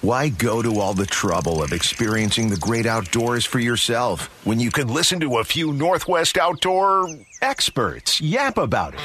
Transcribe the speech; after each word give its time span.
Why 0.00 0.28
go 0.28 0.62
to 0.62 0.78
all 0.78 0.94
the 0.94 1.06
trouble 1.06 1.60
of 1.60 1.72
experiencing 1.72 2.50
the 2.50 2.56
great 2.56 2.86
outdoors 2.86 3.44
for 3.44 3.58
yourself 3.58 4.30
when 4.44 4.60
you 4.60 4.70
can 4.70 4.86
listen 4.86 5.18
to 5.20 5.38
a 5.38 5.44
few 5.44 5.72
Northwest 5.72 6.38
outdoor 6.38 7.08
experts 7.42 8.20
yap 8.20 8.58
about 8.58 8.94
it? 8.94 9.00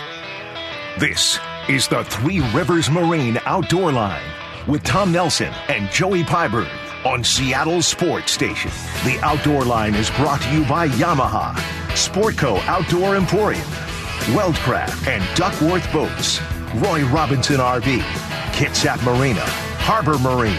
This 0.99 1.39
is 1.67 1.87
the 1.87 2.03
Three 2.03 2.41
Rivers 2.51 2.91
Marine 2.91 3.39
Outdoor 3.45 3.91
Line 3.91 4.21
with 4.67 4.83
Tom 4.83 5.11
Nelson 5.11 5.51
and 5.67 5.89
Joey 5.89 6.21
Pyburn 6.23 6.69
on 7.05 7.23
Seattle 7.23 7.81
Sports 7.81 8.31
Station. 8.31 8.69
The 9.03 9.19
Outdoor 9.23 9.65
Line 9.65 9.95
is 9.95 10.11
brought 10.11 10.41
to 10.43 10.53
you 10.53 10.63
by 10.65 10.89
Yamaha, 10.89 11.55
Sportco 11.95 12.59
Outdoor 12.67 13.15
Emporium, 13.15 13.65
Weldcraft 14.35 15.07
and 15.07 15.23
Duckworth 15.35 15.91
Boats, 15.91 16.39
Roy 16.75 17.03
Robinson 17.07 17.57
RV, 17.57 17.99
Kitsap 18.53 19.03
Marina, 19.03 19.43
Harbor 19.79 20.17
Marine, 20.19 20.55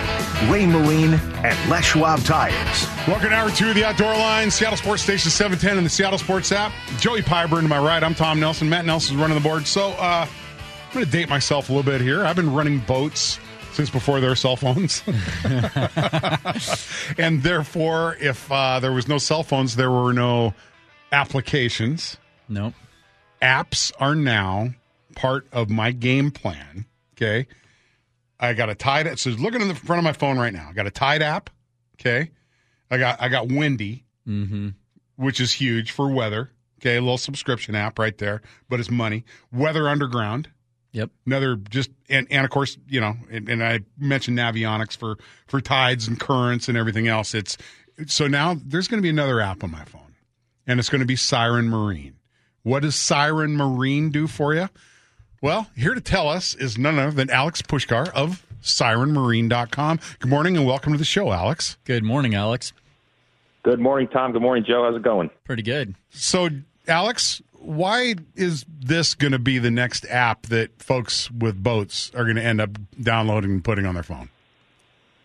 Raymarine, 0.49 1.19
and 1.45 1.71
Les 1.71 1.85
Schwab 1.85 2.21
Tires. 2.21 2.87
Welcome 3.07 3.31
to 3.31 3.35
hour 3.35 3.51
two 3.51 3.69
of 3.69 3.75
the 3.75 3.85
Outdoor 3.85 4.13
Line, 4.13 4.51
Seattle 4.51 4.77
Sports 4.77 5.03
Station 5.03 5.31
710 5.31 5.79
and 5.79 5.87
the 5.87 5.91
Seattle 5.91 6.19
Sports 6.19 6.53
app. 6.53 6.73
Joey 6.99 7.23
Pyburn 7.23 7.63
to 7.63 7.69
my 7.69 7.79
right. 7.79 8.03
I'm 8.03 8.15
Tom 8.15 8.41
Nelson. 8.41 8.69
Matt 8.69 8.85
Nelson's 8.85 9.19
running 9.19 9.37
the 9.37 9.43
board. 9.43 9.67
So 9.67 9.91
uh, 9.93 10.27
I'm 10.27 10.93
going 10.93 11.05
to 11.05 11.11
date 11.11 11.29
myself 11.29 11.69
a 11.69 11.73
little 11.73 11.91
bit 11.91 12.01
here. 12.01 12.25
I've 12.25 12.37
been 12.37 12.53
running 12.53 12.81
boats 12.81 13.39
since 13.73 13.91
before 13.91 14.21
there 14.21 14.31
were 14.31 14.37
cell 14.37 14.57
phones. 14.57 15.03
and 17.19 17.43
therefore, 17.43 18.17
if 18.21 18.51
uh, 18.51 18.81
there 18.81 18.93
was 18.93 19.09
no 19.09 19.19
cell 19.19 19.43
phones, 19.43 19.77
there 19.77 19.91
were 19.91 20.13
no 20.13 20.55
applications. 21.13 22.17
Nope. 22.49 22.75
Apps 23.41 23.93
are 23.99 24.15
now 24.15 24.71
part 25.15 25.47
of 25.53 25.71
my 25.71 25.93
game 25.93 26.31
plan. 26.31 26.87
Okay. 27.17 27.47
I 28.41 28.53
got 28.55 28.69
a 28.69 28.75
Tide. 28.75 29.19
So 29.19 29.31
looking 29.31 29.61
in 29.63 29.69
the 29.69 29.75
front 29.75 29.99
of 29.99 30.05
my 30.05 30.13
phone 30.13 30.39
right 30.39 30.53
now. 30.53 30.69
I 30.69 30.73
got 30.73 30.87
a 30.87 30.91
Tide 30.91 31.23
app. 31.23 31.51
Okay. 32.01 32.31
I 32.91 32.99
got 32.99 33.21
I 33.21 33.29
got 33.29 33.49
Windy, 33.49 34.05
Mm-hmm. 34.29 34.69
which 35.17 35.41
is 35.41 35.53
huge 35.53 35.91
for 35.91 36.11
weather. 36.13 36.51
Okay, 36.81 36.97
a 36.97 37.01
little 37.01 37.19
subscription 37.19 37.75
app 37.75 37.99
right 37.99 38.17
there, 38.19 38.43
but 38.69 38.79
it's 38.81 38.91
money. 38.91 39.25
Weather 39.53 39.89
Underground, 39.89 40.49
Yep. 40.93 41.11
another 41.27 41.57
just 41.57 41.91
and, 42.11 42.27
and 42.31 42.45
of 42.45 42.51
course 42.51 42.77
you 42.89 43.01
know 43.01 43.17
and, 43.31 43.49
and 43.49 43.63
I 43.65 43.81
mentioned 43.99 44.39
Navionics 44.39 44.97
for 44.97 45.17
for 45.47 45.61
tides 45.61 46.07
and 46.09 46.19
currents 46.21 46.69
and 46.69 46.77
everything 46.77 47.09
else. 47.09 47.35
It's 47.35 47.57
so 48.07 48.27
now 48.27 48.57
there's 48.65 48.89
going 48.89 48.99
to 48.99 49.03
be 49.03 49.09
another 49.11 49.41
app 49.41 49.63
on 49.65 49.71
my 49.71 49.85
phone, 49.85 50.15
and 50.67 50.79
it's 50.81 50.89
going 50.91 51.01
to 51.01 51.07
be 51.07 51.17
Siren 51.17 51.69
Marine. 51.69 52.17
What 52.65 52.81
does 52.83 52.97
Siren 52.97 53.57
Marine 53.57 54.11
do 54.11 54.27
for 54.27 54.55
you? 54.55 54.69
Well, 55.45 55.67
here 55.77 55.93
to 55.93 56.01
tell 56.01 56.31
us 56.31 56.55
is 56.55 56.79
none 56.79 56.99
other 56.99 57.11
than 57.11 57.29
Alex 57.29 57.61
Pushkar 57.61 58.09
of 58.15 58.47
SirenMarine.com. 58.63 60.01
Good 60.19 60.31
morning 60.31 60.57
and 60.57 60.65
welcome 60.65 60.93
to 60.93 60.99
the 60.99 61.05
show, 61.05 61.33
Alex. 61.33 61.77
Good 61.85 62.03
morning, 62.03 62.35
Alex. 62.35 62.73
Good 63.63 63.79
morning, 63.79 64.09
Tom. 64.09 64.33
Good 64.33 64.41
morning, 64.41 64.65
Joe. 64.67 64.85
How's 64.85 64.97
it 64.97 65.03
going? 65.03 65.29
Pretty 65.45 65.63
good. 65.63 65.97
So, 66.09 66.49
Alex, 66.89 67.43
why 67.53 68.15
is 68.35 68.65
this 68.67 69.15
going 69.15 69.33
to 69.33 69.39
be 69.39 69.59
the 69.59 69.71
next 69.71 70.07
app 70.07 70.47
that 70.47 70.83
folks 70.83 71.31
with 71.31 71.63
boats 71.63 72.11
are 72.15 72.25
going 72.25 72.37
to 72.37 72.43
end 72.43 72.63
up 72.63 72.79
downloading 73.03 73.51
and 73.51 73.63
putting 73.63 73.85
on 73.85 73.93
their 73.93 74.03
phone? 74.03 74.31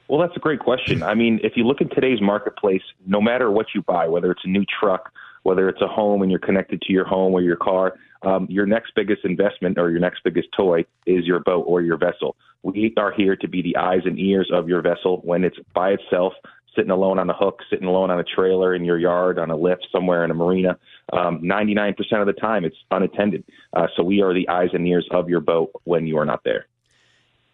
Well, 0.10 0.20
that's 0.20 0.36
a 0.36 0.42
great 0.42 0.60
question. 0.60 1.02
I 1.02 1.14
mean, 1.14 1.40
if 1.44 1.54
you 1.56 1.64
look 1.64 1.80
in 1.80 1.88
today's 1.88 2.20
marketplace, 2.20 2.84
no 3.08 3.22
matter 3.22 3.50
what 3.50 3.68
you 3.74 3.84
buy, 3.84 4.10
whether 4.10 4.32
it's 4.32 4.44
a 4.44 4.50
new 4.50 4.66
truck, 4.66 5.14
whether 5.44 5.70
it's 5.70 5.82
a 5.82 5.88
home 5.88 6.24
and 6.24 6.30
you're 6.30 6.42
connected 6.42 6.82
to 6.82 6.92
your 6.92 7.06
home 7.06 7.32
or 7.32 7.42
your 7.42 7.56
car, 7.56 7.94
um, 8.22 8.48
your 8.50 8.66
next 8.66 8.94
biggest 8.96 9.24
investment 9.24 9.78
or 9.78 9.90
your 9.90 10.00
next 10.00 10.24
biggest 10.24 10.50
toy 10.56 10.86
is 11.06 11.26
your 11.26 11.40
boat 11.40 11.64
or 11.68 11.82
your 11.82 11.98
vessel. 11.98 12.36
We 12.64 12.94
are 12.98 13.12
here 13.12 13.36
to 13.38 13.48
be 13.48 13.62
the 13.62 13.78
eyes 13.78 14.02
and 14.06 14.20
ears 14.20 14.50
of 14.54 14.68
your 14.68 14.82
vessel 14.82 15.22
when 15.24 15.44
it's 15.44 15.58
by 15.74 15.92
itself, 15.92 16.34
sitting 16.76 16.92
alone 16.92 17.20
on 17.20 17.30
a 17.30 17.34
hook, 17.34 17.60
sitting 17.70 17.88
alone 17.88 18.12
on 18.12 18.20
a 18.20 18.24
trailer 18.24 18.76
in 18.76 18.84
your 18.84 18.98
yard, 18.98 19.40
on 19.40 19.50
a 19.50 19.56
lift 19.56 19.88
somewhere 19.92 20.26
in 20.26 20.32
a 20.32 20.34
marina. 20.34 20.78
Um, 21.14 21.42
99% 21.42 21.96
of 22.20 22.28
the 22.28 22.34
time, 22.34 22.66
it's 22.66 22.76
unattended. 22.92 23.46
Uh, 23.74 23.88
so 23.96 24.04
we 24.04 24.22
are 24.22 24.34
the 24.34 24.48
eyes 24.50 24.70
and 24.74 24.86
ears 24.86 25.08
of 25.12 25.30
your 25.30 25.40
boat 25.40 25.72
when 25.86 26.06
you 26.06 26.18
are 26.18 26.26
not 26.26 26.44
there. 26.44 26.68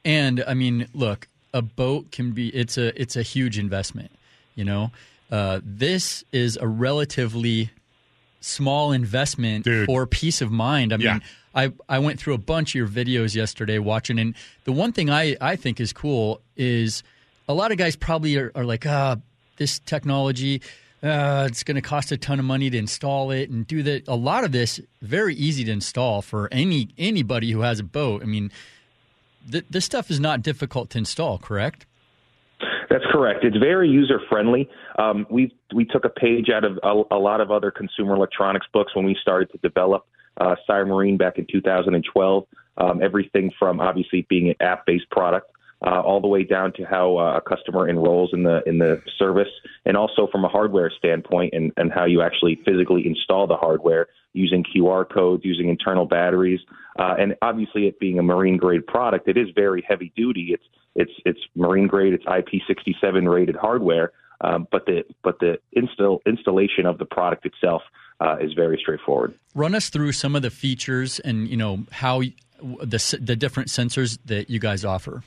And 0.03 0.43
I 0.47 0.53
mean, 0.53 0.87
look, 0.93 1.27
a 1.53 1.61
boat 1.61 2.11
can 2.11 2.31
be 2.31 2.49
it's 2.49 2.77
a 2.77 2.99
it's 2.99 3.15
a 3.15 3.23
huge 3.23 3.57
investment. 3.57 4.11
You 4.55 4.65
know, 4.65 4.91
uh, 5.31 5.61
this 5.63 6.23
is 6.31 6.57
a 6.57 6.67
relatively 6.67 7.71
small 8.45 8.91
investment 8.91 9.65
Dude. 9.65 9.85
for 9.87 10.05
peace 10.05 10.41
of 10.41 10.51
mind. 10.51 10.93
I 10.93 10.97
Yeah. 10.97 11.13
mean, 11.13 11.21
I 11.53 11.71
I 11.89 11.99
went 11.99 12.19
through 12.19 12.33
a 12.33 12.37
bunch 12.39 12.71
of 12.71 12.75
your 12.75 12.87
videos 12.87 13.35
yesterday 13.35 13.79
watching, 13.79 14.19
and 14.19 14.35
the 14.65 14.71
one 14.71 14.91
thing 14.91 15.09
I 15.09 15.35
I 15.41 15.55
think 15.55 15.79
is 15.79 15.93
cool 15.93 16.41
is 16.57 17.03
a 17.47 17.53
lot 17.53 17.71
of 17.71 17.77
guys 17.77 17.95
probably 17.95 18.35
are, 18.37 18.51
are 18.55 18.65
like, 18.65 18.85
ah, 18.85 19.17
this 19.57 19.79
technology. 19.79 20.61
Uh, 21.03 21.45
it's 21.47 21.61
going 21.63 21.75
to 21.75 21.81
cost 21.83 22.11
a 22.11 22.17
ton 22.17 22.39
of 22.39 22.45
money 22.45 22.67
to 22.67 22.77
install 22.77 23.29
it 23.29 23.51
and 23.51 23.67
do 23.67 23.83
that. 23.83 24.07
A 24.07 24.15
lot 24.15 24.43
of 24.43 24.51
this 24.51 24.79
very 25.03 25.35
easy 25.35 25.63
to 25.63 25.71
install 25.71 26.23
for 26.23 26.49
any 26.51 26.89
anybody 26.97 27.51
who 27.51 27.61
has 27.61 27.79
a 27.79 27.83
boat. 27.83 28.23
I 28.23 28.25
mean, 28.25 28.49
th- 29.51 29.65
this 29.69 29.85
stuff 29.85 30.09
is 30.09 30.19
not 30.19 30.41
difficult 30.41 30.89
to 30.91 30.97
install, 30.97 31.37
correct? 31.37 31.85
That's 32.89 33.05
correct. 33.11 33.43
It's 33.43 33.57
very 33.57 33.89
user 33.89 34.19
friendly. 34.29 34.69
Um, 34.99 35.25
we 35.29 35.55
we 35.73 35.85
took 35.85 36.05
a 36.05 36.09
page 36.09 36.49
out 36.49 36.63
of 36.63 36.79
a, 36.83 37.15
a 37.15 37.19
lot 37.19 37.41
of 37.41 37.51
other 37.51 37.71
consumer 37.71 38.15
electronics 38.15 38.67
books 38.73 38.95
when 38.95 39.05
we 39.05 39.17
started 39.21 39.51
to 39.51 39.57
develop 39.59 40.05
uh, 40.39 40.55
Siren 40.67 40.89
Marine 40.89 41.17
back 41.17 41.37
in 41.37 41.45
2012. 41.51 42.45
Um, 42.77 43.01
everything 43.01 43.51
from 43.57 43.79
obviously 43.79 44.25
being 44.29 44.49
an 44.49 44.55
app 44.59 44.85
based 44.85 45.09
product. 45.09 45.49
Uh, 45.85 45.99
all 45.99 46.21
the 46.21 46.27
way 46.27 46.43
down 46.43 46.71
to 46.71 46.83
how 46.83 47.17
uh, 47.17 47.37
a 47.37 47.41
customer 47.41 47.87
enrolls 47.89 48.31
in 48.33 48.43
the 48.43 48.63
in 48.65 48.79
the 48.79 49.01
service, 49.19 49.49
and 49.85 49.97
also 49.97 50.25
from 50.31 50.45
a 50.45 50.47
hardware 50.47 50.89
standpoint, 50.97 51.53
and, 51.53 51.71
and 51.75 51.91
how 51.91 52.05
you 52.05 52.21
actually 52.21 52.57
physically 52.65 53.05
install 53.05 53.45
the 53.45 53.57
hardware 53.57 54.07
using 54.33 54.63
QR 54.63 55.07
codes, 55.07 55.43
using 55.43 55.69
internal 55.69 56.05
batteries, 56.05 56.61
uh, 56.97 57.15
and 57.19 57.35
obviously 57.41 57.87
it 57.87 57.99
being 57.99 58.19
a 58.19 58.23
marine 58.23 58.57
grade 58.57 58.87
product, 58.87 59.27
it 59.27 59.37
is 59.37 59.47
very 59.53 59.83
heavy 59.87 60.11
duty. 60.15 60.49
It's 60.53 60.63
it's 60.95 61.11
it's 61.25 61.39
marine 61.55 61.87
grade. 61.87 62.13
It's 62.13 62.25
IP67 62.25 63.31
rated 63.31 63.55
hardware, 63.55 64.13
um, 64.41 64.67
but 64.71 64.85
the 64.85 65.03
but 65.23 65.39
the 65.39 65.59
install 65.73 66.21
installation 66.25 66.85
of 66.85 66.97
the 66.97 67.05
product 67.05 67.45
itself 67.45 67.81
uh, 68.19 68.37
is 68.39 68.53
very 68.53 68.77
straightforward. 68.81 69.33
Run 69.53 69.75
us 69.75 69.89
through 69.89 70.13
some 70.13 70.35
of 70.35 70.41
the 70.41 70.49
features 70.49 71.19
and 71.19 71.47
you 71.47 71.57
know 71.57 71.85
how 71.91 72.21
the 72.61 73.19
the 73.21 73.35
different 73.35 73.69
sensors 73.69 74.17
that 74.25 74.49
you 74.49 74.59
guys 74.59 74.85
offer. 74.85 75.23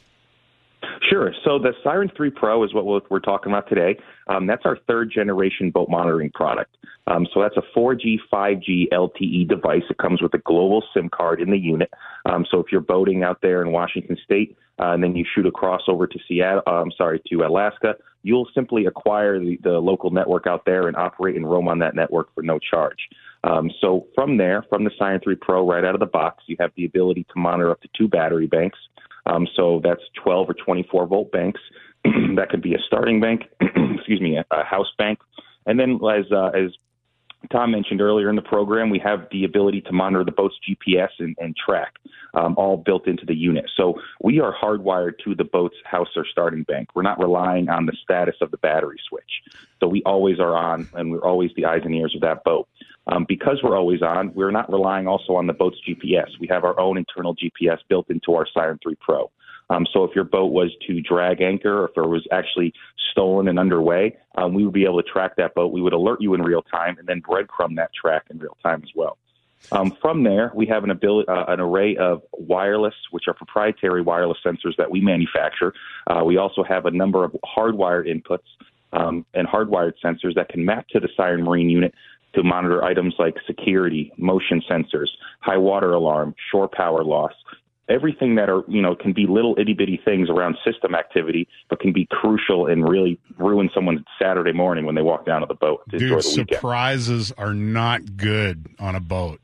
Sure. 1.18 1.34
So 1.44 1.58
the 1.58 1.72
Siren 1.82 2.12
3 2.16 2.30
Pro 2.30 2.62
is 2.62 2.72
what 2.72 3.10
we're 3.10 3.18
talking 3.18 3.50
about 3.50 3.68
today. 3.68 3.98
Um, 4.28 4.46
that's 4.46 4.64
our 4.64 4.78
third 4.86 5.10
generation 5.12 5.68
boat 5.72 5.88
monitoring 5.90 6.30
product. 6.30 6.76
Um, 7.08 7.26
so 7.34 7.42
that's 7.42 7.56
a 7.56 7.76
4G, 7.76 8.18
5G 8.32 8.88
LTE 8.92 9.48
device. 9.48 9.82
It 9.90 9.98
comes 9.98 10.22
with 10.22 10.32
a 10.34 10.38
global 10.38 10.84
SIM 10.94 11.08
card 11.08 11.40
in 11.40 11.50
the 11.50 11.58
unit. 11.58 11.90
Um, 12.24 12.46
so 12.48 12.60
if 12.60 12.66
you're 12.70 12.80
boating 12.80 13.24
out 13.24 13.40
there 13.42 13.62
in 13.62 13.72
Washington 13.72 14.16
State 14.22 14.56
uh, 14.78 14.92
and 14.92 15.02
then 15.02 15.16
you 15.16 15.24
shoot 15.34 15.44
across 15.44 15.82
over 15.88 16.06
to 16.06 16.18
Seattle, 16.28 16.62
uh, 16.68 16.82
I'm 16.82 16.92
sorry, 16.96 17.20
to 17.30 17.42
Alaska, 17.42 17.96
you'll 18.22 18.48
simply 18.54 18.86
acquire 18.86 19.40
the, 19.40 19.58
the 19.64 19.80
local 19.80 20.10
network 20.10 20.46
out 20.46 20.66
there 20.66 20.86
and 20.86 20.96
operate 20.96 21.34
and 21.34 21.50
roam 21.50 21.66
on 21.66 21.80
that 21.80 21.96
network 21.96 22.32
for 22.32 22.44
no 22.44 22.60
charge. 22.60 23.08
Um, 23.42 23.72
so 23.80 24.06
from 24.14 24.36
there, 24.36 24.64
from 24.68 24.84
the 24.84 24.92
Siren 24.96 25.20
3 25.20 25.34
Pro, 25.34 25.68
right 25.68 25.84
out 25.84 25.94
of 25.94 26.00
the 26.00 26.06
box, 26.06 26.44
you 26.46 26.54
have 26.60 26.70
the 26.76 26.84
ability 26.84 27.26
to 27.34 27.40
monitor 27.40 27.72
up 27.72 27.80
to 27.80 27.88
two 27.96 28.06
battery 28.06 28.46
banks. 28.46 28.78
Um, 29.28 29.46
so 29.54 29.80
that's 29.82 30.02
12 30.22 30.50
or 30.50 30.54
24 30.54 31.06
volt 31.06 31.30
banks. 31.32 31.60
that 32.04 32.48
could 32.50 32.62
be 32.62 32.74
a 32.74 32.78
starting 32.86 33.20
bank, 33.20 33.42
excuse 33.60 34.20
me, 34.20 34.36
a, 34.36 34.44
a 34.50 34.64
house 34.64 34.92
bank. 34.96 35.18
And 35.66 35.78
then, 35.78 36.00
as 36.02 36.32
uh, 36.32 36.50
as 36.54 36.70
Tom 37.50 37.70
mentioned 37.70 38.00
earlier 38.00 38.28
in 38.28 38.36
the 38.36 38.42
program, 38.42 38.90
we 38.90 38.98
have 38.98 39.26
the 39.30 39.44
ability 39.44 39.80
to 39.82 39.92
monitor 39.92 40.24
the 40.24 40.32
boat's 40.32 40.56
GPS 40.68 41.10
and, 41.18 41.36
and 41.38 41.56
track, 41.56 41.94
um, 42.34 42.54
all 42.56 42.76
built 42.76 43.06
into 43.06 43.24
the 43.24 43.34
unit. 43.34 43.70
So 43.76 44.00
we 44.22 44.40
are 44.40 44.54
hardwired 44.54 45.18
to 45.24 45.34
the 45.34 45.44
boat's 45.44 45.76
house 45.84 46.08
or 46.16 46.26
starting 46.30 46.62
bank. 46.64 46.88
We're 46.94 47.02
not 47.02 47.18
relying 47.18 47.68
on 47.68 47.86
the 47.86 47.96
status 48.02 48.36
of 48.40 48.50
the 48.50 48.58
battery 48.58 48.98
switch. 49.08 49.42
So 49.80 49.88
we 49.88 50.02
always 50.04 50.38
are 50.40 50.56
on, 50.56 50.88
and 50.94 51.10
we're 51.10 51.24
always 51.24 51.50
the 51.56 51.64
eyes 51.64 51.82
and 51.84 51.94
ears 51.94 52.14
of 52.14 52.20
that 52.22 52.44
boat. 52.44 52.68
Um, 53.06 53.24
because 53.26 53.60
we're 53.62 53.76
always 53.76 54.02
on, 54.02 54.34
we're 54.34 54.50
not 54.50 54.70
relying 54.70 55.06
also 55.06 55.34
on 55.34 55.46
the 55.46 55.54
boat's 55.54 55.78
GPS. 55.88 56.28
We 56.40 56.46
have 56.48 56.64
our 56.64 56.78
own 56.78 56.98
internal 56.98 57.34
GPS 57.34 57.78
built 57.88 58.10
into 58.10 58.34
our 58.34 58.46
Siren 58.52 58.78
3 58.82 58.96
Pro. 59.00 59.30
Um, 59.70 59.86
so 59.92 60.04
if 60.04 60.14
your 60.14 60.24
boat 60.24 60.52
was 60.52 60.74
to 60.86 61.00
drag 61.00 61.40
anchor, 61.40 61.82
or 61.82 61.88
if 61.88 61.96
it 61.96 62.08
was 62.08 62.26
actually 62.32 62.72
stolen 63.10 63.48
and 63.48 63.58
underway, 63.58 64.16
um, 64.36 64.54
we 64.54 64.64
would 64.64 64.74
be 64.74 64.84
able 64.84 65.02
to 65.02 65.08
track 65.08 65.36
that 65.36 65.54
boat. 65.54 65.72
We 65.72 65.82
would 65.82 65.92
alert 65.92 66.20
you 66.20 66.34
in 66.34 66.42
real 66.42 66.62
time 66.62 66.96
and 66.98 67.06
then 67.06 67.20
breadcrumb 67.20 67.76
that 67.76 67.90
track 67.92 68.24
in 68.30 68.38
real 68.38 68.56
time 68.62 68.82
as 68.82 68.90
well. 68.94 69.18
Um, 69.72 69.96
from 70.00 70.22
there, 70.22 70.52
we 70.54 70.66
have 70.66 70.84
an 70.84 70.90
ability, 70.90 71.28
uh, 71.28 71.44
an 71.48 71.60
array 71.60 71.96
of 71.96 72.22
wireless, 72.32 72.94
which 73.10 73.24
are 73.26 73.34
proprietary 73.34 74.02
wireless 74.02 74.38
sensors 74.44 74.76
that 74.78 74.90
we 74.90 75.00
manufacture. 75.00 75.74
Uh, 76.06 76.22
we 76.24 76.36
also 76.36 76.62
have 76.62 76.86
a 76.86 76.90
number 76.90 77.24
of 77.24 77.36
hardwired 77.44 78.06
inputs 78.06 78.46
um, 78.92 79.26
and 79.34 79.48
hardwired 79.48 79.94
sensors 80.02 80.34
that 80.36 80.48
can 80.48 80.64
map 80.64 80.86
to 80.88 81.00
the 81.00 81.08
Siren 81.16 81.42
Marine 81.42 81.68
unit 81.68 81.92
to 82.34 82.42
monitor 82.42 82.84
items 82.84 83.14
like 83.18 83.34
security, 83.46 84.12
motion 84.16 84.62
sensors, 84.70 85.08
high 85.40 85.56
water 85.56 85.92
alarm, 85.92 86.34
shore 86.50 86.68
power 86.68 87.02
loss, 87.02 87.32
everything 87.88 88.34
that 88.36 88.48
are 88.50 88.62
you 88.68 88.80
know 88.82 88.94
can 88.94 89.12
be 89.12 89.26
little 89.26 89.54
itty 89.58 89.72
bitty 89.74 90.00
things 90.04 90.28
around 90.30 90.56
system 90.64 90.94
activity, 90.94 91.48
but 91.70 91.80
can 91.80 91.92
be 91.92 92.06
crucial 92.10 92.66
and 92.66 92.88
really 92.88 93.18
ruin 93.38 93.70
someone's 93.74 94.00
Saturday 94.20 94.52
morning 94.52 94.84
when 94.86 94.94
they 94.94 95.02
walk 95.02 95.24
down 95.26 95.40
to 95.40 95.46
the 95.46 95.54
boat 95.54 95.82
to 95.90 95.98
Dude, 95.98 96.12
enjoy 96.12 96.20
the 96.22 96.28
weekend. 96.28 96.48
surprises 96.56 97.32
are 97.38 97.54
not 97.54 98.16
good 98.16 98.68
on 98.78 98.94
a 98.94 99.00
boat. 99.00 99.40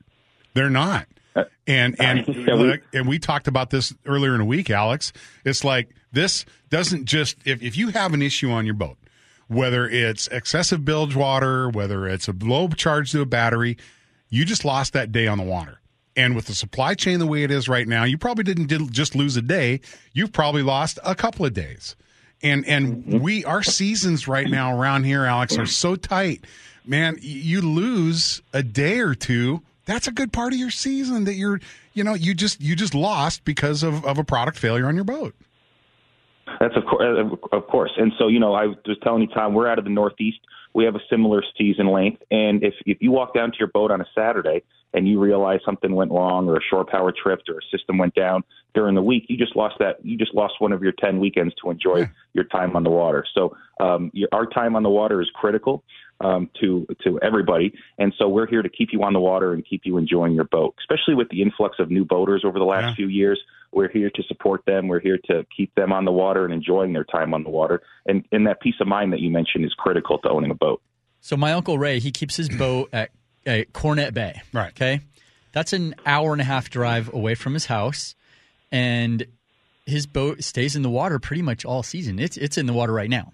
They're 0.54 0.70
not. 0.70 1.06
Uh, 1.36 1.44
And 1.66 1.96
and 2.00 2.26
Yeah, 2.28 2.54
we- 2.54 2.80
and 2.92 3.08
we 3.08 3.18
talked 3.18 3.48
about 3.48 3.70
this 3.70 3.94
earlier 4.06 4.32
in 4.32 4.38
the 4.38 4.44
week, 4.44 4.70
Alex. 4.70 5.12
It's 5.44 5.64
like 5.64 5.88
this 6.12 6.44
doesn't 6.70 7.06
just 7.06 7.38
if 7.44 7.62
if 7.62 7.76
you 7.76 7.88
have 7.88 8.14
an 8.14 8.22
issue 8.22 8.50
on 8.50 8.64
your 8.66 8.74
boat, 8.74 8.98
whether 9.48 9.88
it's 9.88 10.28
excessive 10.28 10.84
bilge 10.84 11.16
water, 11.16 11.68
whether 11.68 12.06
it's 12.06 12.28
a 12.28 12.34
low 12.40 12.68
charge 12.68 13.10
to 13.12 13.20
a 13.20 13.26
battery, 13.26 13.76
you 14.28 14.44
just 14.44 14.64
lost 14.64 14.92
that 14.92 15.10
day 15.10 15.26
on 15.26 15.38
the 15.38 15.44
water. 15.44 15.80
And 16.16 16.36
with 16.36 16.46
the 16.46 16.54
supply 16.54 16.94
chain 16.94 17.18
the 17.18 17.26
way 17.26 17.42
it 17.42 17.50
is 17.50 17.68
right 17.68 17.88
now, 17.88 18.04
you 18.04 18.16
probably 18.16 18.44
didn't 18.44 18.92
just 18.92 19.16
lose 19.16 19.36
a 19.36 19.42
day. 19.42 19.80
You've 20.12 20.32
probably 20.32 20.62
lost 20.62 20.98
a 21.04 21.14
couple 21.14 21.44
of 21.44 21.52
days. 21.52 21.96
And 22.42 22.64
and 22.66 23.04
mm-hmm. 23.04 23.18
we 23.20 23.44
our 23.44 23.62
seasons 23.62 24.28
right 24.28 24.48
now 24.48 24.78
around 24.78 25.04
here, 25.04 25.24
Alex, 25.24 25.56
are 25.58 25.66
so 25.66 25.96
tight. 25.96 26.44
Man, 26.84 27.16
you 27.20 27.62
lose 27.62 28.42
a 28.52 28.62
day 28.62 29.00
or 29.00 29.14
two. 29.14 29.62
That's 29.86 30.06
a 30.06 30.12
good 30.12 30.32
part 30.32 30.52
of 30.52 30.58
your 30.58 30.70
season 30.70 31.24
that 31.24 31.34
you're, 31.34 31.60
you 31.94 32.04
know, 32.04 32.14
you 32.14 32.34
just 32.34 32.60
you 32.60 32.76
just 32.76 32.94
lost 32.94 33.44
because 33.44 33.82
of, 33.82 34.04
of 34.04 34.18
a 34.18 34.24
product 34.24 34.58
failure 34.58 34.86
on 34.86 34.94
your 34.94 35.04
boat. 35.04 35.34
That's 36.60 36.76
of 36.76 36.84
course, 36.84 37.02
uh, 37.02 37.56
of 37.56 37.66
course. 37.66 37.92
And 37.96 38.12
so, 38.18 38.28
you 38.28 38.38
know, 38.38 38.52
I 38.52 38.66
was 38.66 38.98
telling 39.02 39.22
you, 39.22 39.28
Tom, 39.28 39.54
we're 39.54 39.68
out 39.68 39.78
of 39.78 39.84
the 39.84 39.90
Northeast. 39.90 40.38
We 40.74 40.84
have 40.84 40.94
a 40.94 41.02
similar 41.08 41.42
season 41.56 41.88
length, 41.88 42.22
and 42.30 42.62
if 42.62 42.74
if 42.84 42.98
you 43.00 43.10
walk 43.10 43.34
down 43.34 43.52
to 43.52 43.56
your 43.58 43.68
boat 43.68 43.90
on 43.90 44.00
a 44.00 44.06
Saturday 44.14 44.62
and 44.94 45.06
you 45.08 45.20
realize 45.20 45.60
something 45.64 45.94
went 45.94 46.10
wrong, 46.12 46.48
or 46.48 46.56
a 46.56 46.60
shore 46.70 46.84
power 46.84 47.12
tripped, 47.12 47.48
or 47.50 47.58
a 47.58 47.76
system 47.76 47.98
went 47.98 48.14
down 48.14 48.42
during 48.74 48.94
the 48.94 49.02
week, 49.02 49.26
you 49.28 49.36
just 49.36 49.54
lost 49.54 49.76
that. 49.78 50.04
You 50.04 50.16
just 50.16 50.34
lost 50.34 50.54
one 50.60 50.72
of 50.72 50.82
your 50.82 50.92
ten 50.92 51.20
weekends 51.20 51.54
to 51.62 51.70
enjoy 51.70 51.98
Yeah. 51.98 52.06
your 52.32 52.44
time 52.44 52.74
on 52.76 52.82
the 52.84 52.90
water. 52.90 53.24
So, 53.34 53.56
um, 53.80 54.10
your, 54.14 54.28
our 54.32 54.46
time 54.46 54.74
on 54.76 54.82
the 54.82 54.90
water 54.90 55.20
is 55.20 55.28
critical 55.34 55.84
um, 56.20 56.48
to 56.60 56.86
to 57.04 57.20
everybody, 57.20 57.74
and 57.98 58.14
so 58.18 58.28
we're 58.28 58.46
here 58.46 58.62
to 58.62 58.68
keep 58.68 58.88
you 58.92 59.02
on 59.02 59.12
the 59.12 59.20
water 59.20 59.52
and 59.52 59.64
keep 59.64 59.82
you 59.84 59.96
enjoying 59.98 60.32
your 60.34 60.44
boat, 60.44 60.74
especially 60.80 61.14
with 61.14 61.28
the 61.28 61.42
influx 61.42 61.76
of 61.78 61.90
new 61.90 62.04
boaters 62.04 62.42
over 62.44 62.58
the 62.58 62.64
last 62.64 62.84
Yeah. 62.90 62.94
few 62.94 63.08
years. 63.08 63.40
We're 63.72 63.88
here 63.88 64.08
to 64.10 64.22
support 64.28 64.64
them. 64.66 64.86
We're 64.86 65.00
here 65.00 65.18
to 65.30 65.44
keep 65.56 65.74
them 65.74 65.92
on 65.92 66.04
the 66.04 66.12
water 66.12 66.44
and 66.44 66.54
enjoying 66.54 66.92
their 66.92 67.02
time 67.02 67.34
on 67.34 67.42
the 67.42 67.50
water. 67.50 67.82
And, 68.06 68.24
and 68.30 68.46
that 68.46 68.60
peace 68.60 68.76
of 68.80 68.86
mind 68.86 69.12
that 69.12 69.18
you 69.18 69.30
mentioned 69.32 69.64
is 69.64 69.74
critical 69.74 70.18
to 70.18 70.28
owning 70.28 70.52
a 70.52 70.54
boat. 70.54 70.80
So 71.20 71.36
my 71.36 71.52
uncle 71.52 71.76
Ray, 71.76 71.98
he 71.98 72.12
keeps 72.12 72.36
his 72.36 72.48
boat 72.48 72.88
at, 72.92 73.10
at 73.46 73.72
Cornet 73.72 74.14
Bay. 74.14 74.42
Right. 74.52 74.70
Okay. 74.70 75.00
That's 75.52 75.72
an 75.72 75.94
hour 76.04 76.32
and 76.32 76.40
a 76.40 76.44
half 76.44 76.68
drive 76.68 77.12
away 77.12 77.34
from 77.36 77.54
his 77.54 77.66
house, 77.66 78.14
and 78.72 79.24
his 79.86 80.06
boat 80.06 80.42
stays 80.42 80.74
in 80.74 80.82
the 80.82 80.90
water 80.90 81.18
pretty 81.18 81.42
much 81.42 81.64
all 81.64 81.82
season. 81.82 82.18
It's 82.18 82.36
it's 82.36 82.58
in 82.58 82.66
the 82.66 82.72
water 82.72 82.92
right 82.92 83.10
now. 83.10 83.32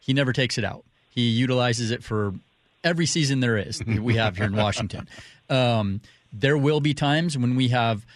He 0.00 0.12
never 0.12 0.32
takes 0.32 0.58
it 0.58 0.64
out. 0.64 0.84
He 1.10 1.28
utilizes 1.28 1.90
it 1.90 2.02
for 2.02 2.34
every 2.82 3.06
season 3.06 3.40
there 3.40 3.56
is 3.56 3.78
that 3.78 4.00
we 4.00 4.16
have 4.16 4.36
here 4.36 4.46
in 4.46 4.56
Washington. 4.56 5.08
Um, 5.50 6.00
there 6.32 6.56
will 6.56 6.78
be 6.78 6.94
times 6.94 7.36
when 7.36 7.56
we 7.56 7.70
have 7.70 8.06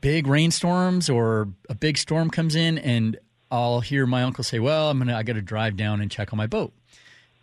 big 0.00 0.26
rainstorms 0.26 1.08
or 1.08 1.46
a 1.68 1.74
big 1.76 1.96
storm 1.96 2.30
comes 2.30 2.56
in, 2.56 2.78
and 2.78 3.16
I'll 3.48 3.78
hear 3.78 4.06
my 4.06 4.24
uncle 4.24 4.42
say, 4.42 4.58
"Well, 4.58 4.90
I'm 4.90 4.98
gonna 4.98 5.16
I 5.16 5.22
got 5.22 5.34
to 5.34 5.40
drive 5.40 5.76
down 5.76 6.00
and 6.00 6.10
check 6.10 6.32
on 6.32 6.36
my 6.36 6.48
boat." 6.48 6.72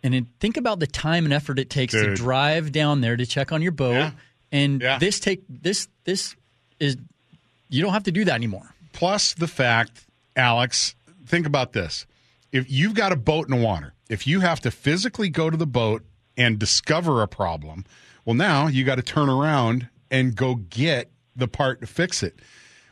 And 0.02 0.14
then 0.14 0.28
think 0.40 0.56
about 0.56 0.80
the 0.80 0.86
time 0.86 1.24
and 1.24 1.32
effort 1.34 1.58
it 1.58 1.68
takes 1.70 1.92
to 1.92 2.14
drive 2.14 2.72
down 2.72 3.00
there 3.02 3.16
to 3.16 3.26
check 3.26 3.52
on 3.52 3.60
your 3.62 3.72
boat. 3.72 3.92
Yeah. 3.94 4.10
And 4.52 4.80
Yeah. 4.80 4.98
this 4.98 5.20
take 5.20 5.42
this 5.48 5.88
this 6.04 6.34
is 6.78 6.96
you 7.68 7.82
don't 7.82 7.92
have 7.92 8.04
to 8.04 8.12
do 8.12 8.24
that 8.24 8.34
anymore. 8.34 8.74
Plus 8.92 9.34
the 9.34 9.46
fact, 9.46 10.06
Alex, 10.36 10.94
think 11.26 11.46
about 11.46 11.72
this. 11.72 12.06
If 12.50 12.70
you've 12.70 12.94
got 12.94 13.12
a 13.12 13.16
boat 13.16 13.48
in 13.48 13.56
the 13.56 13.62
water, 13.64 13.92
if 14.08 14.26
you 14.26 14.40
have 14.40 14.60
to 14.62 14.70
physically 14.70 15.28
go 15.28 15.50
to 15.50 15.56
the 15.56 15.66
boat 15.66 16.02
and 16.36 16.58
discover 16.58 17.22
a 17.22 17.28
problem, 17.28 17.84
well, 18.24 18.34
now 18.34 18.66
you 18.66 18.84
got 18.84 18.96
to 18.96 19.02
turn 19.02 19.28
around 19.28 19.88
and 20.10 20.34
go 20.34 20.56
get 20.56 21.10
the 21.36 21.46
part 21.46 21.80
to 21.80 21.86
fix 21.86 22.22
it. 22.22 22.40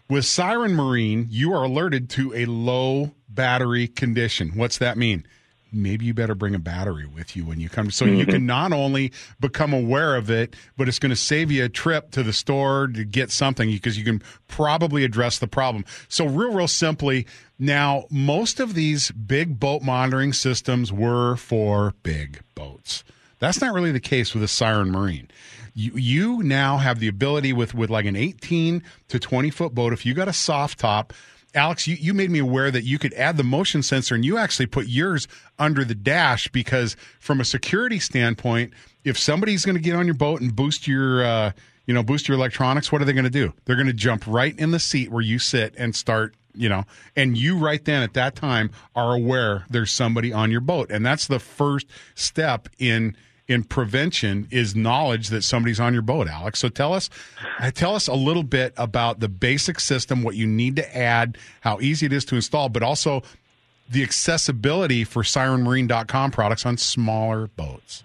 With 0.09 0.25
Siren 0.25 0.75
Marine, 0.75 1.27
you 1.29 1.53
are 1.53 1.65
alerted 1.65 2.09
to 2.11 2.33
a 2.35 2.45
low 2.47 3.15
battery 3.29 3.89
condition. 3.89 4.53
What's 4.55 4.79
that 4.79 4.97
mean? 4.97 5.27
Maybe 5.73 6.07
you 6.07 6.15
better 6.15 6.35
bring 6.35 6.55
a 6.55 6.59
battery 6.59 7.07
with 7.07 7.37
you 7.37 7.45
when 7.45 7.61
you 7.61 7.69
come. 7.69 7.91
So 7.91 8.05
you 8.05 8.25
can 8.25 8.37
mm-hmm. 8.37 8.47
not 8.47 8.73
only 8.73 9.13
become 9.41 9.73
aware 9.73 10.17
of 10.17 10.31
it, 10.31 10.57
but 10.77 10.89
it's 10.89 10.99
going 10.99 11.11
to 11.11 11.17
save 11.17 11.51
you 11.51 11.65
a 11.65 11.69
trip 11.69 12.11
to 12.13 12.23
the 12.23 12.33
store 12.33 12.87
to 12.89 13.05
get 13.05 13.31
something 13.31 13.71
because 13.71 13.99
you 13.99 14.05
can 14.05 14.23
probably 14.47 15.05
address 15.05 15.39
the 15.39 15.47
problem. 15.47 15.85
So, 16.09 16.27
real, 16.27 16.53
real 16.53 16.69
simply, 16.69 17.27
now 17.59 18.05
most 18.11 18.61
of 18.61 18.75
these 18.75 19.11
big 19.11 19.61
boat 19.61 19.83
monitoring 19.83 20.33
systems 20.33 20.93
were 20.93 21.37
for 21.37 21.95
big 22.03 22.41
boats. 22.55 23.05
That's 23.39 23.61
not 23.61 23.75
really 23.75 23.93
the 23.93 24.01
case 24.01 24.35
with 24.35 24.43
a 24.43 24.49
Siren 24.49 24.91
Marine. 24.91 25.29
You, 25.75 25.93
you 25.95 26.43
now 26.43 26.79
have 26.79 26.99
the 26.99 27.09
ability 27.09 27.53
with, 27.53 27.73
with 27.75 27.89
like 27.89 28.07
an 28.07 28.17
18 28.17 28.83
to 29.09 29.19
20 29.19 29.51
foot 29.51 29.75
boat, 29.75 29.93
if 29.93 30.05
you 30.05 30.15
got 30.15 30.27
a 30.27 30.33
soft 30.33 30.81
top, 30.81 31.13
Alex, 31.59 31.87
you, 31.87 31.97
you 31.97 32.15
made 32.15 32.31
me 32.31 32.39
aware 32.39 32.71
that 32.71 32.85
you 32.85 32.99
could 32.99 33.13
add 33.15 33.37
the 33.37 33.43
motion 33.43 33.83
sensor 33.83 34.15
and 34.15 34.25
you 34.25 34.39
actually 34.39 34.67
put 34.67 34.87
yours 34.87 35.27
under 35.59 35.85
the 35.85 35.95
dash 35.95 36.49
because 36.49 36.97
from 37.19 37.41
a 37.41 37.45
security 37.45 37.99
standpoint, 37.99 38.73
if 39.05 39.19
somebody's 39.19 39.65
going 39.65 39.77
to 39.77 39.83
get 39.83 39.97
on 39.97 40.07
your 40.07 40.15
boat 40.15 40.41
and 40.41 40.55
boost 40.55 40.87
your, 40.87 41.25
uh, 41.25 41.53
you 41.87 41.95
know, 41.95 42.03
boost 42.03 42.29
your 42.29 42.37
electronics, 42.37 42.93
what 42.93 43.03
are 43.03 43.05
they 43.05 43.13
going 43.13 43.25
to 43.25 43.31
do? 43.31 43.53
They're 43.65 43.77
going 43.77 43.89
to 43.89 43.93
jump 43.93 44.25
right 44.27 44.57
in 44.59 44.71
the 44.71 44.79
seat 44.79 45.11
where 45.11 45.23
you 45.23 45.39
sit 45.39 45.75
and 45.77 45.97
start, 45.97 46.35
you 46.55 46.69
know, 46.69 46.85
and 47.17 47.37
you 47.37 47.59
right 47.59 47.85
then 47.85 48.03
at 48.03 48.15
that 48.15 48.37
time 48.37 48.71
are 48.95 49.15
aware 49.15 49.65
there's 49.69 49.91
somebody 49.91 50.33
on 50.33 50.51
your 50.51 50.61
boat. 50.61 50.91
And 50.91 51.05
that's 51.05 51.27
the 51.27 51.41
first 51.41 51.87
step 52.15 52.69
in 52.79 53.17
in 53.49 53.65
prevention 53.65 54.47
is 54.51 54.77
knowledge 54.77 55.29
that 55.29 55.43
somebody's 55.43 55.81
on 55.81 55.95
your 55.95 56.03
boat, 56.03 56.29
Alex. 56.29 56.59
So 56.59 56.69
tell 56.69 56.93
us, 56.93 57.09
uh, 57.59 57.71
tell 57.71 57.95
us 57.95 58.07
a 58.07 58.15
little 58.15 58.43
bit 58.43 58.75
about 58.77 59.21
the 59.21 59.29
basic 59.29 59.81
system, 59.81 60.23
what 60.23 60.37
you 60.37 60.47
need 60.47 60.77
to 60.77 60.97
add, 60.97 61.39
how 61.63 61.81
easy 61.81 62.07
it 62.07 62.13
is 62.13 62.27
to 62.27 62.37
install, 62.37 62.69
but 62.69 62.83
also 62.83 63.23
the 63.89 64.03
accessibility 64.03 65.03
for 65.03 65.23
SirenMarine.com 65.23 66.31
products 66.31 66.67
on 66.67 66.77
smaller 66.77 67.49
boats. 67.57 68.05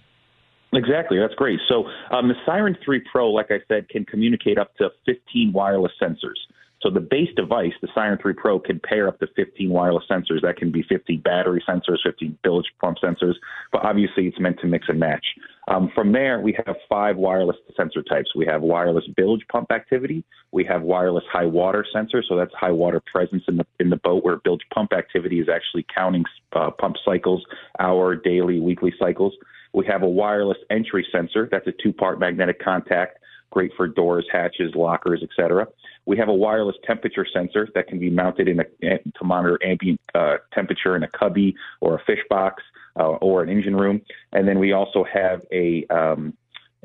Exactly, 0.71 1.19
that's 1.19 1.35
great. 1.35 1.59
So 1.67 1.85
um, 2.09 2.29
the 2.29 2.35
Siren 2.45 2.75
3 2.83 3.01
Pro, 3.11 3.29
like 3.29 3.51
I 3.51 3.59
said, 3.67 3.89
can 3.89 4.05
communicate 4.05 4.57
up 4.57 4.75
to 4.77 4.89
15 5.05 5.51
wireless 5.51 5.91
sensors. 6.01 6.39
So 6.83 6.89
the 6.89 6.99
base 6.99 7.29
device, 7.37 7.71
the 7.81 7.87
Siren 7.95 8.19
3 8.21 8.33
Pro, 8.33 8.59
can 8.59 8.79
pair 8.81 9.07
up 9.07 9.17
to 9.19 9.27
15 9.37 9.69
wireless 9.69 10.03
sensors. 10.11 10.41
That 10.41 10.57
can 10.57 10.69
be 10.69 10.83
50 10.83 11.17
battery 11.17 11.63
sensors, 11.67 11.99
50 12.05 12.37
bilge 12.43 12.65
pump 12.81 12.97
sensors, 13.01 13.35
but 13.71 13.85
obviously 13.85 14.27
it's 14.27 14.39
meant 14.39 14.59
to 14.59 14.67
mix 14.67 14.89
and 14.89 14.99
match. 14.99 15.25
Um, 15.69 15.89
from 15.95 16.11
there, 16.11 16.41
we 16.41 16.57
have 16.65 16.75
five 16.89 17.15
wireless 17.15 17.55
sensor 17.77 18.03
types. 18.03 18.35
We 18.35 18.45
have 18.47 18.61
wireless 18.61 19.05
bilge 19.15 19.41
pump 19.49 19.71
activity. 19.71 20.25
We 20.51 20.65
have 20.65 20.81
wireless 20.81 21.23
high 21.31 21.45
water 21.45 21.85
sensor, 21.93 22.21
so 22.27 22.35
that's 22.35 22.53
high 22.53 22.71
water 22.71 23.01
presence 23.11 23.43
in 23.47 23.55
the 23.55 23.65
in 23.79 23.89
the 23.89 23.95
boat, 23.95 24.25
where 24.25 24.37
bilge 24.43 24.63
pump 24.73 24.91
activity 24.91 25.39
is 25.39 25.47
actually 25.47 25.85
counting 25.95 26.25
uh, 26.51 26.71
pump 26.71 26.97
cycles, 27.05 27.45
hour, 27.79 28.13
daily, 28.17 28.59
weekly 28.59 28.93
cycles. 28.99 29.33
We 29.73 29.85
have 29.85 30.03
a 30.03 30.09
wireless 30.09 30.57
entry 30.69 31.07
sensor. 31.11 31.47
That's 31.49 31.65
a 31.65 31.73
two-part 31.81 32.19
magnetic 32.19 32.61
contact, 32.61 33.19
great 33.49 33.71
for 33.77 33.87
doors, 33.87 34.27
hatches, 34.31 34.73
lockers, 34.75 35.23
etc. 35.23 35.67
We 36.05 36.17
have 36.17 36.27
a 36.27 36.33
wireless 36.33 36.75
temperature 36.85 37.25
sensor 37.31 37.67
that 37.75 37.87
can 37.87 37.99
be 37.99 38.09
mounted 38.09 38.47
in 38.47 38.59
a, 38.59 38.63
to 38.97 39.23
monitor 39.23 39.59
ambient 39.63 39.99
uh, 40.13 40.37
temperature 40.53 40.95
in 40.95 41.03
a 41.03 41.07
cubby 41.07 41.55
or 41.81 41.95
a 41.95 42.03
fish 42.05 42.19
box 42.29 42.61
uh, 42.99 43.03
or 43.03 43.43
an 43.43 43.49
engine 43.49 43.75
room. 43.75 44.01
And 44.31 44.47
then 44.47 44.59
we 44.59 44.73
also 44.73 45.05
have 45.11 45.41
a 45.51 45.85
um, 45.89 46.33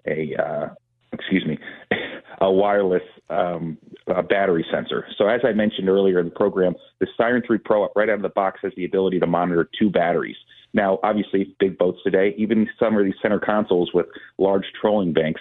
a 0.06 0.34
uh, 0.36 0.68
excuse 1.12 1.44
me 1.46 1.58
a 2.40 2.50
wireless 2.50 3.02
um, 3.30 3.78
a 4.06 4.22
battery 4.22 4.64
sensor. 4.72 5.06
So 5.16 5.28
as 5.28 5.40
I 5.44 5.52
mentioned 5.52 5.88
earlier 5.88 6.18
in 6.20 6.26
the 6.26 6.34
program, 6.34 6.74
the 7.00 7.06
Siren 7.16 7.42
3 7.46 7.58
Pro 7.58 7.88
right 7.94 8.08
out 8.08 8.16
of 8.16 8.22
the 8.22 8.28
box 8.30 8.60
has 8.62 8.72
the 8.76 8.84
ability 8.84 9.20
to 9.20 9.26
monitor 9.26 9.68
two 9.78 9.90
batteries. 9.90 10.36
Now, 10.74 10.98
obviously, 11.02 11.54
big 11.58 11.78
boats 11.78 11.98
today, 12.04 12.34
even 12.36 12.68
some 12.78 12.96
of 12.96 13.04
these 13.04 13.14
center 13.22 13.38
consoles 13.38 13.90
with 13.94 14.06
large 14.38 14.64
trolling 14.80 15.12
banks, 15.12 15.40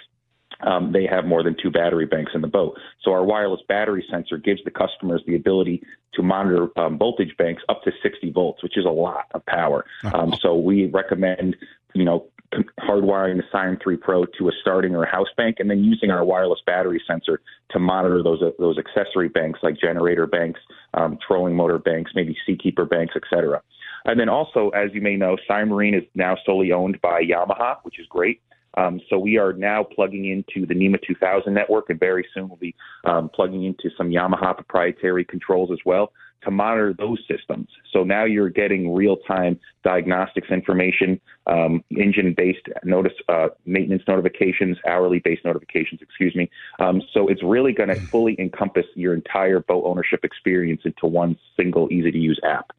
um, 0.60 0.92
they 0.92 1.06
have 1.06 1.24
more 1.24 1.42
than 1.42 1.56
two 1.60 1.70
battery 1.70 2.06
banks 2.06 2.32
in 2.34 2.40
the 2.40 2.48
boat. 2.48 2.78
So 3.02 3.12
our 3.12 3.24
wireless 3.24 3.60
battery 3.68 4.04
sensor 4.10 4.38
gives 4.38 4.62
the 4.64 4.70
customers 4.70 5.22
the 5.26 5.36
ability 5.36 5.82
to 6.14 6.22
monitor 6.22 6.68
um, 6.78 6.98
voltage 6.98 7.36
banks 7.36 7.62
up 7.68 7.82
to 7.84 7.92
60 8.02 8.32
volts, 8.32 8.62
which 8.62 8.76
is 8.76 8.84
a 8.84 8.90
lot 8.90 9.26
of 9.32 9.44
power. 9.46 9.84
Um, 10.14 10.34
so 10.40 10.56
we 10.56 10.86
recommend, 10.86 11.56
you 11.94 12.04
know, 12.04 12.26
hardwiring 12.80 13.36
the 13.36 13.42
Siren 13.52 13.78
3 13.82 13.96
Pro 13.98 14.24
to 14.24 14.48
a 14.48 14.52
starting 14.60 14.94
or 14.94 15.04
a 15.04 15.10
house 15.10 15.28
bank, 15.36 15.56
and 15.58 15.70
then 15.70 15.84
using 15.84 16.10
our 16.10 16.24
wireless 16.24 16.60
battery 16.64 17.00
sensor 17.06 17.40
to 17.70 17.78
monitor 17.78 18.22
those 18.22 18.42
uh, 18.42 18.50
those 18.58 18.78
accessory 18.78 19.28
banks 19.28 19.60
like 19.62 19.78
generator 19.78 20.26
banks, 20.26 20.60
um, 20.94 21.18
trolling 21.26 21.54
motor 21.54 21.78
banks, 21.78 22.12
maybe 22.14 22.36
Seakeeper 22.46 22.86
banks, 22.86 23.14
etc. 23.16 23.62
And 24.06 24.18
then 24.18 24.28
also, 24.28 24.70
as 24.70 24.90
you 24.94 25.02
may 25.02 25.16
know, 25.16 25.36
Siren 25.46 25.68
Marine 25.68 25.94
is 25.94 26.04
now 26.14 26.36
solely 26.46 26.72
owned 26.72 27.00
by 27.02 27.22
Yamaha, 27.22 27.76
which 27.82 27.98
is 27.98 28.06
great. 28.06 28.40
Um, 28.78 29.00
so 29.10 29.18
we 29.18 29.38
are 29.38 29.52
now 29.52 29.82
plugging 29.82 30.26
into 30.26 30.66
the 30.66 30.74
NMEA 30.74 31.02
2000 31.04 31.52
network, 31.52 31.90
and 31.90 31.98
very 31.98 32.24
soon 32.32 32.48
we'll 32.48 32.58
be 32.58 32.74
um, 33.04 33.28
plugging 33.28 33.64
into 33.64 33.90
some 33.96 34.10
Yamaha 34.10 34.54
proprietary 34.54 35.24
controls 35.24 35.70
as 35.72 35.78
well 35.84 36.12
to 36.44 36.52
monitor 36.52 36.94
those 36.96 37.18
systems. 37.28 37.68
So 37.92 38.04
now 38.04 38.24
you're 38.24 38.48
getting 38.48 38.94
real-time 38.94 39.58
diagnostics 39.82 40.48
information, 40.50 41.20
um, 41.48 41.82
engine-based 41.90 42.68
notice 42.84 43.12
uh, 43.28 43.48
maintenance 43.66 44.04
notifications, 44.06 44.76
hourly-based 44.86 45.44
notifications. 45.44 46.00
Excuse 46.00 46.36
me. 46.36 46.48
Um, 46.78 47.02
so 47.12 47.26
it's 47.26 47.42
really 47.42 47.72
going 47.72 47.88
to 47.88 47.96
fully 47.96 48.36
encompass 48.38 48.86
your 48.94 49.14
entire 49.14 49.58
boat 49.58 49.82
ownership 49.84 50.24
experience 50.24 50.82
into 50.84 51.06
one 51.06 51.36
single, 51.56 51.88
easy-to-use 51.90 52.40
app. 52.44 52.70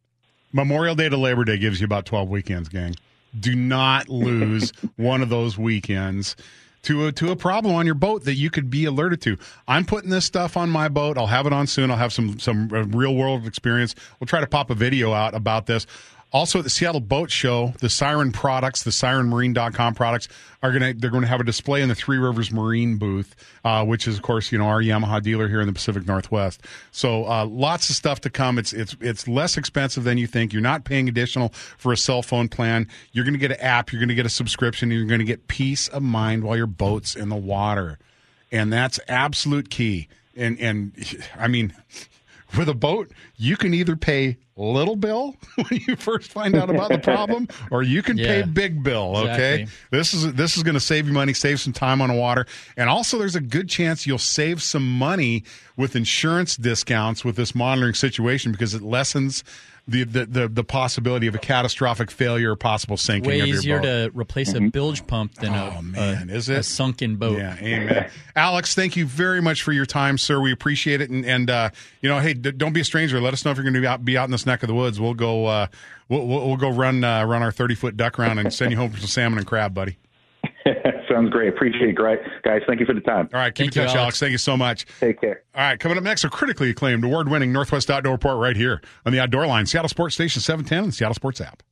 Memorial 0.53 0.95
Day 0.95 1.09
to 1.09 1.17
Labor 1.17 1.43
Day 1.43 1.57
gives 1.57 1.81
you 1.81 1.85
about 1.85 2.05
12 2.05 2.29
weekends, 2.29 2.69
gang. 2.69 2.95
Do 3.37 3.55
not 3.55 4.09
lose 4.09 4.71
one 4.95 5.21
of 5.21 5.29
those 5.29 5.57
weekends 5.57 6.35
to 6.83 7.07
a, 7.07 7.11
to 7.11 7.31
a 7.31 7.35
problem 7.35 7.75
on 7.75 7.85
your 7.85 7.95
boat 7.95 8.23
that 8.23 8.35
you 8.35 8.49
could 8.49 8.69
be 8.69 8.85
alerted 8.85 9.21
to. 9.21 9.37
I'm 9.67 9.85
putting 9.85 10.09
this 10.09 10.25
stuff 10.25 10.55
on 10.55 10.69
my 10.69 10.87
boat. 10.87 11.17
I'll 11.17 11.27
have 11.27 11.45
it 11.45 11.53
on 11.53 11.67
soon. 11.67 11.91
I'll 11.91 11.97
have 11.97 12.13
some 12.13 12.39
some 12.39 12.69
real 12.69 13.15
world 13.15 13.45
experience. 13.45 13.95
We'll 14.19 14.27
try 14.27 14.39
to 14.39 14.47
pop 14.47 14.69
a 14.69 14.75
video 14.75 15.13
out 15.13 15.33
about 15.33 15.65
this. 15.65 15.85
Also 16.31 16.59
at 16.59 16.63
the 16.63 16.69
Seattle 16.69 17.01
Boat 17.01 17.31
Show, 17.31 17.73
the 17.79 17.89
Siren 17.89 18.31
products, 18.31 18.83
the 18.83 18.91
sirenmarine.com 18.91 19.95
products 19.95 20.27
are 20.61 20.71
going 20.71 20.93
to 20.93 20.99
they're 20.99 21.09
going 21.09 21.23
to 21.23 21.27
have 21.27 21.39
a 21.39 21.43
display 21.43 21.81
in 21.81 21.89
the 21.89 21.95
Three 21.95 22.17
Rivers 22.17 22.51
Marine 22.51 22.97
booth, 22.97 23.35
uh, 23.63 23.83
which 23.83 24.07
is 24.07 24.17
of 24.17 24.21
course, 24.21 24.51
you 24.51 24.59
know, 24.59 24.65
our 24.65 24.79
Yamaha 24.79 25.23
dealer 25.23 25.47
here 25.47 25.59
in 25.59 25.65
the 25.65 25.73
Pacific 25.73 26.05
Northwest. 26.05 26.61
So, 26.91 27.25
uh, 27.25 27.45
lots 27.45 27.89
of 27.89 27.95
stuff 27.95 28.21
to 28.21 28.29
come. 28.29 28.59
It's 28.59 28.73
it's 28.73 28.95
it's 29.01 29.27
less 29.27 29.57
expensive 29.57 30.03
than 30.03 30.19
you 30.19 30.27
think. 30.27 30.53
You're 30.53 30.61
not 30.61 30.83
paying 30.83 31.09
additional 31.09 31.49
for 31.49 31.91
a 31.93 31.97
cell 31.97 32.21
phone 32.21 32.47
plan. 32.47 32.87
You're 33.11 33.25
going 33.25 33.33
to 33.33 33.39
get 33.39 33.51
an 33.51 33.59
app, 33.61 33.91
you're 33.91 33.99
going 33.99 34.09
to 34.09 34.15
get 34.15 34.27
a 34.27 34.29
subscription, 34.29 34.91
you're 34.91 35.05
going 35.05 35.19
to 35.19 35.25
get 35.25 35.47
peace 35.47 35.87
of 35.87 36.03
mind 36.03 36.43
while 36.43 36.55
your 36.55 36.67
boat's 36.67 37.15
in 37.15 37.29
the 37.29 37.35
water. 37.35 37.97
And 38.51 38.71
that's 38.71 38.99
absolute 39.07 39.71
key. 39.71 40.07
And 40.35 40.59
and 40.59 40.93
I 41.35 41.47
mean, 41.47 41.73
with 42.57 42.69
a 42.69 42.73
boat, 42.73 43.11
you 43.37 43.55
can 43.57 43.73
either 43.73 43.95
pay 43.95 44.37
little 44.55 44.95
bill 44.95 45.35
when 45.55 45.81
you 45.87 45.95
first 45.95 46.31
find 46.31 46.55
out 46.55 46.69
about 46.69 46.89
the 46.89 46.99
problem, 46.99 47.47
or 47.71 47.81
you 47.83 48.01
can 48.01 48.17
Yeah. 48.17 48.25
pay 48.27 48.41
big 48.43 48.83
bill. 48.83 49.15
Okay, 49.17 49.61
Exactly. 49.61 49.67
this 49.97 50.13
is 50.13 50.33
this 50.33 50.57
is 50.57 50.63
going 50.63 50.73
to 50.73 50.79
save 50.81 51.07
you 51.07 51.13
money, 51.13 51.33
save 51.33 51.59
some 51.59 51.73
time 51.73 52.01
on 52.01 52.09
the 52.09 52.15
water, 52.15 52.45
and 52.75 52.89
also 52.89 53.17
there's 53.17 53.35
a 53.35 53.41
good 53.41 53.69
chance 53.69 54.05
you'll 54.07 54.17
save 54.17 54.61
some 54.61 54.89
money 54.97 55.43
with 55.77 55.95
insurance 55.95 56.57
discounts 56.57 57.23
with 57.23 57.35
this 57.35 57.53
monitoring 57.55 57.93
situation 57.93 58.51
because 58.51 58.73
it 58.73 58.81
lessens. 58.81 59.43
The, 59.89 60.03
the, 60.03 60.25
the, 60.25 60.47
the 60.47 60.63
possibility 60.63 61.27
of 61.27 61.33
a 61.35 61.39
catastrophic 61.39 62.11
failure 62.11 62.51
or 62.51 62.55
possible 62.55 62.95
sinking 62.95 63.27
Way 63.27 63.39
of 63.39 63.47
your 63.47 63.57
easier 63.57 63.77
boat. 63.79 63.83
to 64.11 64.11
replace 64.13 64.53
a 64.53 64.61
bilge 64.61 65.07
pump 65.07 65.33
than 65.35 65.53
a, 65.53 65.75
Oh, 65.77 65.81
man, 65.81 66.29
a- 66.29 66.33
is 66.33 66.47
a 66.47 66.61
sunken 66.61 67.15
boat. 67.15 67.37
Yeah, 67.37 67.55
amen. 67.59 68.09
Alex, 68.35 68.75
thank 68.75 68.95
you 68.95 69.05
very 69.07 69.41
much 69.41 69.63
for 69.63 69.71
your 69.71 69.85
time, 69.87 70.17
sir. 70.17 70.39
We 70.39 70.51
appreciate 70.51 71.01
it, 71.01 71.09
and, 71.09 71.25
and 71.25 71.49
uh, 71.49 71.69
you 72.01 72.09
know, 72.09 72.19
hey, 72.19 72.33
d- 72.35 72.51
don't 72.51 72.73
be 72.73 72.81
a 72.81 72.85
stranger. 72.85 73.19
Let 73.19 73.33
us 73.33 73.43
know 73.43 73.51
if 73.51 73.57
you're 73.57 73.63
going 73.63 73.73
to 73.73 73.81
be 73.81 73.87
out, 73.87 74.05
be 74.05 74.17
out 74.17 74.25
in 74.25 74.31
this 74.31 74.45
neck 74.45 74.61
of 74.63 74.67
the 74.67 74.75
woods. 74.75 74.99
We'll 74.99 75.13
go, 75.15 75.45
uh, 75.47 75.67
we'll, 76.07 76.25
we'll, 76.27 76.47
we'll 76.47 76.57
go 76.57 76.69
run 76.69 77.03
uh, 77.03 77.23
run 77.25 77.41
our 77.41 77.51
thirty 77.51 77.73
foot 77.75 77.97
duck 77.97 78.17
round 78.19 78.39
and 78.39 78.53
send 78.53 78.71
you 78.71 78.77
home 78.77 78.91
for 78.91 78.99
some 78.99 79.07
salmon 79.07 79.39
and 79.39 79.47
crab, 79.47 79.73
buddy. 79.73 79.97
Sounds 81.09 81.29
great. 81.29 81.49
Appreciate 81.49 81.89
it, 81.89 81.93
great. 81.93 82.19
guys. 82.43 82.61
Thank 82.67 82.79
you 82.79 82.85
for 82.85 82.93
the 82.93 83.01
time. 83.01 83.29
All 83.33 83.39
right, 83.39 83.53
keep 83.53 83.65
Thank 83.65 83.75
in 83.77 83.81
you, 83.81 83.87
touch, 83.87 83.95
Alex. 83.95 84.01
Alex. 84.01 84.19
Thank 84.19 84.31
you 84.33 84.37
so 84.37 84.57
much. 84.57 84.85
Take 84.99 85.21
care. 85.21 85.43
All 85.55 85.61
right, 85.61 85.79
coming 85.79 85.97
up 85.97 86.03
next, 86.03 86.23
a 86.23 86.29
critically 86.29 86.69
acclaimed, 86.69 87.03
award 87.03 87.29
winning 87.29 87.51
Northwest 87.51 87.89
Outdoor 87.89 88.13
Report 88.13 88.37
right 88.37 88.55
here 88.55 88.81
on 89.05 89.13
the 89.13 89.19
Outdoor 89.19 89.47
Line, 89.47 89.65
Seattle 89.65 89.89
Sports 89.89 90.15
Station 90.15 90.41
710 90.41 90.77
and 90.79 90.87
the 90.89 90.91
Seattle 90.95 91.15
Sports 91.15 91.41
app. 91.41 91.63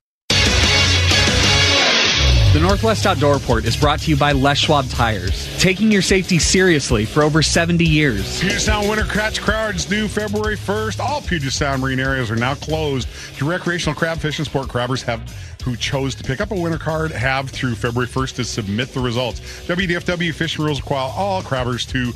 The 2.53 2.61
Northwest 2.61 3.05
Outdoor 3.05 3.33
Report 3.33 3.65
is 3.65 3.75
brought 3.75 3.99
to 3.99 4.09
you 4.09 4.15
by 4.15 4.31
Les 4.31 4.57
Schwab 4.57 4.89
Tires, 4.89 5.47
taking 5.59 5.91
your 5.91 6.01
safety 6.01 6.39
seriously 6.39 7.05
for 7.05 7.21
over 7.21 7.43
70 7.43 7.85
years. 7.85 8.39
Puget 8.39 8.61
Sound 8.61 8.89
winter 8.89 9.03
catch 9.03 9.41
crowds 9.41 9.83
due 9.83 10.07
February 10.07 10.55
1st. 10.55 10.99
All 10.99 11.21
Puget 11.21 11.51
Sound 11.51 11.81
marine 11.81 11.99
areas 11.99 12.31
are 12.31 12.37
now 12.37 12.55
closed 12.55 13.09
to 13.35 13.47
recreational 13.47 13.93
crab 13.93 14.19
fishing 14.19 14.45
sport 14.45 14.69
crabbers 14.69 15.03
have 15.03 15.21
who 15.63 15.75
chose 15.75 16.15
to 16.15 16.23
pick 16.23 16.39
up 16.39 16.51
a 16.51 16.55
winter 16.55 16.77
card 16.77 17.11
have 17.11 17.49
through 17.49 17.75
February 17.75 18.07
1st 18.07 18.35
to 18.35 18.43
submit 18.45 18.93
the 18.93 19.01
results. 19.01 19.41
WDFW 19.67 20.33
fishing 20.33 20.63
rules 20.63 20.79
require 20.79 21.11
all 21.13 21.41
crabbers 21.41 21.85
to 21.89 22.13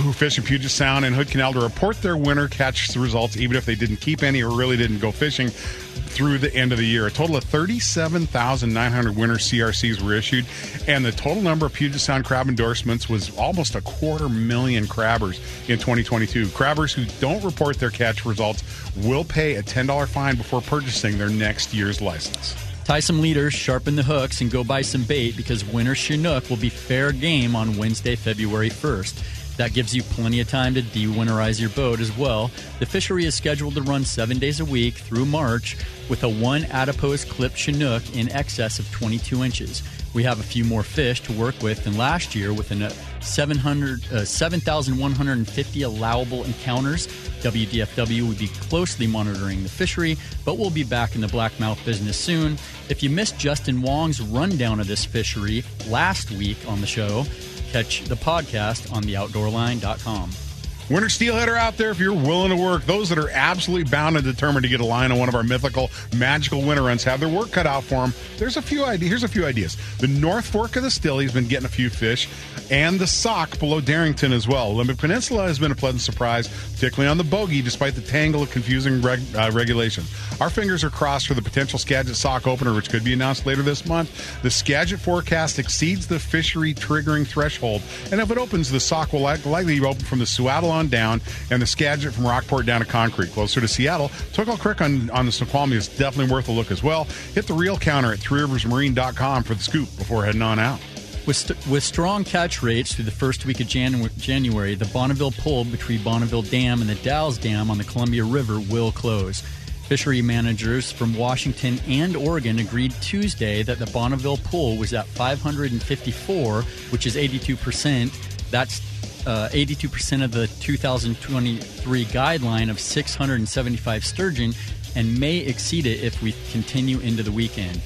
who 0.00 0.12
fish 0.12 0.38
in 0.38 0.44
Puget 0.44 0.70
Sound 0.70 1.04
and 1.04 1.14
Hood 1.14 1.28
Canal 1.28 1.52
to 1.52 1.60
report 1.60 2.00
their 2.02 2.16
winter 2.16 2.48
catch 2.48 2.94
results, 2.96 3.36
even 3.36 3.56
if 3.56 3.66
they 3.66 3.74
didn't 3.74 3.98
keep 3.98 4.22
any 4.22 4.42
or 4.42 4.56
really 4.56 4.76
didn't 4.76 4.98
go 4.98 5.12
fishing 5.12 5.50
through 5.50 6.38
the 6.38 6.52
end 6.54 6.72
of 6.72 6.78
the 6.78 6.84
year. 6.84 7.06
A 7.06 7.10
total 7.10 7.36
of 7.36 7.44
37,900 7.44 9.16
winter 9.16 9.36
CRCs 9.36 10.02
were 10.02 10.14
issued, 10.14 10.44
and 10.88 11.04
the 11.04 11.12
total 11.12 11.42
number 11.42 11.66
of 11.66 11.72
Puget 11.72 12.00
Sound 12.00 12.24
crab 12.24 12.48
endorsements 12.48 13.08
was 13.08 13.36
almost 13.38 13.74
a 13.74 13.80
quarter 13.82 14.28
million 14.28 14.86
crabbers 14.86 15.38
in 15.68 15.78
2022. 15.78 16.46
Crabbers 16.46 16.92
who 16.92 17.04
don't 17.20 17.44
report 17.44 17.78
their 17.78 17.90
catch 17.90 18.24
results 18.24 18.64
will 18.96 19.24
pay 19.24 19.56
a 19.56 19.62
$10 19.62 20.08
fine 20.08 20.36
before 20.36 20.60
purchasing 20.60 21.16
their 21.16 21.28
next 21.28 21.72
year's 21.72 22.00
license. 22.00 22.56
Tie 22.84 23.00
some 23.00 23.20
leaders, 23.20 23.54
sharpen 23.54 23.94
the 23.94 24.02
hooks, 24.02 24.40
and 24.40 24.50
go 24.50 24.64
buy 24.64 24.82
some 24.82 25.04
bait 25.04 25.36
because 25.36 25.64
winter 25.64 25.94
Chinook 25.94 26.50
will 26.50 26.56
be 26.56 26.70
fair 26.70 27.12
game 27.12 27.54
on 27.54 27.76
Wednesday, 27.76 28.16
February 28.16 28.70
1st. 28.70 29.39
That 29.60 29.74
gives 29.74 29.94
you 29.94 30.02
plenty 30.02 30.40
of 30.40 30.48
time 30.48 30.72
to 30.72 30.80
de-winterize 30.80 31.60
your 31.60 31.68
boat 31.68 32.00
as 32.00 32.16
well. 32.16 32.50
The 32.78 32.86
fishery 32.86 33.26
is 33.26 33.34
scheduled 33.34 33.74
to 33.74 33.82
run 33.82 34.06
seven 34.06 34.38
days 34.38 34.58
a 34.58 34.64
week 34.64 34.94
through 34.94 35.26
March 35.26 35.76
with 36.08 36.24
a 36.24 36.28
one 36.30 36.64
adipose 36.70 37.26
clip 37.26 37.54
Chinook 37.54 38.02
in 38.16 38.32
excess 38.32 38.78
of 38.78 38.90
22 38.90 39.44
inches. 39.44 39.82
We 40.14 40.22
have 40.22 40.40
a 40.40 40.42
few 40.42 40.64
more 40.64 40.82
fish 40.82 41.20
to 41.24 41.32
work 41.34 41.54
with 41.60 41.84
than 41.84 41.98
last 41.98 42.34
year 42.34 42.54
with 42.54 42.70
an, 42.70 42.84
uh, 42.84 42.92
700, 43.20 44.10
uh, 44.10 44.24
7,150 44.24 45.82
allowable 45.82 46.42
encounters. 46.44 47.06
WDFW 47.42 48.28
will 48.28 48.34
be 48.34 48.48
closely 48.48 49.06
monitoring 49.06 49.62
the 49.62 49.68
fishery, 49.68 50.16
but 50.46 50.56
we'll 50.56 50.70
be 50.70 50.84
back 50.84 51.14
in 51.14 51.20
the 51.20 51.26
blackmouth 51.26 51.84
business 51.84 52.16
soon. 52.16 52.56
If 52.88 53.02
you 53.02 53.10
missed 53.10 53.38
Justin 53.38 53.82
Wong's 53.82 54.22
rundown 54.22 54.80
of 54.80 54.86
this 54.86 55.04
fishery 55.04 55.64
last 55.86 56.30
week 56.30 56.56
on 56.66 56.80
the 56.80 56.86
show, 56.86 57.26
catch 57.70 58.02
the 58.04 58.16
podcast 58.16 58.92
on 58.92 59.02
theoutdoorline.com. 59.04 60.49
Winter 60.90 61.08
steelhead 61.08 61.48
are 61.48 61.54
out 61.54 61.76
there 61.76 61.92
if 61.92 62.00
you're 62.00 62.12
willing 62.12 62.50
to 62.50 62.56
work. 62.56 62.84
Those 62.84 63.08
that 63.10 63.18
are 63.18 63.30
absolutely 63.30 63.88
bound 63.88 64.16
and 64.16 64.24
determined 64.24 64.64
to 64.64 64.68
get 64.68 64.80
a 64.80 64.84
line 64.84 65.12
on 65.12 65.20
one 65.20 65.28
of 65.28 65.36
our 65.36 65.44
mythical, 65.44 65.88
magical 66.16 66.62
winter 66.62 66.82
runs 66.82 67.04
have 67.04 67.20
their 67.20 67.28
work 67.28 67.52
cut 67.52 67.64
out 67.64 67.84
for 67.84 68.00
them. 68.00 68.12
There's 68.38 68.56
a 68.56 68.62
few 68.62 68.84
ideas. 68.84 69.08
Here's 69.08 69.22
a 69.22 69.28
few 69.28 69.46
ideas. 69.46 69.76
The 69.98 70.08
North 70.08 70.46
Fork 70.46 70.74
of 70.74 70.82
the 70.82 70.90
Stilly's 70.90 71.30
been 71.30 71.46
getting 71.46 71.66
a 71.66 71.68
few 71.68 71.90
fish, 71.90 72.28
and 72.72 72.98
the 72.98 73.06
Sauk 73.06 73.56
below 73.60 73.80
Darrington 73.80 74.32
as 74.32 74.48
well. 74.48 74.74
Limit 74.74 74.98
Peninsula 74.98 75.46
has 75.46 75.60
been 75.60 75.70
a 75.70 75.76
pleasant 75.76 76.02
surprise, 76.02 76.48
particularly 76.74 77.08
on 77.08 77.18
the 77.18 77.24
bogey, 77.24 77.62
despite 77.62 77.94
the 77.94 78.00
tangle 78.00 78.42
of 78.42 78.50
confusing 78.50 79.00
reg, 79.00 79.20
uh, 79.36 79.48
regulations. 79.52 80.12
Our 80.40 80.50
fingers 80.50 80.82
are 80.82 80.90
crossed 80.90 81.28
for 81.28 81.34
the 81.34 81.42
potential 81.42 81.78
Skagit 81.78 82.16
Sauk 82.16 82.48
opener, 82.48 82.74
which 82.74 82.90
could 82.90 83.04
be 83.04 83.12
announced 83.12 83.46
later 83.46 83.62
this 83.62 83.86
month. 83.86 84.42
The 84.42 84.50
Skagit 84.50 84.98
forecast 84.98 85.60
exceeds 85.60 86.08
the 86.08 86.18
fishery 86.18 86.74
triggering 86.74 87.24
threshold, 87.28 87.82
and 88.10 88.20
if 88.20 88.32
it 88.32 88.38
opens, 88.38 88.72
the 88.72 88.80
Sauk 88.80 89.12
will 89.12 89.22
li- 89.22 89.36
likely 89.44 89.78
open 89.78 90.04
from 90.04 90.18
the 90.18 90.24
Suiattle 90.24 90.79
on 90.80 90.88
down, 90.88 91.20
and 91.50 91.62
the 91.62 91.66
Skagit 91.66 92.12
from 92.12 92.26
Rockport 92.26 92.66
down 92.66 92.80
to 92.80 92.86
Concrete. 92.86 93.30
Closer 93.32 93.60
to 93.60 93.68
Seattle, 93.68 94.08
Tokul 94.32 94.58
Creek 94.58 94.80
on, 94.80 95.10
on 95.10 95.26
the 95.26 95.32
Snoqualmie 95.32 95.76
is 95.76 95.86
definitely 95.86 96.32
worth 96.32 96.48
a 96.48 96.52
look 96.52 96.70
as 96.70 96.82
well. 96.82 97.04
Hit 97.34 97.46
the 97.46 97.54
real 97.54 97.76
counter 97.76 98.12
at 98.12 98.18
threeriversmarine.com 98.18 99.44
for 99.44 99.54
the 99.54 99.62
scoop 99.62 99.88
before 99.96 100.24
heading 100.24 100.42
on 100.42 100.58
out. 100.58 100.80
With, 101.26 101.36
st- 101.36 101.66
with 101.68 101.84
strong 101.84 102.24
catch 102.24 102.62
rates 102.62 102.94
through 102.94 103.04
the 103.04 103.10
first 103.10 103.44
week 103.44 103.60
of 103.60 103.66
Janu- 103.66 104.16
January, 104.16 104.74
the 104.74 104.86
Bonneville 104.86 105.32
Pool 105.32 105.64
between 105.64 106.02
Bonneville 106.02 106.42
Dam 106.42 106.80
and 106.80 106.88
the 106.88 106.94
Dalles 106.96 107.38
Dam 107.38 107.70
on 107.70 107.78
the 107.78 107.84
Columbia 107.84 108.24
River 108.24 108.58
will 108.58 108.90
close. 108.90 109.42
Fishery 109.86 110.22
managers 110.22 110.92
from 110.92 111.14
Washington 111.16 111.80
and 111.88 112.16
Oregon 112.16 112.60
agreed 112.60 112.92
Tuesday 113.02 113.64
that 113.64 113.80
the 113.80 113.86
Bonneville 113.86 114.36
Pool 114.38 114.76
was 114.76 114.94
at 114.94 115.04
554, 115.08 116.62
which 116.90 117.06
is 117.06 117.16
82%. 117.16 118.29
That's 118.50 118.80
uh, 119.26 119.48
82% 119.52 120.24
of 120.24 120.32
the 120.32 120.46
2023 120.46 122.04
guideline 122.06 122.70
of 122.70 122.80
675 122.80 124.04
sturgeon 124.04 124.52
and 124.96 125.18
may 125.18 125.38
exceed 125.38 125.86
it 125.86 126.02
if 126.02 126.22
we 126.22 126.34
continue 126.50 126.98
into 127.00 127.22
the 127.22 127.32
weekend. 127.32 127.80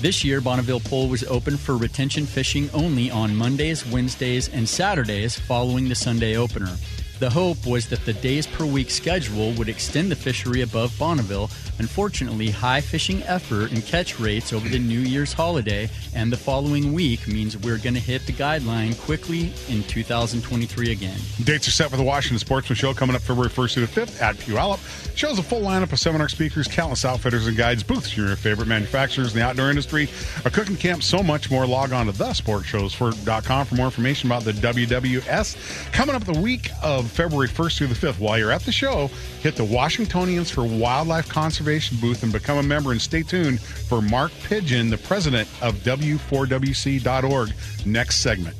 This 0.00 0.24
year, 0.24 0.40
Bonneville 0.40 0.80
Pool 0.80 1.08
was 1.08 1.24
open 1.24 1.58
for 1.58 1.76
retention 1.76 2.24
fishing 2.24 2.70
only 2.72 3.10
on 3.10 3.36
Mondays, 3.36 3.84
Wednesdays, 3.84 4.48
and 4.48 4.66
Saturdays 4.66 5.38
following 5.38 5.88
the 5.88 5.94
Sunday 5.94 6.36
opener. 6.36 6.74
The 7.20 7.28
hope 7.28 7.66
was 7.66 7.86
that 7.88 8.06
the 8.06 8.14
days 8.14 8.46
per 8.46 8.64
week 8.64 8.90
schedule 8.90 9.52
would 9.52 9.68
extend 9.68 10.10
the 10.10 10.16
fishery 10.16 10.62
above 10.62 10.98
Bonneville. 10.98 11.50
Unfortunately, 11.78 12.48
high 12.48 12.80
fishing 12.80 13.22
effort 13.24 13.72
and 13.72 13.84
catch 13.84 14.18
rates 14.18 14.54
over 14.54 14.66
the 14.66 14.78
New 14.78 15.00
Year's 15.00 15.34
holiday 15.34 15.90
and 16.14 16.32
the 16.32 16.38
following 16.38 16.94
week 16.94 17.28
means 17.28 17.58
we're 17.58 17.76
going 17.76 17.92
to 17.92 18.00
hit 18.00 18.24
the 18.26 18.32
guideline 18.32 18.98
quickly 19.02 19.52
in 19.68 19.82
2023 19.82 20.92
again. 20.92 21.18
Dates 21.44 21.68
are 21.68 21.72
set 21.72 21.90
for 21.90 21.98
the 21.98 22.02
Washington 22.02 22.38
Sportsman 22.38 22.76
Show 22.76 22.94
coming 22.94 23.14
up 23.14 23.20
February 23.20 23.50
1st 23.50 23.74
through 23.74 23.86
the 23.86 24.00
5th 24.00 24.22
at 24.22 24.36
Puyallup. 24.36 24.80
Shows 25.14 25.38
a 25.38 25.42
full 25.42 25.60
lineup 25.60 25.92
of 25.92 25.98
seminar 25.98 26.30
speakers, 26.30 26.68
countless 26.68 27.04
outfitters 27.04 27.46
and 27.46 27.54
guides, 27.54 27.82
booths 27.82 28.12
from 28.12 28.28
your 28.28 28.36
favorite 28.36 28.66
manufacturers 28.66 29.34
in 29.34 29.40
the 29.40 29.44
outdoor 29.44 29.68
industry, 29.68 30.08
a 30.46 30.50
cooking 30.50 30.76
camp, 30.76 31.02
so 31.02 31.22
much 31.22 31.50
more. 31.50 31.66
Log 31.66 31.92
on 31.92 32.06
to 32.06 32.12
thesportshowsfor.com 32.12 33.66
for 33.66 33.74
more 33.74 33.86
information 33.86 34.30
about 34.30 34.44
the 34.44 34.52
WWS. 34.52 35.92
Coming 35.92 36.16
up 36.16 36.24
the 36.24 36.40
week 36.40 36.70
of 36.82 37.09
February 37.10 37.48
1st 37.48 37.78
through 37.78 37.86
the 37.88 37.94
5th, 37.94 38.18
while 38.18 38.38
you're 38.38 38.50
at 38.50 38.62
the 38.62 38.72
show, 38.72 39.08
hit 39.40 39.56
the 39.56 39.64
Washingtonians 39.64 40.50
for 40.50 40.64
Wildlife 40.64 41.28
Conservation 41.28 41.98
booth 42.00 42.22
and 42.22 42.32
become 42.32 42.58
a 42.58 42.62
member. 42.62 42.92
And 42.92 43.02
stay 43.02 43.22
tuned 43.22 43.60
for 43.60 44.00
Mark 44.00 44.32
Pidgeon, 44.44 44.90
the 44.90 44.98
president 44.98 45.48
of 45.60 45.74
W4WC.org, 45.76 47.52
next 47.84 48.20
segment. 48.20 48.56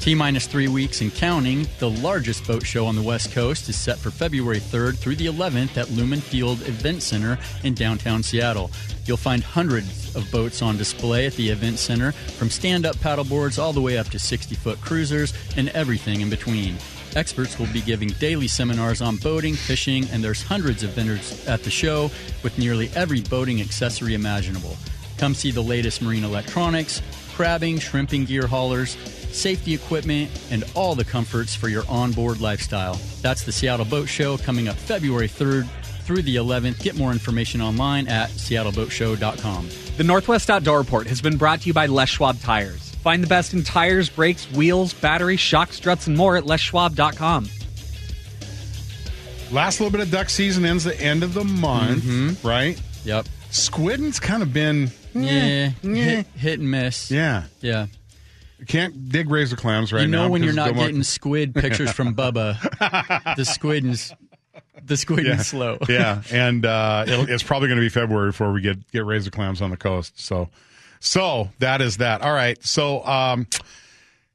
T 0.00 0.14
minus 0.14 0.46
three 0.46 0.68
weeks 0.68 1.00
and 1.00 1.12
counting, 1.12 1.66
the 1.80 1.90
largest 1.90 2.46
boat 2.46 2.64
show 2.64 2.86
on 2.86 2.94
the 2.94 3.02
West 3.02 3.32
Coast 3.32 3.68
is 3.68 3.76
set 3.76 3.98
for 3.98 4.10
February 4.10 4.60
3rd 4.60 4.96
through 4.96 5.16
the 5.16 5.26
11th 5.26 5.76
at 5.76 5.90
Lumen 5.90 6.20
Field 6.20 6.62
Event 6.62 7.02
Center 7.02 7.36
in 7.64 7.74
downtown 7.74 8.22
Seattle. 8.22 8.70
You'll 9.06 9.16
find 9.16 9.42
hundreds 9.42 10.14
of 10.14 10.30
boats 10.30 10.62
on 10.62 10.76
display 10.76 11.26
at 11.26 11.34
the 11.34 11.48
event 11.48 11.78
center, 11.78 12.12
from 12.12 12.48
stand 12.48 12.86
up 12.86 12.96
paddleboards 12.96 13.60
all 13.60 13.72
the 13.72 13.80
way 13.80 13.98
up 13.98 14.08
to 14.10 14.18
60 14.18 14.54
foot 14.54 14.80
cruisers 14.80 15.34
and 15.56 15.68
everything 15.70 16.20
in 16.20 16.30
between. 16.30 16.76
Experts 17.16 17.58
will 17.58 17.66
be 17.72 17.80
giving 17.80 18.08
daily 18.08 18.48
seminars 18.48 19.00
on 19.00 19.16
boating, 19.16 19.54
fishing, 19.54 20.08
and 20.10 20.22
there's 20.22 20.42
hundreds 20.42 20.82
of 20.82 20.90
vendors 20.90 21.46
at 21.46 21.62
the 21.62 21.70
show 21.70 22.10
with 22.42 22.58
nearly 22.58 22.90
every 22.94 23.20
boating 23.22 23.60
accessory 23.60 24.14
imaginable. 24.14 24.76
Come 25.16 25.34
see 25.34 25.50
the 25.50 25.62
latest 25.62 26.00
marine 26.00 26.24
electronics, 26.24 27.02
crabbing, 27.34 27.78
shrimping 27.78 28.24
gear 28.24 28.46
haulers, 28.46 28.96
safety 29.32 29.74
equipment, 29.74 30.30
and 30.50 30.64
all 30.74 30.94
the 30.94 31.04
comforts 31.04 31.54
for 31.54 31.68
your 31.68 31.84
onboard 31.88 32.40
lifestyle. 32.40 32.98
That's 33.20 33.42
the 33.44 33.52
Seattle 33.52 33.86
Boat 33.86 34.08
Show 34.08 34.38
coming 34.38 34.68
up 34.68 34.76
February 34.76 35.28
3rd 35.28 35.68
through 36.02 36.22
the 36.22 36.36
11th. 36.36 36.82
Get 36.82 36.96
more 36.96 37.12
information 37.12 37.60
online 37.60 38.08
at 38.08 38.30
seattleboatshow.com. 38.30 39.68
The 39.96 40.04
Northwest 40.04 40.50
Outdoor 40.50 40.78
Report 40.78 41.06
has 41.06 41.20
been 41.20 41.36
brought 41.36 41.60
to 41.62 41.66
you 41.66 41.74
by 41.74 41.86
Les 41.86 42.08
Schwab 42.08 42.40
Tires. 42.40 42.87
Find 43.08 43.22
the 43.22 43.26
best 43.26 43.54
in 43.54 43.64
tires, 43.64 44.10
brakes, 44.10 44.44
wheels, 44.52 44.92
batteries, 44.92 45.40
shock 45.40 45.72
struts, 45.72 46.06
and 46.08 46.14
more 46.14 46.36
at 46.36 46.44
leschwab.com. 46.44 47.48
Last 49.50 49.80
little 49.80 49.90
bit 49.90 50.02
of 50.02 50.10
duck 50.10 50.28
season 50.28 50.66
ends 50.66 50.84
the 50.84 50.94
end 51.00 51.22
of 51.22 51.32
the 51.32 51.42
month, 51.42 52.04
Mm-hmm. 52.04 52.46
right? 52.46 52.78
Yep. 53.06 53.24
Squidding's 53.50 54.20
kind 54.20 54.42
of 54.42 54.52
been, 54.52 54.90
Yeah. 55.14 55.70
yeah. 55.80 55.90
Hit, 56.04 56.26
hit 56.36 56.60
and 56.60 56.70
miss. 56.70 57.10
yeah. 57.10 57.44
Yeah. 57.62 57.86
Can't 58.66 59.08
dig 59.08 59.30
razor 59.30 59.56
clams 59.56 59.90
right 59.90 60.00
now. 60.00 60.04
you 60.04 60.08
know 60.10 60.22
now. 60.24 60.28
when 60.28 60.42
you're 60.42 60.52
not 60.52 60.66
Del 60.66 60.74
Mar- 60.74 60.86
getting 60.88 61.02
squid 61.02 61.54
pictures 61.54 61.90
from 61.90 62.14
Bubba, 62.14 63.36
the 63.36 63.44
squid's 63.46 64.12
the 64.84 64.98
squid 64.98 65.24
yeah. 65.24 65.36
is 65.40 65.46
slow. 65.46 65.78
yeah, 65.88 66.20
and 66.30 66.66
uh, 66.66 67.04
it'll, 67.08 67.30
it's 67.30 67.42
probably 67.42 67.68
going 67.68 67.78
to 67.78 67.84
be 67.84 67.88
February 67.88 68.28
before 68.32 68.52
we 68.52 68.60
get 68.60 68.86
get 68.92 69.06
razor 69.06 69.30
clams 69.30 69.62
on 69.62 69.70
the 69.70 69.76
coast. 69.78 70.20
So, 70.20 70.50
so 71.00 71.50
that 71.58 71.80
is 71.80 71.98
that. 71.98 72.22
All 72.22 72.32
right. 72.32 72.62
So, 72.64 73.04
um, 73.06 73.46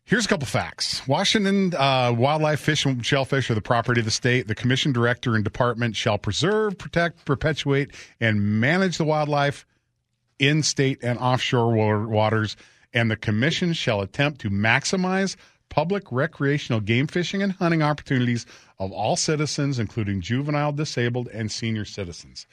here's 0.06 0.26
a 0.26 0.30
couple 0.30 0.46
facts. 0.46 1.08
Washington 1.08 1.74
uh, 1.76 2.14
wildlife, 2.16 2.60
fish, 2.60 2.86
and 2.86 3.06
shellfish 3.06 3.50
are 3.50 3.56
the 3.56 3.62
property 3.62 4.02
of 4.02 4.06
the 4.06 4.12
state. 4.12 4.48
The 4.48 4.56
commission 4.56 4.92
director 4.92 5.36
and 5.36 5.44
department 5.44 5.96
shall 5.96 6.18
preserve, 6.18 6.78
protect, 6.78 7.26
perpetuate, 7.26 7.92
and 8.20 8.60
manage 8.60 8.98
the 8.98 9.06
wildlife 9.06 9.66
in 10.40 10.64
state 10.64 11.00
and 11.02 11.18
offshore 11.20 12.06
waters, 12.08 12.58
and 12.94 13.10
the 13.10 13.16
commission 13.16 13.74
shall 13.74 14.02
attempt 14.02 14.42
to 14.42 14.50
maximize 14.50 15.36
public 15.70 16.04
recreational 16.12 16.80
game 16.80 17.08
fishing 17.08 17.42
and 17.42 17.54
hunting 17.54 17.82
opportunities 17.82 18.46
of 18.78 18.92
all 18.92 19.16
citizens, 19.16 19.80
including 19.80 20.22
juvenile, 20.22 20.72
disabled, 20.72 21.28
and 21.30 21.52
senior 21.52 21.86
citizens. 21.86 22.46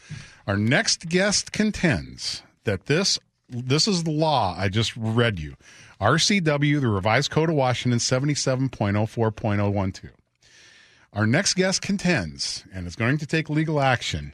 Our 0.47 0.57
next 0.57 1.09
guest 1.09 1.53
contends 1.53 2.43
that 2.65 2.87
this 2.87 3.19
this 3.51 3.89
is 3.89 4.05
the 4.05 4.11
law 4.11 4.55
I 4.57 4.69
just 4.69 4.97
read 4.97 5.39
you. 5.39 5.55
RCW, 6.01 6.81
the 6.81 6.89
Revised 6.89 7.31
Code 7.31 7.51
of 7.51 7.57
Washington 7.57 7.99
77.04.012. 7.99 10.11
Our 11.13 11.27
next 11.27 11.55
guest 11.55 11.83
contends, 11.83 12.65
and 12.73 12.87
is 12.87 12.97
going 12.97 13.19
to 13.19 13.27
take 13.27 13.51
legal 13.51 13.81
action 13.81 14.33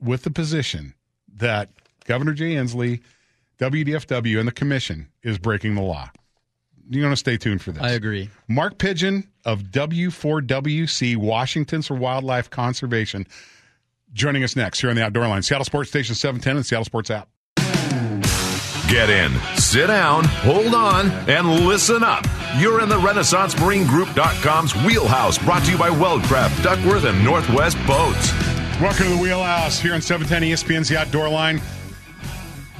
with 0.00 0.22
the 0.22 0.30
position 0.30 0.94
that 1.34 1.70
Governor 2.04 2.34
Jay 2.34 2.52
Inslee, 2.52 3.00
WDFW, 3.58 4.38
and 4.38 4.46
the 4.46 4.52
commission 4.52 5.08
is 5.22 5.38
breaking 5.38 5.74
the 5.74 5.82
law. 5.82 6.10
You're 6.88 7.02
going 7.02 7.12
to 7.12 7.16
stay 7.16 7.36
tuned 7.36 7.62
for 7.62 7.72
this. 7.72 7.82
I 7.82 7.92
agree. 7.92 8.30
Mark 8.46 8.78
Pidgeon 8.78 9.26
of 9.44 9.62
W4WC, 9.62 11.16
Washington's 11.16 11.86
for 11.86 11.94
Wildlife 11.94 12.50
Conservation, 12.50 13.26
joining 14.12 14.44
us 14.44 14.54
next 14.54 14.80
here 14.80 14.90
on 14.90 14.96
the 14.96 15.02
Outdoor 15.02 15.26
Line. 15.26 15.42
Seattle 15.42 15.64
Sports 15.64 15.88
Station 15.88 16.14
710 16.14 16.56
and 16.56 16.66
Seattle 16.66 16.84
Sports 16.84 17.10
app. 17.10 17.28
Get 18.88 19.10
in, 19.10 19.32
sit 19.56 19.88
down, 19.88 20.22
hold 20.22 20.72
on, 20.72 21.10
and 21.28 21.66
listen 21.66 22.04
up. 22.04 22.24
You're 22.56 22.80
in 22.80 22.88
the 22.88 22.94
RenaissanceMarineGroup.com's 22.94 24.76
wheelhouse, 24.76 25.38
brought 25.38 25.64
to 25.64 25.72
you 25.72 25.76
by 25.76 25.90
Weldcraft, 25.90 26.62
Duckworth, 26.62 27.04
and 27.04 27.24
Northwest 27.24 27.76
Boats. 27.84 28.30
Welcome 28.80 29.06
to 29.06 29.16
the 29.16 29.18
Wheelhouse 29.20 29.80
here 29.80 29.92
on 29.92 30.00
710 30.00 30.52
ESPN's 30.52 30.88
The 30.88 30.98
Outdoor 30.98 31.28
Line. 31.28 31.60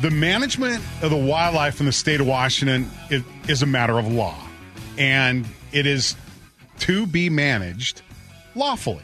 The 0.01 0.13
management 0.13 0.81
of 1.03 1.11
the 1.11 1.17
wildlife 1.17 1.81
in 1.81 1.87
the 1.87 1.93
state 1.93 2.21
of 2.21 2.29
Washington 2.29 2.89
is, 3.11 3.25
is 3.49 3.63
a 3.63 3.67
matter 3.67 3.99
of 3.99 4.07
law, 4.07 4.39
and 4.97 5.45
it 5.73 5.87
is 5.87 6.15
to 6.81 7.09
be 7.09 7.31
managed 7.31 8.03
lawfully. 8.55 9.03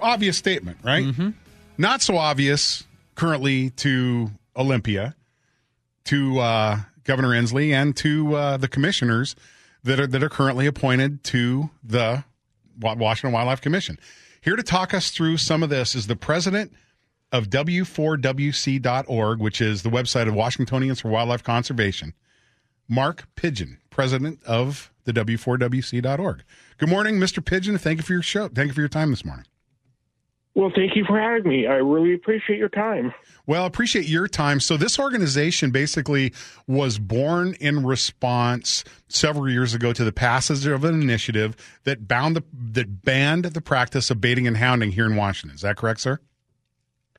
Obvious 0.00 0.38
statement, 0.38 0.78
right? 0.82 1.04
Mm-hmm. 1.04 1.30
Not 1.76 2.00
so 2.00 2.16
obvious 2.16 2.84
currently 3.14 3.68
to 3.70 4.30
Olympia, 4.56 5.14
to 6.08 6.38
uh, 6.40 6.80
Governor 7.04 7.28
Inslee, 7.28 7.72
and 7.72 7.94
to 7.96 8.34
uh, 8.34 8.56
the 8.56 8.68
commissioners 8.68 9.36
that 9.84 10.00
are 10.00 10.06
that 10.06 10.22
are 10.22 10.28
currently 10.28 10.66
appointed 10.66 11.22
to 11.24 11.70
the 11.82 12.24
Washington 12.80 13.32
Wildlife 13.32 13.60
Commission. 13.60 13.98
Here 14.40 14.56
to 14.56 14.62
talk 14.62 14.94
us 14.94 15.10
through 15.10 15.36
some 15.36 15.62
of 15.62 15.68
this 15.68 15.94
is 15.94 16.06
the 16.06 16.16
president 16.16 16.72
of 17.30 17.50
W4WC.org, 17.50 19.38
which 19.38 19.60
is 19.60 19.82
the 19.82 19.90
website 19.90 20.28
of 20.28 20.34
Washingtonians 20.34 21.00
for 21.00 21.08
Wildlife 21.08 21.42
Conservation, 21.42 22.14
Mark 22.88 23.26
Pidgeon, 23.36 23.78
president 23.90 24.42
of 24.44 24.90
the 25.04 25.12
W4WC.org. 25.12 26.42
Good 26.78 26.88
morning, 26.88 27.18
Mr. 27.18 27.44
Pidgeon. 27.44 27.76
Thank 27.76 27.98
you 27.98 28.02
for 28.02 28.14
your 28.14 28.22
show. 28.22 28.48
Thank 28.48 28.68
you 28.68 28.74
for 28.74 28.80
your 28.80 28.88
time 28.88 29.10
this 29.10 29.26
morning. 29.26 29.44
Well, 30.54 30.72
thank 30.74 30.96
you 30.96 31.04
for 31.04 31.20
having 31.20 31.48
me. 31.48 31.66
I 31.66 31.74
really 31.74 32.14
appreciate 32.14 32.58
your 32.58 32.70
time. 32.70 33.12
Well, 33.48 33.64
I 33.64 33.66
appreciate 33.66 34.06
your 34.06 34.28
time. 34.28 34.60
So 34.60 34.76
this 34.76 34.98
organization 34.98 35.70
basically 35.70 36.34
was 36.66 36.98
born 36.98 37.54
in 37.54 37.82
response 37.82 38.84
several 39.08 39.48
years 39.48 39.72
ago 39.72 39.94
to 39.94 40.04
the 40.04 40.12
passage 40.12 40.66
of 40.66 40.84
an 40.84 41.00
initiative 41.00 41.56
that 41.84 42.06
bound 42.06 42.36
the, 42.36 42.44
that 42.52 43.02
banned 43.02 43.46
the 43.46 43.62
practice 43.62 44.10
of 44.10 44.20
baiting 44.20 44.46
and 44.46 44.58
hounding 44.58 44.92
here 44.92 45.06
in 45.06 45.16
Washington. 45.16 45.54
Is 45.54 45.62
that 45.62 45.78
correct, 45.78 46.00
sir? 46.00 46.20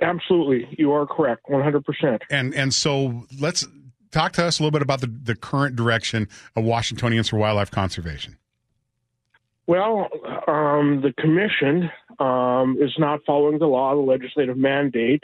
Absolutely. 0.02 0.68
You 0.78 0.92
are 0.92 1.08
correct, 1.08 1.48
100%. 1.50 2.20
And 2.30 2.54
and 2.54 2.76
so 2.76 3.26
let's 3.42 3.68
talk 4.12 4.34
to 4.34 4.46
us 4.46 4.60
a 4.60 4.64
little 4.64 4.72
bit 4.72 4.84
about 4.84 5.02
the, 5.02 5.08
the 5.08 5.36
current 5.36 5.76
direction 5.76 6.30
of 6.56 6.64
Washingtonians 6.64 7.30
for 7.30 7.38
Wildlife 7.38 7.72
Conservation. 7.72 8.38
Well, 9.66 10.10
um, 10.48 11.02
the 11.02 11.12
commission 11.18 11.90
um, 12.20 12.78
is 12.80 12.94
not 13.00 13.22
following 13.26 13.58
the 13.58 13.66
law, 13.66 13.96
the 13.96 14.02
legislative 14.02 14.58
mandate. 14.58 15.24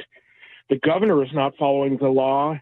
The 0.70 0.80
governor 0.84 1.24
is 1.24 1.30
not 1.34 1.56
following 1.58 1.98
the 1.98 2.10
law. 2.10 2.60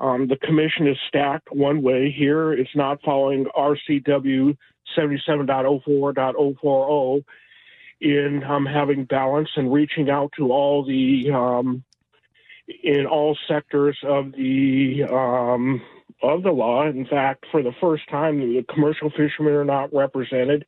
Um, 0.00 0.28
the 0.28 0.36
commission 0.36 0.86
is 0.86 0.96
stacked 1.08 1.48
one 1.50 1.82
way 1.82 2.14
here. 2.16 2.52
It's 2.52 2.76
not 2.76 3.02
following 3.02 3.46
RCW 3.56 4.56
77.04.040 4.96 7.24
in 8.00 8.44
um, 8.44 8.64
having 8.64 9.02
balance 9.04 9.48
and 9.56 9.72
reaching 9.72 10.08
out 10.08 10.30
to 10.36 10.52
all 10.52 10.84
the 10.84 11.32
um, 11.32 11.82
in 12.84 13.06
all 13.06 13.36
sectors 13.48 13.98
of 14.04 14.30
the 14.32 15.02
um, 15.10 15.82
of 16.22 16.44
the 16.44 16.52
law. 16.52 16.86
In 16.86 17.06
fact, 17.06 17.46
for 17.50 17.60
the 17.62 17.72
first 17.80 18.08
time, 18.08 18.38
the 18.38 18.64
commercial 18.72 19.10
fishermen 19.10 19.54
are 19.54 19.64
not 19.64 19.92
represented, 19.92 20.64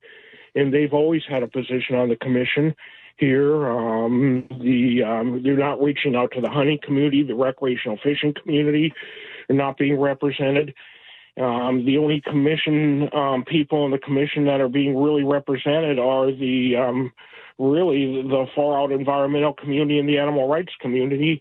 and 0.56 0.74
they've 0.74 0.92
always 0.92 1.22
had 1.28 1.44
a 1.44 1.48
position 1.48 1.94
on 1.94 2.08
the 2.08 2.16
commission 2.16 2.74
here. 3.20 3.70
Um, 3.70 4.46
the 4.50 5.02
um, 5.06 5.42
they're 5.44 5.56
not 5.56 5.80
reaching 5.80 6.16
out 6.16 6.32
to 6.34 6.40
the 6.40 6.48
hunting 6.48 6.78
community, 6.82 7.22
the 7.22 7.34
recreational 7.34 7.98
fishing 8.02 8.34
community, 8.42 8.92
are 9.48 9.54
not 9.54 9.76
being 9.76 10.00
represented. 10.00 10.74
Um, 11.40 11.84
the 11.86 11.96
only 11.98 12.20
commission 12.22 13.08
um, 13.14 13.44
people 13.44 13.84
in 13.84 13.92
the 13.92 13.98
commission 13.98 14.46
that 14.46 14.60
are 14.60 14.68
being 14.68 15.00
really 15.00 15.22
represented 15.22 15.98
are 15.98 16.32
the 16.32 16.74
um, 16.76 17.12
really 17.58 18.22
the 18.22 18.46
far 18.56 18.80
out 18.80 18.90
environmental 18.90 19.52
community 19.52 19.98
and 19.98 20.08
the 20.08 20.18
animal 20.18 20.48
rights 20.48 20.72
community. 20.80 21.40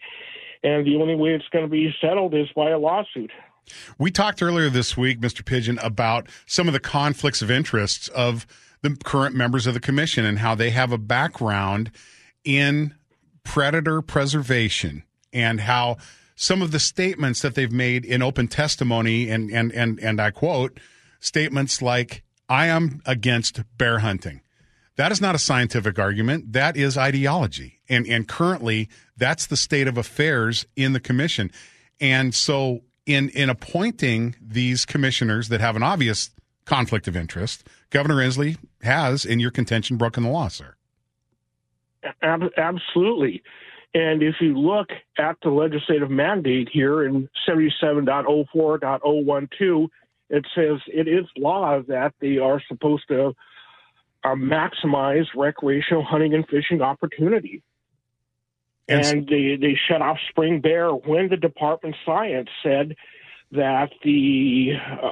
And 0.61 0.85
the 0.85 0.97
only 0.97 1.15
way 1.15 1.29
it's 1.29 1.47
going 1.51 1.63
to 1.63 1.71
be 1.71 1.93
settled 2.01 2.33
is 2.35 2.47
by 2.55 2.71
a 2.71 2.77
lawsuit. 2.77 3.31
We 3.97 4.11
talked 4.11 4.41
earlier 4.41 4.69
this 4.69 4.97
week, 4.97 5.19
Mr. 5.19 5.45
Pidgeon, 5.45 5.79
about 5.79 6.27
some 6.45 6.67
of 6.67 6.73
the 6.73 6.79
conflicts 6.79 7.41
of 7.41 7.49
interests 7.49 8.07
of 8.09 8.45
the 8.81 8.95
current 9.03 9.35
members 9.35 9.67
of 9.67 9.73
the 9.73 9.79
commission 9.79 10.25
and 10.25 10.39
how 10.39 10.55
they 10.55 10.69
have 10.69 10.91
a 10.91 10.97
background 10.97 11.91
in 12.43 12.95
predator 13.43 14.01
preservation 14.01 15.03
and 15.33 15.61
how 15.61 15.97
some 16.35 16.61
of 16.61 16.71
the 16.71 16.79
statements 16.79 17.41
that 17.41 17.55
they've 17.55 17.71
made 17.71 18.05
in 18.05 18.21
open 18.21 18.47
testimony 18.47 19.29
and 19.29 19.49
and 19.51 19.71
and 19.73 19.99
and 19.99 20.21
I 20.21 20.31
quote 20.31 20.79
statements 21.19 21.81
like 21.81 22.23
I 22.47 22.67
am 22.67 23.01
against 23.05 23.61
bear 23.77 23.99
hunting. 23.99 24.41
That 24.95 25.11
is 25.11 25.21
not 25.21 25.35
a 25.35 25.39
scientific 25.39 25.99
argument. 25.99 26.53
That 26.53 26.77
is 26.77 26.97
ideology. 26.97 27.79
And 27.89 28.07
and 28.07 28.27
currently 28.27 28.89
that's 29.17 29.47
the 29.47 29.57
state 29.57 29.87
of 29.87 29.97
affairs 29.97 30.65
in 30.75 30.93
the 30.93 30.99
commission. 30.99 31.51
And 31.99 32.33
so 32.33 32.81
in 33.05 33.29
in 33.29 33.49
appointing 33.49 34.35
these 34.41 34.85
commissioners 34.85 35.49
that 35.49 35.61
have 35.61 35.75
an 35.75 35.83
obvious 35.83 36.29
conflict 36.65 37.07
of 37.07 37.17
interest, 37.17 37.67
Governor 37.89 38.15
Inslee 38.15 38.57
has, 38.81 39.25
in 39.25 39.39
your 39.39 39.51
contention, 39.51 39.97
broken 39.97 40.23
the 40.23 40.29
law, 40.29 40.47
sir. 40.47 40.75
Ab- 42.21 42.53
absolutely. 42.57 43.43
And 43.93 44.21
if 44.21 44.35
you 44.39 44.57
look 44.57 44.89
at 45.17 45.37
the 45.41 45.49
legislative 45.49 46.11
mandate 46.11 46.69
here 46.71 47.03
in 47.05 47.27
77.04.012, 47.47 49.87
it 50.29 50.45
says 50.53 50.77
it 50.87 51.07
is 51.07 51.25
law 51.35 51.81
that 51.87 52.13
they 52.21 52.37
are 52.37 52.61
supposed 52.67 53.07
to 53.07 53.33
uh, 54.23 54.35
maximize 54.35 55.25
recreational 55.35 56.03
hunting 56.03 56.35
and 56.35 56.47
fishing 56.47 56.81
opportunity. 56.81 57.63
And, 58.87 59.03
and 59.05 59.27
they, 59.27 59.57
they 59.59 59.75
shut 59.87 60.03
off 60.03 60.19
spring 60.29 60.61
bear 60.61 60.91
when 60.91 61.29
the 61.29 61.37
Department 61.37 61.95
of 61.95 62.01
Science 62.05 62.49
said 62.61 62.95
that 63.51 63.91
the 64.03 64.73
uh, 65.01 65.09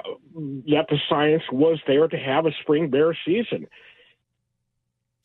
that 0.67 0.85
the 0.89 0.97
science 1.09 1.43
was 1.51 1.79
there 1.87 2.07
to 2.07 2.17
have 2.17 2.45
a 2.45 2.51
spring 2.61 2.89
bear 2.89 3.17
season. 3.25 3.67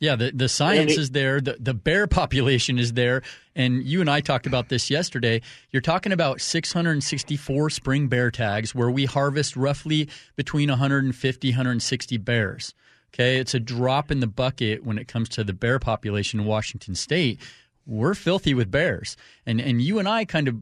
Yeah, 0.03 0.16
the, 0.16 0.33
the 0.33 0.48
science 0.48 0.94
it, 0.94 0.98
is 0.98 1.11
there. 1.11 1.40
The, 1.40 1.59
the 1.61 1.75
bear 1.75 2.09
population 2.09 2.77
is 2.77 2.94
there. 2.94 3.22
And 3.55 3.85
you 3.85 4.01
and 4.01 4.11
I 4.11 4.20
talked 4.20 4.48
about 4.48 4.68
this 4.68 4.90
yesterday. 4.90 5.42
You're 5.70 5.81
talking 5.81 6.11
about 6.11 6.40
664 6.40 7.70
spring 7.70 8.09
bear 8.09 8.33
tags 8.33 8.75
where 8.75 8.90
we 8.90 9.05
harvest 9.05 9.57
roughly 9.57 10.09
between 10.35 10.70
150, 10.70 11.51
160 11.51 12.16
bears. 12.16 12.75
Okay, 13.14 13.37
it's 13.37 13.55
a 13.55 13.61
drop 13.61 14.11
in 14.11 14.18
the 14.18 14.27
bucket 14.27 14.85
when 14.85 14.98
it 14.98 15.07
comes 15.07 15.29
to 15.29 15.44
the 15.44 15.53
bear 15.53 15.79
population 15.79 16.40
in 16.40 16.46
Washington 16.46 16.96
state. 16.96 17.38
We're 17.87 18.14
filthy 18.14 18.55
with 18.55 18.72
bears. 18.72 19.16
And, 19.46 19.61
and 19.61 19.81
you 19.81 20.01
and 20.01 20.09
I 20.09 20.25
kind 20.25 20.48
of 20.48 20.57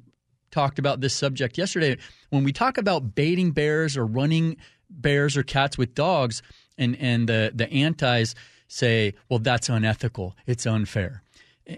talked 0.51 0.79
about 0.79 1.01
this 1.01 1.15
subject 1.15 1.59
yesterday. 1.59 1.97
When 2.31 2.45
we 2.45 2.53
talk 2.53 2.79
about 2.79 3.15
baiting 3.15 3.53
bears 3.53 3.97
or 3.97 4.07
running 4.07 4.57
bears 4.89 5.37
or 5.37 5.43
cats 5.43 5.79
with 5.79 5.95
dogs, 5.95 6.43
and, 6.79 6.97
and 7.01 7.29
the, 7.29 7.53
the 7.55 7.71
antis– 7.73 8.35
say, 8.73 9.15
well, 9.29 9.39
that's 9.39 9.69
unethical, 9.69 10.37
it's 10.47 10.67
unfair. 10.67 11.23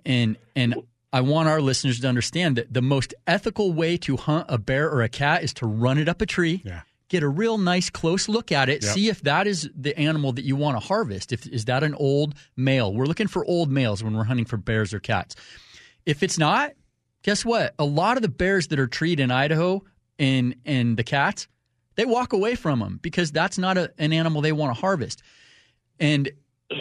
And 0.05 0.37
and 0.55 0.75
I 1.13 1.21
want 1.23 1.49
our 1.49 1.61
listeners 1.61 2.01
to 2.01 2.09
understand 2.09 2.57
that 2.57 2.73
the 2.73 2.83
most 2.83 3.15
ethical 3.27 3.73
way 3.73 3.97
to 3.99 4.17
hunt 4.17 4.47
a 4.49 4.59
bear 4.59 4.91
or 4.91 5.03
a 5.03 5.09
cat 5.09 5.43
is 5.43 5.53
to 5.55 5.67
run 5.67 5.99
it 5.99 6.09
up 6.09 6.21
a 6.23 6.27
tree. 6.27 6.63
Yeah. 6.65 6.83
Get 7.09 7.23
a 7.23 7.29
real 7.29 7.59
nice 7.59 7.91
close 7.91 8.29
look 8.29 8.53
at 8.53 8.69
it. 8.69 8.83
Yep. 8.83 8.95
See 8.95 9.09
if 9.09 9.23
that 9.23 9.47
is 9.47 9.69
the 9.75 9.99
animal 9.99 10.33
that 10.33 10.45
you 10.45 10.57
want 10.57 10.81
to 10.81 10.87
harvest. 10.87 11.33
If 11.33 11.47
is 11.47 11.67
that 11.67 11.83
an 11.83 11.95
old 11.95 12.35
male? 12.57 12.93
We're 12.95 13.07
looking 13.07 13.29
for 13.29 13.45
old 13.45 13.71
males 13.71 14.03
when 14.03 14.15
we're 14.15 14.25
hunting 14.25 14.47
for 14.47 14.57
bears 14.57 14.95
or 14.95 15.01
cats. 15.01 15.35
If 16.07 16.23
it's 16.23 16.39
not, 16.39 16.73
guess 17.23 17.45
what? 17.45 17.75
A 17.79 17.85
lot 17.85 18.17
of 18.17 18.23
the 18.23 18.29
bears 18.29 18.69
that 18.69 18.79
are 18.79 18.87
treed 18.87 19.21
in 19.21 19.31
Idaho 19.31 19.83
and 20.19 20.55
and 20.65 20.97
the 20.97 21.05
cats, 21.05 21.49
they 21.97 22.05
walk 22.05 22.33
away 22.33 22.55
from 22.55 22.79
them 22.79 22.99
because 23.03 23.33
that's 23.33 23.59
not 23.59 23.79
a, 23.79 23.93
an 23.99 24.13
animal 24.13 24.43
they 24.43 24.53
want 24.53 24.75
to 24.75 24.81
harvest. 24.81 25.23
And 25.99 26.31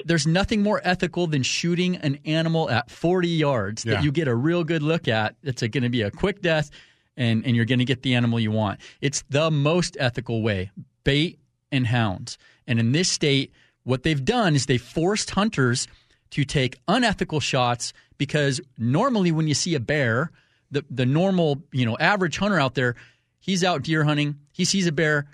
there's 0.06 0.28
nothing 0.28 0.64
more 0.64 0.82
ethical 0.84 1.28
than 1.28 1.44
shooting 1.44 1.98
an 1.98 2.20
animal 2.26 2.70
at 2.70 2.90
40 2.90 3.28
yards 3.28 3.86
yeah. 3.86 3.96
that 3.96 4.04
you 4.04 4.12
get 4.12 4.28
a 4.28 4.36
real 4.36 4.64
good 4.64 4.84
look 4.84 5.08
at. 5.08 5.36
It's 5.44 5.62
going 5.62 5.84
to 5.84 5.90
be 5.90 6.02
a 6.02 6.12
quick 6.12 6.42
death, 6.42 6.70
and, 7.18 7.46
and 7.46 7.56
you're 7.56 7.66
going 7.66 7.80
to 7.80 7.86
get 7.86 8.02
the 8.02 8.16
animal 8.16 8.40
you 8.40 8.52
want. 8.52 8.80
It's 9.02 9.24
the 9.30 9.52
most 9.52 9.98
ethical 10.00 10.42
way 10.42 10.72
bait 11.04 11.40
and 11.72 11.88
hounds. 11.88 12.38
And 12.68 12.80
in 12.80 12.92
this 12.92 13.10
state, 13.10 13.52
what 13.84 14.04
they've 14.04 14.24
done 14.24 14.56
is 14.56 14.68
they 14.68 14.78
forced 14.78 15.32
hunters 15.32 15.88
to 16.32 16.46
take 16.46 16.80
unethical 16.88 17.40
shots 17.40 17.92
because 18.22 18.62
normally 18.78 19.32
when 19.32 19.48
you 19.48 19.56
see 19.56 19.74
a 19.74 19.80
bear, 19.80 20.30
the, 20.70 20.86
the 20.92 21.08
normal, 21.08 21.64
you 21.72 21.88
know, 21.88 21.98
average 21.98 22.38
hunter 22.38 22.60
out 22.60 22.76
there, 22.76 22.94
he's 23.40 23.64
out 23.64 23.82
deer 23.82 24.04
hunting, 24.04 24.36
he 24.52 24.64
sees 24.64 24.86
a 24.86 24.92
bear, 24.92 25.26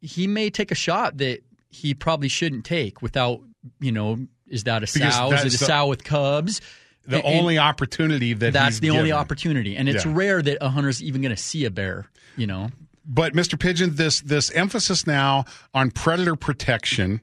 he 0.00 0.26
may 0.26 0.50
take 0.50 0.72
a 0.72 0.74
shot 0.74 1.18
that 1.18 1.44
he 1.68 1.94
probably 1.94 2.26
shouldn't 2.26 2.64
take 2.64 3.00
without 3.00 3.42
you 3.78 3.92
know, 3.92 4.26
is 4.48 4.64
that 4.64 4.82
a 4.82 4.88
sow? 4.88 5.30
Is 5.30 5.44
it 5.44 5.54
a 5.54 5.58
the, 5.58 5.64
sow 5.64 5.86
with 5.86 6.02
cubs? 6.02 6.60
The 7.06 7.24
and, 7.24 7.38
only 7.38 7.58
opportunity 7.58 8.32
that 8.32 8.52
that's 8.52 8.80
the 8.80 8.88
given. 8.88 8.98
only 8.98 9.12
opportunity, 9.12 9.76
and 9.76 9.88
it's 9.88 10.04
yeah. 10.04 10.12
rare 10.12 10.42
that 10.42 10.58
a 10.60 10.68
hunter's 10.68 11.00
even 11.00 11.22
going 11.22 11.34
to 11.34 11.40
see 11.40 11.64
a 11.64 11.70
bear. 11.70 12.06
You 12.36 12.48
know. 12.48 12.70
But 13.04 13.34
Mr. 13.34 13.56
Pidgeon, 13.56 13.94
this 13.94 14.20
this 14.20 14.50
emphasis 14.50 15.06
now 15.06 15.44
on 15.72 15.92
predator 15.92 16.34
protection 16.34 17.20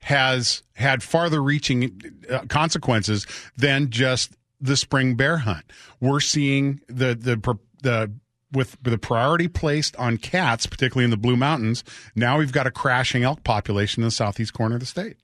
has 0.00 0.62
had 0.72 1.02
farther 1.02 1.42
reaching 1.42 2.00
uh, 2.30 2.40
consequences 2.48 3.26
than 3.56 3.90
just 3.90 4.32
the 4.60 4.76
spring 4.76 5.14
bear 5.14 5.38
hunt. 5.38 5.64
We're 6.00 6.20
seeing 6.20 6.80
the 6.86 7.14
the 7.14 7.58
the 7.82 8.12
with 8.52 8.76
the 8.82 8.98
priority 8.98 9.48
placed 9.48 9.96
on 9.96 10.16
cats, 10.16 10.66
particularly 10.66 11.04
in 11.04 11.10
the 11.10 11.16
Blue 11.16 11.36
Mountains. 11.36 11.84
Now 12.16 12.38
we've 12.38 12.52
got 12.52 12.66
a 12.66 12.70
crashing 12.70 13.22
elk 13.22 13.44
population 13.44 14.02
in 14.02 14.08
the 14.08 14.12
southeast 14.12 14.52
corner 14.52 14.74
of 14.74 14.80
the 14.80 14.86
state. 14.86 15.16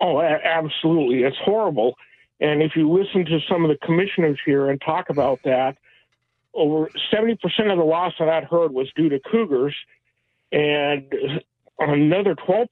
Oh, 0.00 0.20
absolutely. 0.20 1.24
It's 1.24 1.36
horrible. 1.44 1.96
And 2.40 2.62
if 2.62 2.72
you 2.74 2.90
listen 2.90 3.24
to 3.26 3.38
some 3.48 3.64
of 3.64 3.70
the 3.70 3.84
commissioners 3.84 4.38
here 4.46 4.70
and 4.70 4.80
talk 4.80 5.10
about 5.10 5.40
that, 5.44 5.76
over 6.54 6.88
70% 7.12 7.34
of 7.70 7.78
the 7.78 7.84
loss 7.84 8.14
of 8.18 8.26
that 8.26 8.44
herd 8.44 8.72
was 8.72 8.90
due 8.96 9.10
to 9.10 9.20
cougars, 9.20 9.76
and 10.50 11.12
another 11.78 12.34
12% 12.34 12.68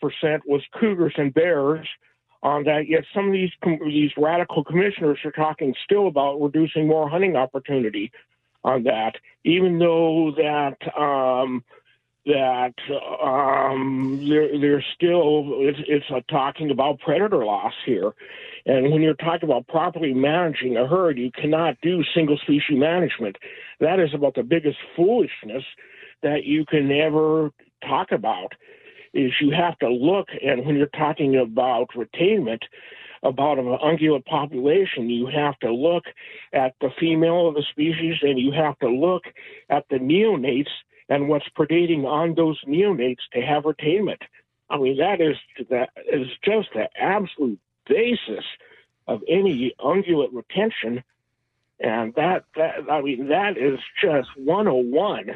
was 0.46 0.62
cougars 0.78 1.14
and 1.16 1.34
bears 1.34 1.86
on 2.42 2.64
that. 2.64 2.88
Yet 2.88 3.04
some 3.14 3.26
of 3.26 3.32
these 3.32 3.50
these 3.84 4.10
radical 4.16 4.64
commissioners 4.64 5.18
are 5.24 5.32
talking 5.32 5.74
still 5.84 6.06
about 6.06 6.40
reducing 6.40 6.86
more 6.86 7.08
hunting 7.08 7.36
opportunity 7.36 8.10
on 8.64 8.84
that, 8.84 9.14
even 9.44 9.78
though 9.78 10.32
that 10.36 10.76
um, 11.00 11.64
that 12.26 12.74
um, 13.22 14.26
they're, 14.28 14.58
they're 14.60 14.84
still 14.94 15.44
it's, 15.60 15.78
it's 15.88 16.26
talking 16.28 16.70
about 16.70 17.00
predator 17.00 17.44
loss 17.44 17.72
here. 17.86 18.12
And 18.66 18.92
when 18.92 19.00
you're 19.00 19.14
talking 19.14 19.48
about 19.48 19.66
properly 19.66 20.12
managing 20.12 20.76
a 20.76 20.86
herd, 20.86 21.18
you 21.18 21.30
cannot 21.30 21.80
do 21.80 22.04
single 22.14 22.36
species 22.36 22.78
management. 22.78 23.36
That 23.80 23.98
is 23.98 24.10
about 24.12 24.34
the 24.34 24.42
biggest 24.42 24.76
foolishness 24.94 25.64
that 26.22 26.44
you 26.44 26.66
can 26.66 26.90
ever 26.92 27.50
talk 27.86 28.12
about. 28.12 28.52
Is 29.14 29.32
you 29.40 29.50
have 29.50 29.78
to 29.78 29.88
look, 29.88 30.28
and 30.44 30.64
when 30.66 30.76
you're 30.76 30.86
talking 30.86 31.36
about 31.36 31.88
retainment, 31.96 32.62
about 33.22 33.58
an 33.58 33.64
ungulate 33.64 34.24
population, 34.26 35.10
you 35.10 35.26
have 35.26 35.58
to 35.60 35.72
look 35.72 36.04
at 36.52 36.74
the 36.80 36.90
female 37.00 37.48
of 37.48 37.54
the 37.54 37.64
species, 37.70 38.16
and 38.22 38.38
you 38.38 38.52
have 38.52 38.78
to 38.78 38.88
look 38.88 39.24
at 39.70 39.84
the 39.90 39.96
neonates 39.96 40.70
and 41.08 41.28
what's 41.28 41.48
predating 41.58 42.04
on 42.04 42.34
those 42.34 42.60
neonates 42.64 43.22
to 43.32 43.40
have 43.40 43.64
retainment. 43.64 44.20
I 44.70 44.78
mean, 44.78 44.98
that 44.98 45.20
is 45.20 45.36
that 45.70 45.90
is 46.12 46.28
just 46.44 46.68
the 46.74 46.88
absolute 47.00 47.58
basis 47.86 48.44
of 49.06 49.22
any 49.26 49.74
ungulate 49.80 50.32
retention, 50.32 51.02
and 51.80 52.14
that 52.14 52.44
that 52.56 52.90
I 52.90 53.00
mean 53.00 53.28
that 53.28 53.56
is 53.56 53.78
just 54.00 54.28
101. 54.36 55.30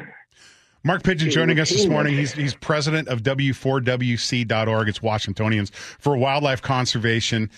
Mark 0.85 1.01
Pidgeon 1.03 1.29
joining 1.29 1.61
us 1.61 1.69
this 1.69 1.85
morning. 1.85 2.13
He's, 2.13 2.33
he's 2.33 2.53
president 2.53 3.07
of 3.07 3.23
W4WC.org. 3.23 4.89
It's 4.89 5.01
Washingtonians 5.01 5.71
for 5.73 6.17
Wildlife 6.17 6.61
Conservation. 6.61 7.49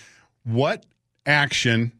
What 0.44 0.86
action 1.26 1.90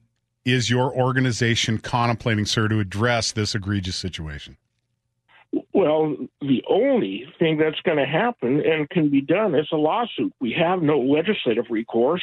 is 0.44 0.70
your 0.70 0.94
organization 0.94 1.78
contemplating, 1.78 2.46
sir, 2.46 2.68
to 2.68 2.78
address 2.78 3.32
this 3.32 3.56
egregious 3.56 3.96
situation? 3.96 4.56
Well, 5.72 6.14
the 6.40 6.62
only 6.68 7.26
thing 7.40 7.58
that's 7.58 7.80
going 7.80 7.98
to 7.98 8.06
happen 8.06 8.62
and 8.64 8.88
can 8.88 9.10
be 9.10 9.20
done 9.20 9.56
is 9.56 9.66
a 9.72 9.76
lawsuit. 9.76 10.32
We 10.40 10.52
have 10.52 10.80
no 10.80 11.00
legislative 11.00 11.66
recourse. 11.70 12.22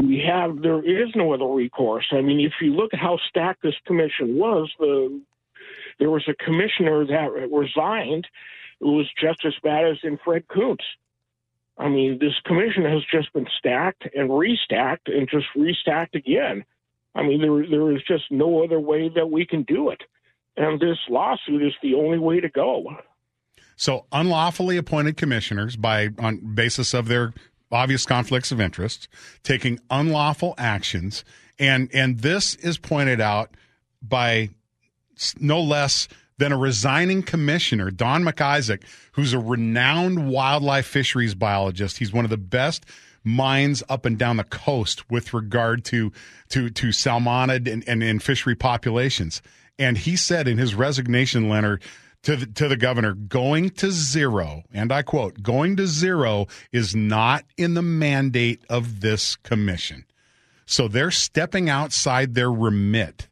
We 0.00 0.22
have 0.24 0.62
there 0.62 0.84
is 0.84 1.08
no 1.16 1.34
other 1.34 1.46
recourse. 1.46 2.06
I 2.12 2.20
mean, 2.20 2.38
if 2.38 2.52
you 2.60 2.74
look 2.74 2.94
at 2.94 3.00
how 3.00 3.18
stacked 3.28 3.62
this 3.62 3.74
commission 3.86 4.36
was, 4.36 4.70
the 4.78 5.20
there 5.98 6.10
was 6.10 6.24
a 6.28 6.44
commissioner 6.44 7.06
that 7.06 7.30
resigned 7.50 8.26
it 8.80 8.84
was 8.84 9.06
just 9.20 9.44
as 9.46 9.54
bad 9.62 9.86
as 9.86 9.98
in 10.02 10.18
Fred 10.24 10.46
Koontz. 10.48 10.84
I 11.78 11.88
mean, 11.88 12.18
this 12.20 12.34
commission 12.44 12.84
has 12.84 13.02
just 13.10 13.32
been 13.32 13.46
stacked 13.58 14.04
and 14.14 14.30
restacked 14.30 15.06
and 15.06 15.28
just 15.28 15.46
restacked 15.56 16.14
again. 16.14 16.64
I 17.14 17.22
mean, 17.22 17.40
there 17.40 17.66
there 17.68 17.92
is 17.94 18.02
just 18.06 18.24
no 18.30 18.62
other 18.62 18.78
way 18.80 19.10
that 19.14 19.30
we 19.30 19.46
can 19.46 19.62
do 19.62 19.90
it, 19.90 20.02
and 20.56 20.80
this 20.80 20.98
lawsuit 21.08 21.62
is 21.62 21.72
the 21.82 21.94
only 21.94 22.18
way 22.18 22.40
to 22.40 22.48
go. 22.48 22.84
So 23.76 24.06
unlawfully 24.12 24.76
appointed 24.76 25.16
commissioners 25.16 25.76
by 25.76 26.10
on 26.18 26.54
basis 26.54 26.94
of 26.94 27.08
their 27.08 27.32
obvious 27.72 28.06
conflicts 28.06 28.52
of 28.52 28.60
interest, 28.60 29.08
taking 29.42 29.80
unlawful 29.90 30.54
actions, 30.58 31.24
and 31.58 31.88
and 31.92 32.20
this 32.20 32.54
is 32.56 32.78
pointed 32.78 33.20
out 33.20 33.56
by 34.02 34.50
no 35.38 35.60
less 35.60 36.08
than 36.38 36.52
a 36.52 36.58
resigning 36.58 37.22
commissioner, 37.22 37.90
Don 37.90 38.24
McIsaac, 38.24 38.82
who's 39.12 39.32
a 39.32 39.38
renowned 39.38 40.28
wildlife 40.28 40.86
fisheries 40.86 41.34
biologist. 41.34 41.98
He's 41.98 42.12
one 42.12 42.24
of 42.24 42.30
the 42.30 42.36
best 42.36 42.84
minds 43.22 43.82
up 43.88 44.04
and 44.04 44.18
down 44.18 44.36
the 44.36 44.44
coast 44.44 45.10
with 45.10 45.32
regard 45.32 45.84
to 45.86 46.12
to 46.50 46.68
to 46.70 46.88
salmonid 46.88 47.72
and, 47.72 47.86
and, 47.88 48.02
and 48.02 48.22
fishery 48.22 48.54
populations. 48.54 49.40
And 49.78 49.98
he 49.98 50.16
said 50.16 50.46
in 50.46 50.58
his 50.58 50.74
resignation 50.74 51.48
letter 51.48 51.80
to 52.22 52.36
the, 52.36 52.46
to 52.46 52.68
the 52.68 52.76
governor, 52.76 53.14
going 53.14 53.70
to 53.70 53.90
zero, 53.90 54.62
and 54.72 54.92
I 54.92 55.02
quote, 55.02 55.42
going 55.42 55.76
to 55.76 55.86
zero 55.86 56.46
is 56.72 56.94
not 56.94 57.44
in 57.56 57.74
the 57.74 57.82
mandate 57.82 58.62
of 58.68 59.00
this 59.00 59.36
commission. 59.36 60.04
So 60.64 60.88
they're 60.88 61.10
stepping 61.10 61.68
outside 61.68 62.34
their 62.34 62.50
remit, 62.50 63.28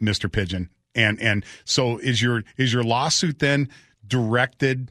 Mr. 0.00 0.30
Pidgeon. 0.30 0.68
And 0.98 1.20
and 1.22 1.44
so 1.64 1.98
is 1.98 2.20
your 2.20 2.42
is 2.56 2.72
your 2.72 2.82
lawsuit 2.82 3.38
then 3.38 3.68
directed 4.06 4.90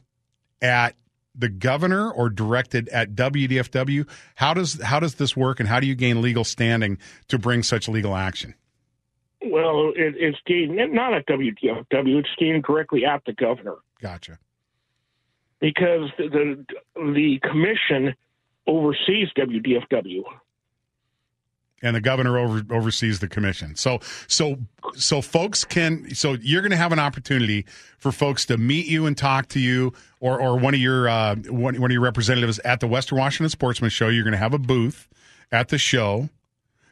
at 0.62 0.96
the 1.34 1.50
governor 1.50 2.10
or 2.10 2.30
directed 2.30 2.88
at 2.88 3.14
WDFW? 3.14 4.08
How 4.36 4.54
does 4.54 4.80
how 4.82 5.00
does 5.00 5.16
this 5.16 5.36
work 5.36 5.60
and 5.60 5.68
how 5.68 5.80
do 5.80 5.86
you 5.86 5.94
gain 5.94 6.22
legal 6.22 6.44
standing 6.44 6.98
to 7.28 7.38
bring 7.38 7.62
such 7.62 7.88
legal 7.88 8.16
action? 8.16 8.54
Well, 9.44 9.92
it, 9.94 10.14
it's 10.16 10.38
gained 10.46 10.76
not 10.94 11.12
at 11.12 11.26
WDFW. 11.26 12.18
It's 12.18 12.28
gained 12.38 12.64
directly 12.64 13.04
at 13.04 13.22
the 13.26 13.34
governor. 13.34 13.76
Gotcha. 14.00 14.38
Because 15.60 16.10
the 16.16 16.64
the, 16.96 17.12
the 17.12 17.38
commission 17.42 18.14
oversees 18.66 19.28
WDFW 19.36 20.22
and 21.82 21.94
the 21.94 22.00
governor 22.00 22.38
over, 22.38 22.62
oversees 22.74 23.20
the 23.20 23.28
commission. 23.28 23.76
So 23.76 24.00
so 24.26 24.58
so 24.94 25.20
folks 25.22 25.64
can 25.64 26.14
so 26.14 26.32
you're 26.34 26.62
going 26.62 26.72
to 26.72 26.76
have 26.76 26.92
an 26.92 26.98
opportunity 26.98 27.64
for 27.98 28.10
folks 28.12 28.44
to 28.46 28.56
meet 28.56 28.86
you 28.86 29.06
and 29.06 29.16
talk 29.16 29.48
to 29.48 29.60
you 29.60 29.92
or 30.20 30.40
or 30.40 30.58
one 30.58 30.74
of 30.74 30.80
your 30.80 31.08
uh, 31.08 31.36
one, 31.36 31.80
one 31.80 31.90
of 31.90 31.92
your 31.92 32.02
representatives 32.02 32.58
at 32.60 32.80
the 32.80 32.86
Western 32.86 33.18
Washington 33.18 33.50
Sportsman 33.50 33.90
Show. 33.90 34.08
You're 34.08 34.24
going 34.24 34.32
to 34.32 34.38
have 34.38 34.54
a 34.54 34.58
booth 34.58 35.08
at 35.52 35.68
the 35.68 35.78
show. 35.78 36.28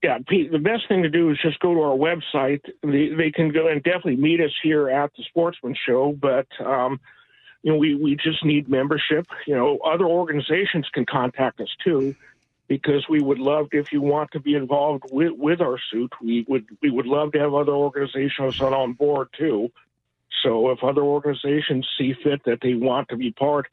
yeah, 0.05 0.19
Pete, 0.27 0.51
the 0.51 0.59
best 0.59 0.87
thing 0.87 1.01
to 1.01 1.09
do 1.09 1.31
is 1.31 1.37
just 1.41 1.59
go 1.59 1.73
to 1.73 1.81
our 1.81 1.97
website. 1.97 2.61
They, 2.83 3.09
they 3.09 3.31
can 3.31 3.51
go 3.51 3.67
and 3.67 3.81
definitely 3.81 4.17
meet 4.17 4.39
us 4.39 4.51
here 4.61 4.87
at 4.87 5.11
the 5.17 5.23
Sportsman 5.23 5.75
Show, 5.83 6.15
but 6.21 6.45
um, 6.63 6.99
you 7.63 7.71
know, 7.71 7.79
we, 7.79 7.95
we 7.95 8.15
just 8.15 8.45
need 8.45 8.69
membership. 8.69 9.25
You 9.47 9.55
know, 9.55 9.79
other 9.79 10.05
organizations 10.05 10.87
can 10.93 11.07
contact 11.07 11.59
us 11.59 11.75
too, 11.83 12.15
because 12.67 13.09
we 13.09 13.19
would 13.19 13.39
love 13.39 13.69
if 13.71 13.91
you 13.91 13.99
want 13.99 14.29
to 14.33 14.39
be 14.39 14.53
involved 14.53 15.05
with, 15.11 15.31
with 15.31 15.59
our 15.59 15.79
suit. 15.91 16.13
We 16.21 16.45
would 16.47 16.67
we 16.83 16.91
would 16.91 17.07
love 17.07 17.31
to 17.31 17.39
have 17.39 17.55
other 17.55 17.73
organizations 17.73 18.61
on, 18.61 18.75
on 18.75 18.93
board 18.93 19.29
too. 19.35 19.71
So 20.43 20.71
if 20.71 20.83
other 20.83 21.01
organizations 21.01 21.87
see 21.97 22.13
fit 22.23 22.43
that 22.45 22.59
they 22.61 22.73
want 22.73 23.09
to 23.09 23.17
be 23.17 23.31
part, 23.31 23.67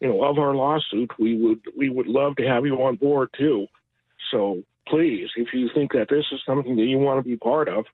you 0.00 0.08
know, 0.08 0.24
of 0.24 0.38
our 0.38 0.54
lawsuit, 0.54 1.10
we 1.18 1.36
would 1.36 1.60
we 1.76 1.88
would 1.88 2.06
love 2.06 2.36
to 2.36 2.46
have 2.46 2.66
you 2.66 2.74
on 2.76 2.96
board 2.96 3.30
too. 3.36 3.66
So 4.30 4.62
please, 4.88 5.28
if 5.36 5.48
you 5.52 5.68
think 5.74 5.92
that 5.92 6.08
this 6.08 6.24
is 6.32 6.40
something 6.46 6.76
that 6.76 6.84
you 6.84 6.98
want 6.98 7.22
to 7.22 7.28
be 7.28 7.36
part 7.36 7.68
of, 7.68 7.84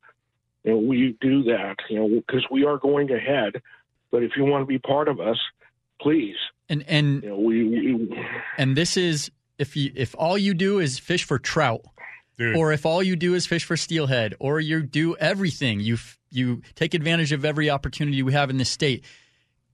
you 0.65 0.73
know, 0.73 0.79
we 0.79 1.17
do 1.21 1.43
that, 1.45 1.77
you 1.89 1.99
know, 1.99 2.09
because 2.09 2.45
we 2.51 2.65
are 2.65 2.79
going 2.79 3.11
ahead. 3.11 3.63
But 4.11 4.23
if 4.23 4.33
you 4.37 4.45
want 4.45 4.63
to 4.63 4.67
be 4.67 4.79
part 4.79 5.09
of 5.09 5.21
us, 5.21 5.39
please. 6.01 6.37
And 6.69 6.85
and 6.89 7.23
you 7.23 7.29
know, 7.31 7.39
we, 7.39 7.65
we 7.65 8.25
and 8.59 8.77
this 8.77 8.97
is 8.97 9.31
if 9.59 9.77
you 9.77 9.93
if 9.95 10.15
all 10.19 10.39
you 10.39 10.55
do 10.55 10.79
is 10.79 10.99
fish 10.99 11.25
for 11.25 11.39
trout, 11.39 11.83
Dude. 12.41 12.57
or 12.57 12.73
if 12.73 12.87
all 12.87 13.03
you 13.03 13.17
do 13.17 13.35
is 13.35 13.47
fish 13.47 13.67
for 13.67 13.77
steelhead, 13.77 14.35
or 14.41 14.61
you 14.61 14.83
do 14.83 15.15
everything, 15.17 15.81
you 15.81 15.99
you 16.31 16.63
take 16.75 16.95
advantage 16.95 17.33
of 17.33 17.45
every 17.45 17.69
opportunity 17.69 18.23
we 18.23 18.33
have 18.33 18.49
in 18.49 18.57
this 18.57 18.71
state. 18.71 19.05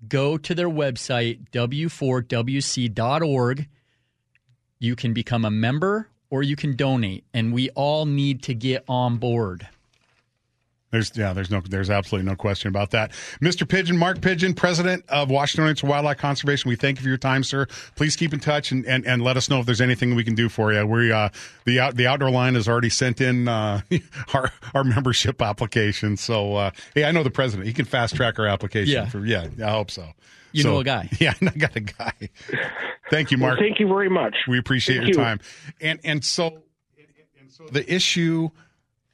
Go 0.08 0.36
to 0.36 0.52
their 0.52 0.68
website 0.68 1.48
w4wc.org. 1.52 3.68
You 4.80 4.96
can 4.96 5.14
become 5.14 5.44
a 5.44 5.50
member 5.50 6.08
or 6.28 6.42
you 6.42 6.56
can 6.56 6.74
donate, 6.74 7.24
and 7.32 7.52
we 7.52 7.70
all 7.70 8.04
need 8.04 8.42
to 8.42 8.54
get 8.54 8.82
on 8.88 9.18
board. 9.18 9.68
There's 10.96 11.12
yeah, 11.14 11.34
there's 11.34 11.50
no 11.50 11.60
there's 11.60 11.90
absolutely 11.90 12.26
no 12.26 12.36
question 12.36 12.68
about 12.68 12.90
that. 12.92 13.10
Mr. 13.42 13.68
Pidgeon, 13.68 13.98
Mark 13.98 14.22
Pidgeon, 14.22 14.54
president 14.54 15.04
of 15.10 15.30
Washingtonians 15.30 15.80
for 15.80 15.88
Wildlife 15.88 16.16
Conservation. 16.16 16.70
We 16.70 16.76
thank 16.76 16.96
you 16.96 17.02
for 17.02 17.08
your 17.10 17.18
time, 17.18 17.44
sir. 17.44 17.66
Please 17.96 18.16
keep 18.16 18.32
in 18.32 18.40
touch 18.40 18.72
and, 18.72 18.86
and, 18.86 19.06
and 19.06 19.20
let 19.20 19.36
us 19.36 19.50
know 19.50 19.60
if 19.60 19.66
there's 19.66 19.82
anything 19.82 20.14
we 20.14 20.24
can 20.24 20.34
do 20.34 20.48
for 20.48 20.72
you. 20.72 20.86
We 20.86 21.12
uh 21.12 21.28
the 21.66 21.80
out 21.80 21.96
the 21.96 22.06
outdoor 22.06 22.30
line 22.30 22.54
has 22.54 22.66
already 22.66 22.88
sent 22.88 23.20
in 23.20 23.46
uh 23.46 23.82
our 24.34 24.50
our 24.72 24.84
membership 24.84 25.42
application. 25.42 26.16
So 26.16 26.54
uh 26.54 26.70
hey, 26.94 27.04
I 27.04 27.10
know 27.10 27.22
the 27.22 27.30
president. 27.30 27.66
He 27.66 27.74
can 27.74 27.84
fast 27.84 28.16
track 28.16 28.38
our 28.38 28.46
application 28.46 28.94
yeah. 28.94 29.06
for 29.06 29.24
yeah, 29.26 29.48
I 29.62 29.72
hope 29.72 29.90
so. 29.90 30.08
You 30.52 30.62
so, 30.62 30.70
know 30.70 30.78
a 30.78 30.84
guy. 30.84 31.10
Yeah, 31.20 31.34
I 31.42 31.50
got 31.50 31.76
a 31.76 31.80
guy. 31.80 32.30
Thank 33.10 33.30
you, 33.30 33.36
Mark. 33.36 33.58
Well, 33.58 33.68
thank 33.68 33.80
you 33.80 33.86
very 33.86 34.08
much. 34.08 34.34
We 34.48 34.58
appreciate 34.58 34.96
thank 34.96 35.08
your 35.08 35.18
you. 35.18 35.24
time. 35.24 35.40
And 35.78 36.00
and 36.04 36.24
so 36.24 36.62
and 37.38 37.52
so 37.52 37.66
the 37.70 37.84
issue 37.92 38.48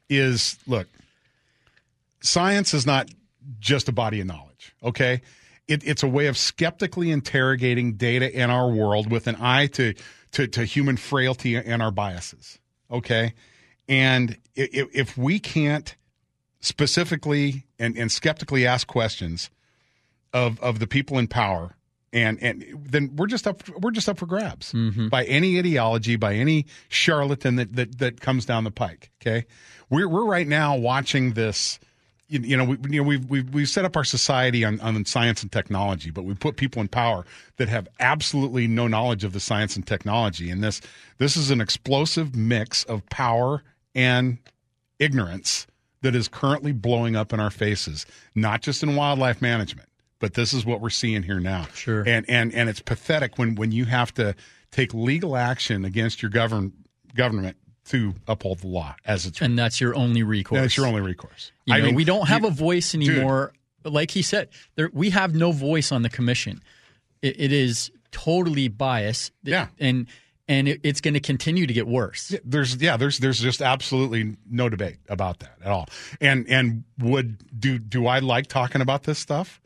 is 0.09 0.57
look, 0.65 0.87
science 2.23 2.73
is 2.73 2.87
not 2.87 3.11
just 3.59 3.89
a 3.89 3.91
body 3.91 4.21
of 4.21 4.27
knowledge, 4.27 4.73
okay? 4.81 5.21
It, 5.67 5.85
it's 5.85 6.03
a 6.03 6.07
way 6.07 6.27
of 6.27 6.37
skeptically 6.37 7.11
interrogating 7.11 7.93
data 7.93 8.33
in 8.33 8.49
our 8.49 8.69
world 8.69 9.11
with 9.11 9.27
an 9.27 9.37
eye 9.39 9.67
to, 9.67 9.93
to, 10.31 10.47
to 10.47 10.65
human 10.65 10.97
frailty 10.97 11.55
and 11.55 11.81
our 11.81 11.91
biases, 11.91 12.59
okay? 12.89 13.33
And 13.87 14.37
if, 14.55 14.87
if 14.93 15.17
we 15.17 15.39
can't 15.39 15.95
specifically 16.61 17.65
and, 17.77 17.97
and 17.97 18.11
skeptically 18.11 18.65
ask 18.65 18.87
questions 18.87 19.49
of, 20.31 20.59
of 20.61 20.79
the 20.79 20.87
people 20.87 21.19
in 21.19 21.27
power, 21.27 21.75
and 22.13 22.41
and 22.43 22.63
then 22.75 23.15
we're 23.15 23.25
just 23.25 23.47
up 23.47 23.67
we're 23.79 23.89
just 23.89 24.07
up 24.07 24.19
for 24.19 24.27
grabs 24.27 24.71
mm-hmm. 24.71 25.07
by 25.07 25.23
any 25.23 25.57
ideology 25.57 26.15
by 26.15 26.35
any 26.35 26.67
charlatan 26.87 27.55
that, 27.55 27.75
that 27.75 27.97
that 27.97 28.21
comes 28.21 28.45
down 28.45 28.63
the 28.63 28.71
pike 28.71 29.09
okay 29.19 29.47
we're 29.89 30.07
we're 30.07 30.23
right 30.23 30.47
now 30.47 30.75
watching 30.77 31.33
this 31.33 31.79
you, 32.33 32.39
you 32.41 32.57
know, 32.57 32.63
we, 32.65 32.77
you 32.89 33.01
know, 33.01 33.07
we've, 33.07 33.29
we've, 33.29 33.53
we've 33.53 33.69
set 33.69 33.85
up 33.85 33.95
our 33.95 34.03
society 34.03 34.65
on, 34.65 34.79
on 34.79 35.05
science 35.05 35.43
and 35.43 35.51
technology, 35.51 36.09
but 36.09 36.25
we 36.25 36.33
put 36.33 36.57
people 36.57 36.81
in 36.81 36.87
power 36.87 37.25
that 37.57 37.69
have 37.69 37.87
absolutely 37.99 38.67
no 38.67 38.87
knowledge 38.87 39.23
of 39.23 39.33
the 39.33 39.39
science 39.39 39.75
and 39.75 39.85
technology. 39.85 40.49
And 40.49 40.63
this, 40.63 40.81
this 41.19 41.37
is 41.37 41.51
an 41.51 41.61
explosive 41.61 42.35
mix 42.35 42.83
of 42.85 43.07
power 43.09 43.61
and 43.93 44.39
ignorance 44.97 45.67
that 46.01 46.15
is 46.15 46.27
currently 46.27 46.71
blowing 46.71 47.15
up 47.15 47.31
in 47.31 47.39
our 47.39 47.51
faces, 47.51 48.05
not 48.33 48.61
just 48.61 48.81
in 48.81 48.95
wildlife 48.95 49.41
management, 49.41 49.87
but 50.19 50.33
this 50.33 50.53
is 50.53 50.65
what 50.65 50.81
we're 50.81 50.89
seeing 50.89 51.23
here 51.23 51.39
now. 51.39 51.67
Sure. 51.73 52.03
And, 52.07 52.25
and, 52.27 52.53
and 52.53 52.67
it's 52.67 52.81
pathetic 52.81 53.37
when, 53.37 53.55
when 53.55 53.71
you 53.71 53.85
have 53.85 54.13
to 54.15 54.35
take 54.71 54.93
legal 54.93 55.37
action 55.37 55.85
against 55.85 56.21
your 56.21 56.31
govern, 56.31 56.73
government 57.13 57.57
to 57.89 58.13
uphold 58.27 58.59
the 58.59 58.67
law 58.67 58.95
as 59.05 59.25
it's 59.25 59.41
and 59.41 59.57
that's 59.59 59.81
your 59.81 59.93
only 59.95 60.23
recourse. 60.23 60.61
That's 60.61 60.77
your 60.77 60.87
only 60.87 61.01
recourse. 61.01 61.51
You 61.65 61.73
I 61.75 61.79
know, 61.79 61.85
mean, 61.87 61.95
we 61.95 62.05
don't 62.05 62.27
have 62.27 62.43
you- 62.43 62.47
a 62.47 62.51
voice 62.51 62.95
anymore. 62.95 63.53
Like 63.85 64.11
he 64.11 64.21
said, 64.21 64.47
there, 64.75 64.89
we 64.93 65.09
have 65.09 65.35
no 65.35 65.51
voice 65.51 65.91
on 65.91 66.03
the 66.03 66.09
commission. 66.09 66.61
It, 67.21 67.39
it 67.39 67.51
is 67.51 67.91
totally 68.11 68.69
biased. 68.69 69.33
Yeah. 69.43 69.67
and 69.79 70.07
and 70.47 70.67
it, 70.67 70.81
it's 70.83 70.99
going 71.01 71.13
to 71.13 71.19
continue 71.21 71.65
to 71.67 71.73
get 71.73 71.87
worse. 71.87 72.33
There's 72.45 72.75
yeah, 72.81 72.95
there's 72.97 73.19
there's 73.19 73.39
just 73.39 73.61
absolutely 73.61 74.35
no 74.49 74.69
debate 74.69 74.97
about 75.09 75.39
that 75.39 75.57
at 75.63 75.71
all. 75.71 75.87
And 76.21 76.47
and 76.47 76.83
would 76.99 77.59
do 77.59 77.77
do 77.79 78.07
I 78.07 78.19
like 78.19 78.47
talking 78.47 78.81
about 78.81 79.03
this 79.03 79.19
stuff? 79.19 79.59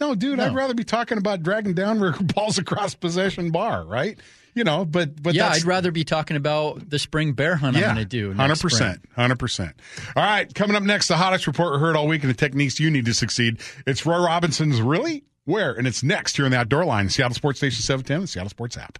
No, 0.00 0.14
dude, 0.14 0.38
No. 0.38 0.46
I'd 0.46 0.54
rather 0.54 0.74
be 0.74 0.84
talking 0.84 1.18
about 1.18 1.42
dragging 1.42 1.74
down 1.74 2.00
balls 2.34 2.58
across 2.58 2.94
possession 2.94 3.50
bar, 3.50 3.84
right? 3.84 4.18
You 4.54 4.64
know, 4.64 4.84
but 4.84 5.22
but 5.22 5.34
yeah, 5.34 5.48
that's, 5.50 5.60
I'd 5.60 5.64
rather 5.66 5.92
be 5.92 6.02
talking 6.02 6.36
about 6.36 6.88
the 6.90 6.98
spring 6.98 7.34
bear 7.34 7.54
hunt 7.54 7.76
I'm 7.76 7.82
going 7.82 7.94
to 7.96 8.04
do. 8.04 8.32
Hundred 8.32 8.58
percent, 8.58 9.04
hundred 9.14 9.38
percent. 9.38 9.76
All 10.16 10.24
right, 10.24 10.52
coming 10.52 10.74
up 10.74 10.82
next, 10.82 11.06
the 11.06 11.16
hottest 11.16 11.46
report 11.46 11.72
we 11.74 11.78
heard 11.78 11.94
all 11.94 12.08
week 12.08 12.22
and 12.24 12.30
the 12.30 12.36
techniques 12.36 12.80
you 12.80 12.90
need 12.90 13.04
to 13.04 13.14
succeed. 13.14 13.60
It's 13.86 14.04
Roy 14.04 14.18
Robinson's 14.18 14.80
really 14.82 15.22
where, 15.44 15.72
and 15.72 15.86
it's 15.86 16.02
next 16.02 16.34
here 16.36 16.46
on 16.46 16.50
the 16.50 16.56
Outdoor 16.58 16.84
Line, 16.84 17.08
Seattle 17.10 17.34
Sports 17.36 17.60
Station 17.60 17.82
seven 17.82 18.04
ten, 18.04 18.22
the 18.22 18.26
Seattle 18.26 18.50
Sports 18.50 18.76
app. 18.76 18.98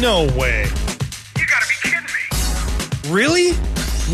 No 0.00 0.24
way. 0.38 0.64
You 1.38 1.46
gotta 1.46 1.66
be 1.68 1.74
kidding 1.82 2.00
me. 2.00 3.10
Really? 3.14 3.52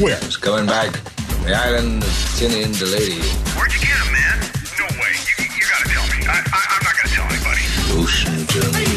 Where? 0.02 0.16
It's 0.22 0.36
coming 0.36 0.66
back 0.66 0.96
from 0.96 1.44
the 1.44 1.54
island 1.54 2.02
of 2.02 2.08
Tinian 2.08 2.76
to 2.80 2.86
Lady. 2.86 3.49
Ocean 7.92 8.32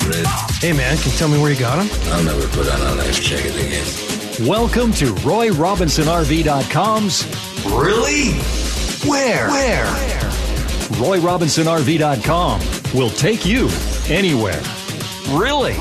red. 0.10 0.26
Hey, 0.60 0.72
man, 0.74 0.96
can 0.98 1.12
you 1.12 1.18
tell 1.18 1.28
me 1.30 1.40
where 1.42 1.52
you 1.52 1.60
got 1.60 1.84
him? 1.84 1.90
I'll 2.14 2.24
never 2.24 2.48
put 2.50 2.70
on 2.70 2.80
a 2.80 2.94
life 2.96 3.20
jacket 3.22 3.56
again. 3.56 3.86
Welcome 4.48 4.92
to 4.94 5.06
RoyRobinsonRV.com's 5.06 7.26
Really? 7.66 8.34
Where? 9.10 9.50
Where? 9.50 9.86
RoyRobinsonRV.com 11.00 12.62
will 12.94 13.10
take 13.10 13.46
you 13.46 13.70
anywhere. 14.08 14.62
Really? 15.30 15.76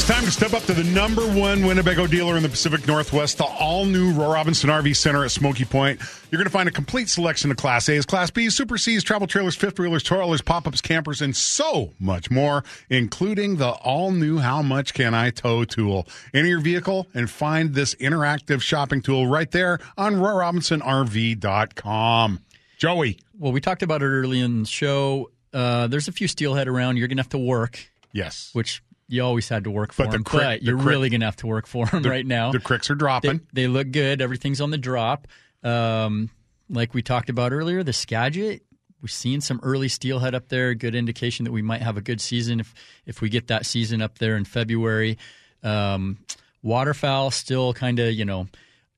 It's 0.00 0.08
time 0.08 0.24
to 0.24 0.30
step 0.30 0.54
up 0.54 0.62
to 0.62 0.72
the 0.72 0.82
number 0.82 1.20
one 1.38 1.66
Winnebago 1.66 2.06
dealer 2.06 2.38
in 2.38 2.42
the 2.42 2.48
Pacific 2.48 2.86
Northwest, 2.86 3.36
the 3.36 3.44
all 3.44 3.84
new 3.84 4.14
Roy 4.14 4.32
Robinson 4.32 4.70
RV 4.70 4.96
Center 4.96 5.26
at 5.26 5.30
Smoky 5.30 5.66
Point. 5.66 6.00
You're 6.30 6.38
going 6.38 6.46
to 6.46 6.50
find 6.50 6.66
a 6.70 6.72
complete 6.72 7.10
selection 7.10 7.50
of 7.50 7.58
Class 7.58 7.86
A's, 7.90 8.06
Class 8.06 8.30
B's, 8.30 8.56
Super 8.56 8.78
C's, 8.78 9.04
travel 9.04 9.26
trailers, 9.26 9.56
fifth 9.56 9.78
wheelers, 9.78 10.02
toilers, 10.02 10.40
pop 10.40 10.66
ups, 10.66 10.80
campers, 10.80 11.20
and 11.20 11.36
so 11.36 11.92
much 12.00 12.30
more, 12.30 12.64
including 12.88 13.56
the 13.56 13.68
all 13.68 14.10
new 14.10 14.38
How 14.38 14.62
Much 14.62 14.94
Can 14.94 15.12
I 15.12 15.28
Tow 15.28 15.66
tool. 15.66 16.08
Enter 16.32 16.48
your 16.48 16.60
vehicle 16.62 17.06
and 17.12 17.28
find 17.30 17.74
this 17.74 17.94
interactive 17.96 18.62
shopping 18.62 19.02
tool 19.02 19.26
right 19.26 19.50
there 19.50 19.80
on 19.98 20.14
RoyRobinsonRV.com. 20.14 22.40
Joey. 22.78 23.18
Well, 23.38 23.52
we 23.52 23.60
talked 23.60 23.82
about 23.82 24.00
it 24.02 24.06
early 24.06 24.40
in 24.40 24.60
the 24.62 24.68
show. 24.68 25.30
Uh, 25.52 25.88
there's 25.88 26.08
a 26.08 26.12
few 26.12 26.26
steelhead 26.26 26.68
around. 26.68 26.96
You're 26.96 27.08
going 27.08 27.18
to 27.18 27.22
have 27.22 27.28
to 27.28 27.36
work, 27.38 27.90
Yes. 28.12 28.48
which 28.54 28.82
you 29.10 29.22
always 29.24 29.48
had 29.48 29.64
to 29.64 29.70
work 29.70 29.92
for 29.92 30.04
But 30.04 30.10
the 30.12 30.16
them, 30.18 30.24
crick- 30.24 30.42
but 30.42 30.62
you're 30.62 30.76
crick- 30.76 30.88
really 30.88 31.08
going 31.10 31.20
to 31.20 31.26
have 31.26 31.36
to 31.36 31.46
work 31.46 31.66
for 31.66 31.84
them 31.86 32.02
right 32.04 32.24
now. 32.24 32.52
The 32.52 32.60
cricks 32.60 32.90
are 32.90 32.94
they, 32.94 32.98
dropping. 32.98 33.40
they 33.52 33.66
look 33.66 33.90
good. 33.90 34.22
Everything's 34.22 34.60
on 34.60 34.70
the 34.70 34.78
drop. 34.78 35.26
Um, 35.64 36.30
like 36.68 36.94
we 36.94 37.02
talked 37.02 37.28
about 37.28 37.52
earlier, 37.52 37.82
the 37.82 37.92
Skagit, 37.92 38.62
we're 39.02 39.08
seeing 39.08 39.40
some 39.40 39.60
early 39.62 39.88
steelhead 39.88 40.34
up 40.34 40.48
there. 40.48 40.74
Good 40.74 40.94
indication 40.94 41.44
that 41.44 41.52
we 41.52 41.62
might 41.62 41.82
have 41.82 41.96
a 41.96 42.00
good 42.02 42.20
season 42.20 42.60
if 42.60 42.72
if 43.06 43.20
we 43.20 43.28
get 43.30 43.48
that 43.48 43.66
season 43.66 44.00
up 44.02 44.18
there 44.18 44.36
in 44.36 44.44
February. 44.44 45.18
Um, 45.62 46.18
waterfowl 46.62 47.30
still 47.30 47.72
kind 47.72 47.98
of 47.98 48.12
you 48.12 48.24
know 48.24 48.46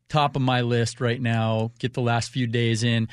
top 0.08 0.36
of 0.36 0.42
my 0.42 0.60
list 0.62 1.00
right 1.00 1.20
now. 1.20 1.70
Get 1.78 1.94
the 1.94 2.00
last 2.02 2.30
few 2.30 2.46
days 2.46 2.82
in. 2.82 3.08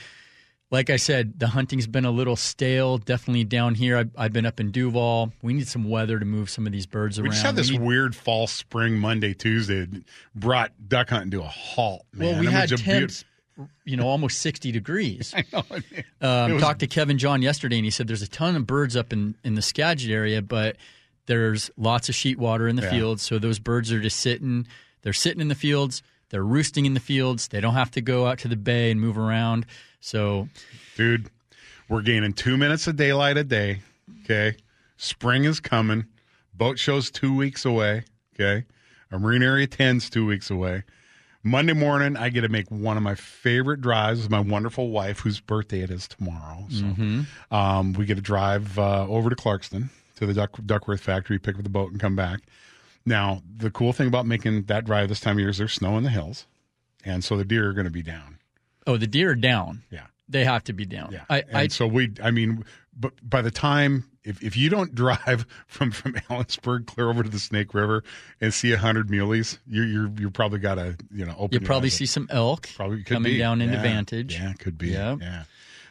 Like 0.71 0.91
I 0.91 0.97
said, 0.97 1.39
the 1.39 1.47
hunting's 1.47 1.87
been 1.87 2.05
a 2.05 2.11
little 2.11 2.35
stale. 2.35 2.99
Definitely 2.99 3.43
down 3.45 3.73
here. 3.73 3.97
I've, 3.97 4.11
I've 4.15 4.33
been 4.33 4.45
up 4.45 4.59
in 4.59 4.69
Duvall. 4.69 5.33
We 5.41 5.53
need 5.53 5.67
some 5.67 5.89
weather 5.89 6.19
to 6.19 6.25
move 6.25 6.49
some 6.49 6.67
of 6.67 6.71
these 6.71 6.85
birds 6.85 7.17
We 7.19 7.23
around. 7.23 7.31
just 7.31 7.43
had 7.45 7.55
this 7.55 7.71
need- 7.71 7.81
weird 7.81 8.15
fall 8.15 8.45
spring 8.45 8.99
Monday 8.99 9.33
Tuesday 9.33 9.85
that 9.85 10.03
brought 10.35 10.71
duck 10.87 11.09
hunting 11.09 11.31
to 11.31 11.39
a 11.41 11.47
halt. 11.47 12.05
Man. 12.13 12.33
Well, 12.33 12.39
we 12.39 12.45
had 12.45 12.69
temps, 12.69 13.25
you 13.83 13.97
know, 13.97 14.07
almost 14.07 14.41
60 14.41 14.71
degrees. 14.71 15.33
I 15.37 15.43
know. 15.51 15.63
Um, 16.21 16.53
was- 16.53 16.61
talked 16.61 16.81
to 16.81 16.87
Kevin 16.87 17.17
John 17.17 17.41
yesterday, 17.41 17.77
and 17.77 17.85
he 17.85 17.89
said 17.91 18.07
there's 18.07 18.21
a 18.21 18.27
ton 18.27 18.55
of 18.55 18.67
birds 18.67 18.95
up 18.95 19.11
in, 19.11 19.33
in 19.43 19.55
the 19.55 19.63
Skagit 19.63 20.11
area, 20.11 20.43
but 20.43 20.75
there's 21.25 21.71
lots 21.77 22.09
of 22.09 22.15
sheet 22.15 22.37
water 22.37 22.67
in 22.67 22.75
the 22.75 22.83
Yeah. 22.83 22.91
fields. 22.91 23.23
So 23.23 23.39
those 23.39 23.57
birds 23.57 23.91
are 23.91 23.99
just 23.99 24.19
sitting. 24.19 24.67
They're 25.01 25.13
sitting 25.13 25.41
in 25.41 25.47
the 25.47 25.55
fields. 25.55 26.03
They're 26.29 26.43
roosting 26.43 26.85
in 26.85 26.93
the 26.93 26.99
fields. 26.99 27.47
They 27.47 27.59
don't 27.59 27.73
have 27.73 27.89
to 27.91 28.01
go 28.01 28.27
out 28.27 28.37
to 28.39 28.47
the 28.47 28.55
bay 28.55 28.91
and 28.91 29.01
move 29.01 29.17
around. 29.17 29.65
So 29.99 30.47
dude, 30.95 31.29
we're 31.87 32.01
gaining 32.01 32.33
two 32.33 32.57
minutes 32.57 32.87
of 32.87 32.95
daylight 32.95 33.37
a 33.37 33.43
day. 33.43 33.81
Okay, 34.23 34.55
spring 34.97 35.45
is 35.45 35.59
coming. 35.59 36.05
Boat 36.53 36.77
show's 36.79 37.09
two 37.11 37.35
weeks 37.35 37.65
away. 37.65 38.03
Okay, 38.35 38.65
our 39.11 39.19
marine 39.19 39.43
area 39.43 39.67
10's 39.67 40.09
two 40.09 40.25
weeks 40.25 40.49
away. 40.49 40.83
Monday 41.41 41.71
morning, 41.73 42.17
I 42.17 42.27
get 42.29 42.41
to 42.41 42.49
make 42.49 42.69
one 42.69 42.97
of 42.97 43.03
my 43.03 43.15
favorite 43.15 43.79
drives 43.79 44.21
with 44.21 44.29
my 44.29 44.41
wonderful 44.41 44.89
wife, 44.89 45.19
whose 45.19 45.39
birthday 45.39 45.79
it 45.81 45.89
is 45.89 46.05
tomorrow. 46.05 46.65
So, 46.69 46.85
um, 47.55 47.93
we 47.93 48.05
get 48.05 48.15
to 48.15 48.21
drive 48.21 48.77
uh, 48.77 49.07
over 49.07 49.29
to 49.29 49.37
Clarkston 49.37 49.89
to 50.17 50.25
the 50.25 50.33
Duck, 50.33 50.59
Duckworth 50.65 50.99
factory, 50.99 51.39
pick 51.39 51.55
up 51.55 51.63
the 51.63 51.69
boat, 51.69 51.91
and 51.91 51.99
come 51.99 52.13
back. 52.15 52.41
Now, 53.05 53.41
the 53.57 53.71
cool 53.71 53.93
thing 53.93 54.07
about 54.09 54.25
making 54.25 54.63
that 54.63 54.83
drive 54.83 55.07
this 55.07 55.21
time 55.21 55.37
of 55.37 55.39
year 55.39 55.49
is 55.49 55.59
there's 55.59 55.71
snow 55.73 55.97
in 55.97 56.03
the 56.03 56.09
hills, 56.09 56.45
and 57.05 57.23
so 57.23 57.37
the 57.37 57.45
deer 57.45 57.69
are 57.69 57.73
going 57.73 57.85
to 57.85 57.91
be 57.91 58.03
down. 58.03 58.38
Oh, 58.87 58.97
the 58.97 59.07
deer 59.07 59.31
are 59.31 59.35
down. 59.35 59.83
Yeah. 59.91 60.05
They 60.27 60.45
have 60.45 60.63
to 60.65 60.73
be 60.73 60.85
down. 60.85 61.11
Yeah. 61.11 61.23
I, 61.29 61.39
and 61.41 61.57
I 61.57 61.67
so 61.67 61.87
we, 61.87 62.11
I 62.23 62.29
mean, 62.31 62.63
but 62.95 63.13
by 63.27 63.41
the 63.41 63.49
time, 63.51 64.05
if, 64.23 64.43
if 64.43 64.55
you 64.55 64.69
don't 64.69 64.93
drive 64.95 65.45
from, 65.67 65.91
from 65.91 66.13
Ellensburg 66.13 66.85
clear 66.85 67.09
over 67.09 67.23
to 67.23 67.29
the 67.29 67.39
Snake 67.39 67.73
River 67.73 68.03
and 68.39 68.53
see 68.53 68.71
a 68.71 68.77
hundred 68.77 69.09
muleys, 69.09 69.57
you, 69.67 69.81
you're, 69.83 70.09
you're 70.19 70.29
probably 70.31 70.59
got 70.59 70.75
to, 70.75 70.95
you 71.11 71.25
know, 71.25 71.33
open 71.37 71.59
you 71.59 71.65
probably 71.65 71.89
see 71.89 72.05
up. 72.05 72.09
some 72.09 72.27
elk 72.29 72.69
probably 72.75 72.97
could 72.97 73.07
coming 73.07 73.33
be. 73.33 73.37
down 73.39 73.61
into 73.61 73.75
Yeah. 73.75 73.81
Vantage. 73.81 74.35
Yeah, 74.35 74.53
could 74.53 74.77
be. 74.77 74.89
Yeah. 74.89 75.15
Yeah. 75.19 75.43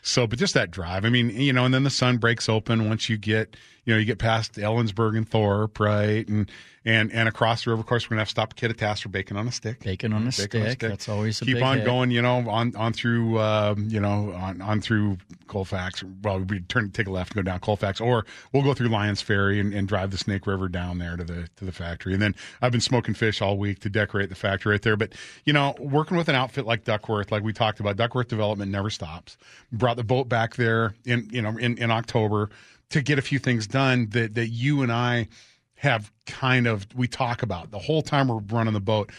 So, 0.02 0.26
but 0.28 0.38
just 0.38 0.54
that 0.54 0.70
drive. 0.70 1.04
I 1.04 1.10
mean, 1.10 1.30
you 1.30 1.52
know, 1.52 1.64
and 1.64 1.74
then 1.74 1.82
the 1.82 1.90
sun 1.90 2.18
breaks 2.18 2.48
open 2.48 2.88
once 2.88 3.08
you 3.08 3.18
get, 3.18 3.56
you 3.88 3.94
know, 3.94 3.98
you 3.98 4.04
get 4.04 4.18
past 4.18 4.56
Ellensburg 4.56 5.16
and 5.16 5.26
Thorpe, 5.26 5.80
right? 5.80 6.28
And, 6.28 6.50
and, 6.84 7.10
and 7.10 7.26
across 7.26 7.64
the 7.64 7.70
river, 7.70 7.80
of 7.80 7.86
course, 7.86 8.04
we're 8.04 8.16
going 8.16 8.18
to 8.18 8.20
have 8.20 8.28
to 8.28 8.32
stop 8.32 8.52
at 8.52 8.56
Kittitas 8.76 9.00
for 9.00 9.08
bacon 9.08 9.38
on 9.38 9.48
a 9.48 9.52
stick. 9.52 9.80
Bacon 9.80 10.12
on 10.12 10.28
a 10.28 10.30
Bacon 10.30 10.66
stick. 10.66 10.78
That's 10.80 11.08
always 11.08 11.40
a 11.40 11.46
Keep 11.46 11.54
big 11.54 11.62
on 11.62 11.78
hit. 11.78 11.86
going, 11.86 12.10
you 12.10 12.20
know, 12.20 12.46
on, 12.50 12.76
on 12.76 12.92
through, 12.92 13.40
um, 13.40 13.88
you 13.88 13.98
know, 13.98 14.32
on, 14.32 14.60
on 14.60 14.82
through 14.82 15.16
Colfax. 15.46 16.04
Well, 16.22 16.40
we 16.40 16.60
turn, 16.60 16.90
take 16.90 17.06
a 17.06 17.10
left 17.10 17.34
and 17.34 17.42
go 17.42 17.50
down 17.50 17.60
Colfax, 17.60 17.98
or 17.98 18.26
we'll 18.52 18.62
go 18.62 18.74
through 18.74 18.88
Lyons 18.88 19.22
Ferry 19.22 19.58
and, 19.58 19.72
and 19.72 19.88
drive 19.88 20.10
the 20.10 20.18
Snake 20.18 20.46
River 20.46 20.68
down 20.68 20.98
there 20.98 21.16
to 21.16 21.24
the, 21.24 21.48
to 21.56 21.64
the 21.64 21.72
factory. 21.72 22.12
And 22.12 22.20
then 22.20 22.34
I've 22.60 22.72
been 22.72 22.82
smoking 22.82 23.14
fish 23.14 23.40
all 23.40 23.56
week 23.56 23.78
to 23.80 23.88
decorate 23.88 24.28
the 24.28 24.34
factory 24.34 24.72
right 24.72 24.82
there. 24.82 24.98
But, 24.98 25.14
you 25.46 25.54
know, 25.54 25.74
working 25.78 26.18
with 26.18 26.28
an 26.28 26.34
outfit 26.34 26.66
like 26.66 26.84
Duckworth, 26.84 27.32
like 27.32 27.42
we 27.42 27.54
talked 27.54 27.80
about, 27.80 27.96
Duckworth 27.96 28.28
development 28.28 28.70
never 28.70 28.90
stops. 28.90 29.38
Brought 29.72 29.96
the 29.96 30.04
boat 30.04 30.28
back 30.28 30.56
there 30.56 30.94
in, 31.06 31.26
you 31.32 31.40
know, 31.40 31.56
in, 31.56 31.78
in 31.78 31.90
October 31.90 32.50
to 32.90 33.02
get 33.02 33.18
a 33.18 33.22
few 33.22 33.38
things 33.38 33.66
done 33.66 34.08
that, 34.10 34.34
that 34.34 34.48
you 34.48 34.82
and 34.82 34.90
I 34.90 35.28
have 35.76 36.10
kind 36.26 36.66
of, 36.66 36.86
we 36.94 37.06
talk 37.06 37.42
about 37.42 37.70
the 37.70 37.78
whole 37.78 38.02
time 38.02 38.28
we're 38.28 38.38
running 38.38 38.74
the 38.74 38.80
boat 38.80 39.10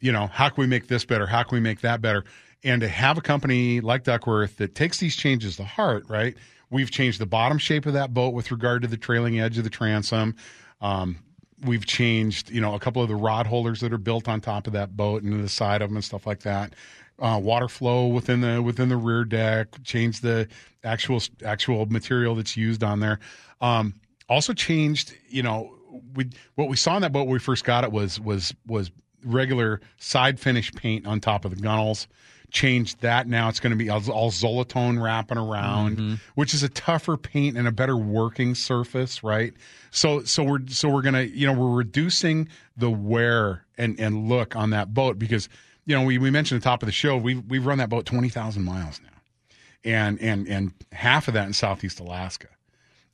you 0.00 0.12
know, 0.12 0.26
how 0.26 0.48
can 0.48 0.60
we 0.62 0.66
make 0.66 0.88
this 0.88 1.04
better? 1.04 1.26
How 1.26 1.42
can 1.42 1.56
we 1.56 1.60
make 1.60 1.80
that 1.80 2.00
better? 2.00 2.24
And 2.64 2.80
to 2.80 2.88
have 2.88 3.18
a 3.18 3.20
company 3.20 3.80
like 3.80 4.04
Duckworth 4.04 4.56
that 4.58 4.74
takes 4.74 4.98
these 4.98 5.16
changes 5.16 5.56
to 5.56 5.64
heart, 5.64 6.04
right? 6.08 6.36
We've 6.70 6.90
changed 6.90 7.20
the 7.20 7.26
bottom 7.26 7.58
shape 7.58 7.86
of 7.86 7.92
that 7.94 8.14
boat 8.14 8.34
with 8.34 8.50
regard 8.50 8.82
to 8.82 8.88
the 8.88 8.96
trailing 8.96 9.40
edge 9.40 9.58
of 9.58 9.64
the 9.64 9.70
transom. 9.70 10.36
Um, 10.80 11.18
we've 11.64 11.86
changed, 11.86 12.50
you 12.50 12.60
know, 12.60 12.74
a 12.74 12.78
couple 12.78 13.02
of 13.02 13.08
the 13.08 13.16
rod 13.16 13.46
holders 13.46 13.80
that 13.80 13.92
are 13.92 13.98
built 13.98 14.28
on 14.28 14.40
top 14.40 14.66
of 14.66 14.72
that 14.74 14.96
boat 14.96 15.22
and 15.22 15.42
the 15.42 15.48
side 15.48 15.82
of 15.82 15.90
them 15.90 15.96
and 15.96 16.04
stuff 16.04 16.26
like 16.26 16.40
that. 16.40 16.74
Uh, 17.22 17.38
water 17.38 17.68
flow 17.68 18.08
within 18.08 18.40
the 18.40 18.60
within 18.60 18.88
the 18.88 18.96
rear 18.96 19.24
deck. 19.24 19.68
Changed 19.84 20.22
the 20.22 20.48
actual 20.82 21.22
actual 21.44 21.86
material 21.86 22.34
that's 22.34 22.56
used 22.56 22.82
on 22.82 22.98
there. 22.98 23.20
Um, 23.60 23.94
also 24.28 24.52
changed, 24.52 25.14
you 25.28 25.42
know, 25.44 25.72
we 26.14 26.30
what 26.56 26.68
we 26.68 26.76
saw 26.76 26.96
in 26.96 27.02
that 27.02 27.12
boat 27.12 27.24
when 27.24 27.34
we 27.34 27.38
first 27.38 27.64
got 27.64 27.84
it 27.84 27.92
was 27.92 28.18
was 28.18 28.52
was 28.66 28.90
regular 29.24 29.80
side 29.98 30.40
finish 30.40 30.72
paint 30.72 31.06
on 31.06 31.20
top 31.20 31.44
of 31.44 31.54
the 31.54 31.62
gunnels. 31.62 32.08
Changed 32.50 33.00
that 33.00 33.28
now. 33.28 33.48
It's 33.48 33.60
going 33.60 33.70
to 33.70 33.76
be 33.76 33.88
all, 33.88 34.02
all 34.10 34.30
Zolatone 34.30 35.02
wrapping 35.02 35.38
around, 35.38 35.96
which 36.34 36.52
is 36.52 36.62
a 36.62 36.68
tougher 36.68 37.16
paint 37.16 37.56
and 37.56 37.66
a 37.66 37.72
better 37.72 37.96
working 37.96 38.54
surface, 38.54 39.22
right? 39.22 39.54
So 39.90 40.24
so 40.24 40.42
we're 40.42 40.66
so 40.68 40.90
we're 40.90 41.00
gonna 41.02 41.22
you 41.22 41.46
know 41.46 41.54
we're 41.54 41.74
reducing 41.74 42.48
the 42.76 42.90
wear 42.90 43.64
and 43.78 43.98
and 43.98 44.28
look 44.28 44.54
on 44.54 44.70
that 44.70 44.92
boat 44.92 45.18
because 45.18 45.48
you 45.86 45.96
know 45.96 46.02
we 46.02 46.18
we 46.18 46.30
mentioned 46.30 46.58
at 46.58 46.62
the 46.62 46.68
top 46.68 46.82
of 46.82 46.86
the 46.86 46.92
show 46.92 47.16
we 47.16 47.34
we've 47.34 47.66
run 47.66 47.78
that 47.78 47.88
boat 47.88 48.06
twenty 48.06 48.28
thousand 48.28 48.64
miles 48.64 49.00
now, 49.02 49.18
and 49.84 50.20
and 50.20 50.46
and 50.48 50.72
half 50.92 51.28
of 51.28 51.34
that 51.34 51.46
in 51.46 51.52
Southeast 51.52 52.00
Alaska, 52.00 52.48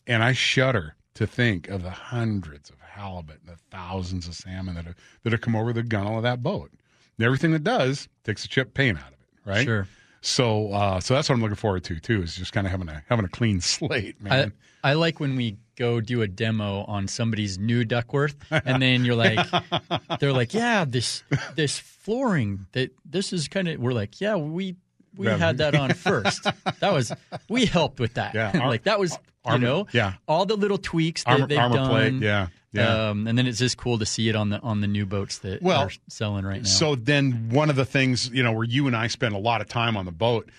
and 0.06 0.22
I 0.22 0.32
shudder 0.32 0.94
to 1.14 1.26
think 1.26 1.68
of 1.68 1.82
the 1.82 1.90
hundreds 1.90 2.70
of 2.70 2.76
halibut 2.98 3.40
and 3.40 3.56
the 3.56 3.60
thousands 3.70 4.26
of 4.26 4.34
salmon 4.34 4.74
that 4.74 4.84
have 4.84 4.96
that 5.22 5.32
have 5.32 5.40
come 5.40 5.56
over 5.56 5.72
the 5.72 5.82
gunnel 5.82 6.16
of 6.16 6.22
that 6.24 6.42
boat. 6.42 6.70
And 7.16 7.24
everything 7.24 7.52
that 7.52 7.64
does 7.64 8.08
takes 8.24 8.44
a 8.44 8.48
chip 8.48 8.74
paint 8.74 8.98
out 8.98 9.08
of 9.08 9.14
it, 9.14 9.50
right? 9.50 9.64
Sure. 9.64 9.88
So 10.20 10.72
uh, 10.72 11.00
so 11.00 11.14
that's 11.14 11.28
what 11.28 11.36
I'm 11.36 11.40
looking 11.40 11.56
forward 11.56 11.84
to 11.84 12.00
too. 12.00 12.22
Is 12.22 12.36
just 12.36 12.52
kind 12.52 12.66
of 12.66 12.70
having 12.70 12.88
a 12.88 13.02
having 13.08 13.24
a 13.24 13.28
clean 13.28 13.60
slate, 13.62 14.20
man. 14.20 14.52
I 14.82 14.94
like 14.94 15.20
when 15.20 15.36
we 15.36 15.56
go 15.76 16.00
do 16.00 16.22
a 16.22 16.28
demo 16.28 16.84
on 16.84 17.08
somebody's 17.08 17.58
new 17.58 17.84
Duckworth, 17.84 18.36
and 18.50 18.82
then 18.82 19.04
you're 19.04 19.14
like, 19.14 19.46
they're 20.20 20.32
like, 20.32 20.54
yeah, 20.54 20.84
this 20.84 21.22
this 21.54 21.78
flooring 21.78 22.66
that 22.72 22.90
this 23.04 23.32
is 23.32 23.48
kind 23.48 23.68
of. 23.68 23.80
We're 23.80 23.92
like, 23.92 24.20
yeah, 24.20 24.36
we 24.36 24.76
we 25.16 25.26
had 25.26 25.58
that 25.58 25.74
on 25.74 25.94
first. 25.94 26.44
That 26.80 26.92
was 26.92 27.12
we 27.48 27.66
helped 27.66 28.00
with 28.00 28.14
that. 28.14 28.34
Yeah, 28.34 28.52
like 28.66 28.84
that 28.84 28.98
was 29.00 29.18
armor- 29.44 29.58
you 29.58 29.64
know 29.66 29.86
yeah. 29.92 30.14
all 30.26 30.46
the 30.46 30.56
little 30.56 30.78
tweaks 30.78 31.24
that 31.24 31.32
Armor- 31.32 31.46
they've 31.46 31.58
armor 31.58 31.76
done. 31.76 31.88
plate, 31.88 32.12
yeah, 32.14 32.48
yeah. 32.72 33.10
Um, 33.10 33.26
and 33.26 33.36
then 33.38 33.46
it's 33.46 33.58
just 33.58 33.76
cool 33.76 33.98
to 33.98 34.06
see 34.06 34.28
it 34.28 34.36
on 34.36 34.50
the 34.50 34.60
on 34.60 34.80
the 34.80 34.86
new 34.86 35.06
boats 35.06 35.38
that 35.38 35.62
Well, 35.62 35.82
are 35.82 35.90
selling 36.08 36.44
right 36.44 36.62
now. 36.62 36.68
So 36.68 36.94
then 36.94 37.48
one 37.50 37.70
of 37.70 37.76
the 37.76 37.84
things, 37.84 38.28
you 38.30 38.42
know, 38.42 38.52
where 38.52 38.64
you 38.64 38.86
and 38.86 38.96
I 38.96 39.06
spend 39.06 39.34
a 39.34 39.38
lot 39.38 39.60
of 39.60 39.68
time 39.68 39.96
on 39.96 40.04
the 40.04 40.12
boat 40.12 40.50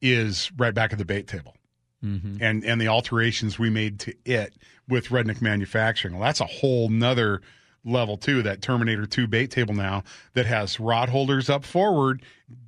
is 0.00 0.50
right 0.56 0.74
back 0.74 0.92
at 0.92 0.98
the 0.98 1.04
bait 1.04 1.26
table. 1.26 1.55
Mhm. 2.04 2.38
And 2.40 2.64
and 2.64 2.80
the 2.80 2.88
alterations 2.88 3.58
we 3.58 3.70
made 3.70 3.98
to 4.00 4.14
it 4.24 4.54
with 4.88 5.08
Redneck 5.08 5.40
Manufacturing. 5.40 6.14
Well, 6.14 6.22
that's 6.24 6.40
a 6.40 6.46
whole 6.46 6.88
nother 6.88 7.40
level 7.84 8.16
too, 8.16 8.42
that 8.42 8.60
Terminator 8.60 9.06
2 9.06 9.26
bait 9.28 9.50
table 9.50 9.72
now 9.72 10.02
that 10.34 10.44
has 10.44 10.80
rod 10.80 11.08
holders 11.08 11.48
up 11.48 11.64
forward, 11.64 12.20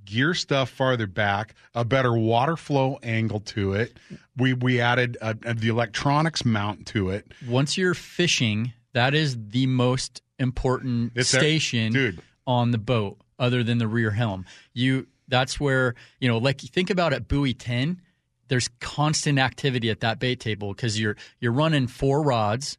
gear 0.05 0.33
stuff 0.33 0.70
farther 0.70 1.09
back, 1.09 1.55
a 1.74 1.85
better 1.85 2.12
water 2.16 2.57
flow 2.57 2.99
angle 3.03 3.41
to 3.41 3.72
it. 3.74 3.97
We 4.37 4.53
we 4.55 4.81
added 4.81 5.16
uh 5.20 5.35
the 5.55 5.68
electronics 5.68 6.45
mount 6.45 6.87
to 6.89 7.11
it. 7.11 7.33
once 7.47 7.76
you're 7.76 7.95
fishing, 7.95 8.72
that 8.93 9.12
is 9.14 9.37
the 9.51 9.66
most 9.66 10.22
important 10.39 11.12
It's 11.16 11.29
station 11.29 12.20
on 12.47 12.70
the 12.70 12.79
boat, 12.79 13.18
other 13.39 13.62
than 13.62 13.79
the 13.79 13.89
rear 13.89 14.12
helm. 14.12 14.47
You 14.72 15.07
that's 15.26 15.61
where 15.61 15.95
you 16.20 16.29
know, 16.29 16.39
like 16.39 16.61
think 16.61 16.91
about 16.91 17.12
at 17.12 17.29
buoy 17.29 17.55
ten. 17.55 18.01
There's 18.49 18.68
constant 18.80 19.38
activity 19.38 19.90
at 19.90 20.01
that 20.01 20.18
bait 20.18 20.40
table 20.40 20.74
because 20.74 20.99
you're 20.99 21.16
you're 21.40 21.53
running 21.53 21.86
four 21.86 22.22
rods, 22.22 22.78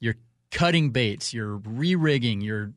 you're 0.00 0.16
cutting 0.50 0.90
baits, 0.90 1.32
you're 1.32 1.56
re-rigging, 1.56 2.40
you're 2.40 2.72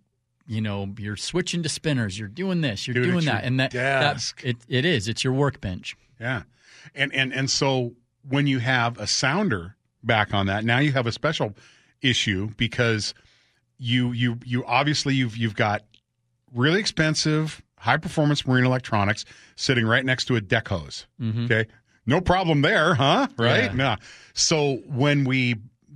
you 0.47 0.61
know 0.61 0.93
you're 0.97 1.17
switching 1.17 1.63
to 1.63 1.69
spinners, 1.69 2.17
you're 2.17 2.27
doing 2.27 2.61
this, 2.61 2.87
you're 2.87 2.95
Dude, 2.95 3.05
doing 3.05 3.25
that, 3.25 3.43
and 3.43 3.59
that 3.59 3.71
desk. 3.71 4.41
that 4.41 4.49
it, 4.49 4.57
it 4.67 4.85
is 4.85 5.07
it's 5.07 5.23
your 5.23 5.33
workbench. 5.33 5.95
Yeah. 6.19 6.43
And 6.95 7.13
and 7.13 7.33
and 7.33 7.49
so 7.49 7.93
when 8.27 8.47
you 8.47 8.59
have 8.59 8.97
a 8.99 9.07
sounder 9.07 9.75
back 10.03 10.33
on 10.33 10.47
that, 10.47 10.63
now 10.63 10.79
you 10.79 10.91
have 10.93 11.07
a 11.07 11.11
special 11.11 11.55
issue 12.01 12.49
because 12.57 13.13
you 13.77 14.11
you 14.11 14.39
you 14.45 14.65
obviously 14.65 15.15
you've 15.15 15.37
you've 15.37 15.55
got 15.55 15.83
really 16.53 16.79
expensive 16.79 17.61
high 17.77 17.97
performance 17.97 18.45
marine 18.45 18.65
electronics 18.65 19.23
sitting 19.55 19.85
right 19.85 20.03
next 20.03 20.25
to 20.25 20.35
a 20.35 20.41
deck 20.41 20.67
hose. 20.67 21.07
Mm-hmm. 21.21 21.45
Okay. 21.45 21.65
No 22.05 22.21
problem 22.21 22.61
there, 22.61 22.95
huh? 22.95 23.27
Right? 23.37 23.65
Yeah. 23.65 23.73
No. 23.73 23.95
So 24.33 24.77
when 24.87 25.25
we 25.25 25.55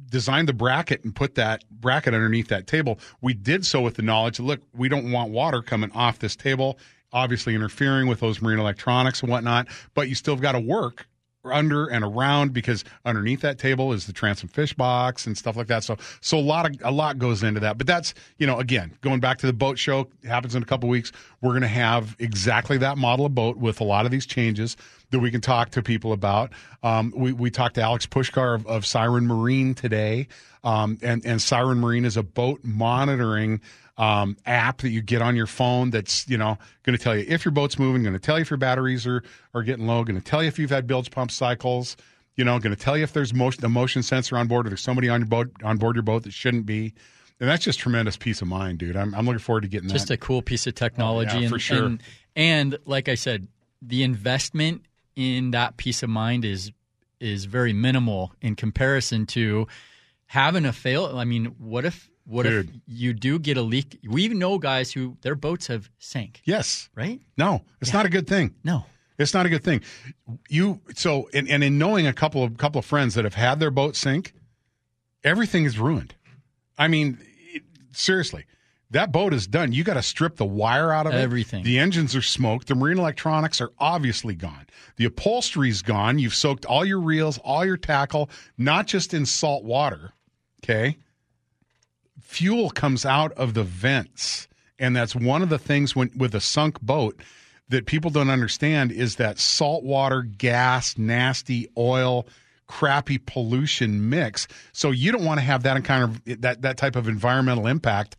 designed 0.10 0.48
the 0.48 0.54
bracket 0.54 1.04
and 1.04 1.16
put 1.16 1.36
that 1.36 1.64
bracket 1.72 2.14
underneath 2.14 2.48
that 2.50 2.68
table, 2.68 3.00
we 3.22 3.34
did 3.34 3.66
so 3.66 3.82
with 3.82 3.96
the 3.96 4.02
knowledge 4.04 4.38
that 4.38 4.44
look, 4.44 4.62
we 4.74 4.90
don't 4.90 5.12
want 5.12 5.32
water 5.32 5.62
coming 5.62 5.92
off 5.92 6.20
this 6.20 6.36
table, 6.36 6.78
obviously 7.12 7.56
interfering 7.56 8.08
with 8.08 8.20
those 8.20 8.42
marine 8.42 8.60
electronics 8.60 9.22
and 9.22 9.30
whatnot, 9.30 9.68
but 9.94 10.10
you 10.10 10.16
still 10.16 10.36
got 10.36 10.54
to 10.54 10.60
work 10.60 11.08
under 11.52 11.88
and 11.88 12.04
around 12.04 12.54
because 12.54 12.84
underneath 13.06 13.42
that 13.42 13.58
table 13.58 13.92
is 13.92 14.06
the 14.06 14.14
transom 14.14 14.48
fish 14.50 14.74
box 14.74 15.26
and 15.26 15.38
stuff 15.38 15.56
like 15.56 15.68
that. 15.68 15.84
So 15.84 15.98
so 16.22 16.38
a 16.38 16.40
lot 16.40 16.70
of 16.70 16.78
a 16.84 16.92
lot 16.92 17.18
goes 17.18 17.44
into 17.44 17.60
that. 17.62 17.78
But 17.78 17.88
that's 17.88 18.14
you 18.38 18.48
know 18.48 18.60
again 18.60 18.94
going 19.02 19.20
back 19.20 19.40
to 19.40 19.48
the 19.48 19.54
boat 19.54 19.78
show 19.78 20.08
happens 20.26 20.56
in 20.56 20.64
a 20.64 20.66
couple 20.66 20.88
weeks. 20.90 21.12
We're 21.42 21.52
going 21.52 21.62
to 21.62 21.68
have 21.68 22.16
exactly 22.20 22.78
that 22.80 22.98
model 22.98 23.26
of 23.26 23.36
boat 23.36 23.58
with 23.58 23.82
a 23.82 23.84
lot 23.84 24.06
of 24.06 24.12
these 24.12 24.26
changes 24.26 24.78
that 25.10 25.20
we 25.20 25.32
can 25.32 25.42
talk 25.42 25.70
to 25.72 25.82
people 25.82 26.14
about. 26.14 26.52
Um, 26.82 27.14
we 27.16 27.34
we 27.34 27.50
talked 27.50 27.76
to 27.76 27.82
Alex 27.82 28.06
Pushkar 28.06 28.56
of, 28.56 28.68
of 28.68 28.86
Siren 28.86 29.28
Marine 29.28 29.74
today, 29.74 30.28
um, 30.64 30.98
and 31.02 31.26
and 31.26 31.42
Siren 31.42 31.80
Marine 31.80 32.06
is 32.06 32.18
a 32.18 32.24
boat 32.24 32.62
monitoring 32.64 33.62
um, 33.98 34.36
app 34.46 34.80
that 34.82 34.90
you 34.90 35.02
get 35.02 35.22
on 35.22 35.36
your 35.36 35.46
phone 35.46 35.92
that's 35.92 36.28
you 36.28 36.38
know 36.38 36.58
going 36.84 36.98
to 36.98 37.04
tell 37.04 37.16
you 37.16 37.26
if 37.28 37.46
your 37.46 37.52
boat's 37.52 37.78
moving, 37.78 38.02
going 38.04 38.14
to 38.14 38.20
tell 38.20 38.38
you 38.38 38.42
if 38.42 38.50
your 38.50 38.58
batteries 38.58 39.06
are 39.06 39.24
are 39.54 39.64
getting 39.64 39.86
low, 39.88 40.04
going 40.04 40.20
to 40.20 40.26
tell 40.26 40.42
you 40.42 40.48
if 40.48 40.58
you've 40.58 40.70
had 40.72 40.88
bilge 40.88 41.12
pump 41.12 41.32
cycles, 41.32 41.96
you 42.36 42.44
know, 42.44 42.58
going 42.60 42.76
to 42.76 42.82
tell 42.82 42.98
you 42.98 43.04
if 43.04 43.14
there's 43.14 43.34
motion, 43.34 43.64
a 43.64 43.70
motion 43.70 44.02
sensor 44.02 44.38
on 44.38 44.48
board, 44.48 44.66
or 44.66 44.70
there's 44.70 44.82
somebody 44.82 45.10
on 45.10 45.22
your 45.22 45.28
boat 45.28 45.52
on 45.64 45.78
board 45.78 45.96
your 45.96 46.04
boat 46.04 46.24
that 46.24 46.34
shouldn't 46.34 46.66
be. 46.66 46.94
And 47.40 47.50
that's 47.50 47.64
just 47.64 47.80
tremendous 47.80 48.16
peace 48.16 48.42
of 48.42 48.48
mind, 48.48 48.78
dude. 48.80 48.96
I'm, 48.96 49.14
I'm 49.14 49.26
looking 49.26 49.40
forward 49.40 49.62
to 49.62 49.68
getting 49.68 49.90
just 49.90 50.08
that. 50.08 50.14
a 50.14 50.18
cool 50.18 50.42
piece 50.42 50.66
of 50.66 50.76
technology 50.76 51.32
Oh, 51.32 51.40
yeah, 51.40 51.42
and, 51.42 51.50
for 51.50 51.60
sure. 51.60 51.86
and 51.86 52.04
and 52.36 52.78
like 52.86 53.10
I 53.10 53.16
said, 53.16 53.48
the 53.82 54.04
investment 54.04 54.84
in 55.16 55.52
that 55.52 55.78
peace 55.78 56.04
of 56.04 56.10
mind 56.10 56.46
is 56.46 56.72
is 57.20 57.46
very 57.46 57.74
minimal 57.74 58.34
in 58.42 58.56
comparison 58.56 59.26
to 59.28 59.68
having 60.28 60.66
a 60.66 60.74
fail. 60.74 61.18
I 61.18 61.26
mean, 61.26 61.46
what 61.58 61.86
if 61.86 62.10
what 62.26 62.46
if 62.46 62.68
you 62.88 63.14
do 63.14 63.40
get 63.40 63.58
a 63.58 63.62
leak? 63.62 64.00
We 64.08 64.28
know 64.30 64.58
guys 64.58 64.92
who 64.92 65.18
their 65.22 65.36
boats 65.36 65.68
have 65.68 65.90
sank, 66.00 66.42
yes. 66.46 66.90
right? 66.96 67.20
No, 67.38 67.64
it's 67.82 67.94
not 67.94 68.06
a 68.06 68.10
good 68.10 68.28
thing. 68.28 68.56
No. 68.64 68.86
It's 69.18 69.34
not 69.34 69.46
a 69.46 69.50
good 69.50 69.64
thing. 69.64 69.82
You 70.50 70.82
so 70.96 71.30
and, 71.34 71.48
and 71.48 71.64
in 71.64 71.78
knowing 71.78 72.08
a 72.08 72.14
couple 72.14 72.44
of 72.44 72.58
couple 72.58 72.80
of 72.80 72.86
friends 72.86 73.14
that 73.14 73.26
have 73.26 73.36
had 73.36 73.60
their 73.60 73.72
boat 73.72 73.96
sink, 73.96 74.34
everything 75.24 75.66
is 75.66 75.78
ruined. 75.78 76.16
I 76.78 76.88
mean, 76.88 77.20
it, 77.54 77.64
seriously, 77.92 78.46
that 78.90 79.12
boat 79.12 79.34
is 79.34 79.46
done. 79.46 79.72
You 79.72 79.84
got 79.84 79.96
to 79.96 80.02
strip 80.02 80.38
the 80.38 80.46
wire 80.46 80.92
out 80.92 81.06
of 81.06 81.14
it. 81.14 81.18
Everything. 81.18 81.64
The 81.64 81.78
engines 81.78 82.16
are 82.16 82.22
smoked. 82.22 82.68
The 82.68 82.76
marine 82.76 82.98
electronics 82.98 83.62
are 83.62 83.72
obviously 83.78 84.34
gone. 84.34 84.66
The 84.96 85.06
upholstery's 85.06 85.82
gone. 85.82 86.18
You've 86.18 86.36
soaked 86.36 86.66
all 86.66 86.84
your 86.84 87.00
reels, 87.00 87.38
all 87.40 87.66
your 87.66 87.78
tackle, 87.78 88.30
not 88.58 88.88
just 88.88 89.14
in 89.14 89.26
salt 89.26 89.64
water. 89.64 90.14
Okay. 90.64 90.98
Fuel 92.22 92.70
comes 92.70 93.06
out 93.06 93.32
of 93.34 93.54
the 93.54 93.64
vents. 93.64 94.48
And 94.80 94.96
that's 94.96 95.16
one 95.16 95.42
of 95.42 95.50
the 95.50 95.60
things 95.60 95.96
when 95.96 96.12
with 96.16 96.36
a 96.36 96.42
sunk 96.42 96.82
boat 96.82 97.22
that 97.70 97.86
people 97.86 98.12
don't 98.12 98.30
understand 98.30 98.92
is 98.92 99.16
that 99.16 99.40
saltwater, 99.40 100.24
gas, 100.24 100.98
nasty 100.98 101.68
oil, 101.78 102.28
crappy 102.68 103.18
pollution 103.18 104.10
mix. 104.10 104.48
So 104.74 104.92
you 104.92 105.12
don't 105.12 105.26
want 105.26 105.40
to 105.40 105.46
have 105.46 105.64
that 105.64 105.84
kind 105.84 106.04
of 106.04 106.42
that 106.42 106.62
that 106.64 106.78
type 106.78 106.96
of 106.96 107.08
environmental 107.08 107.68
impact 107.68 108.18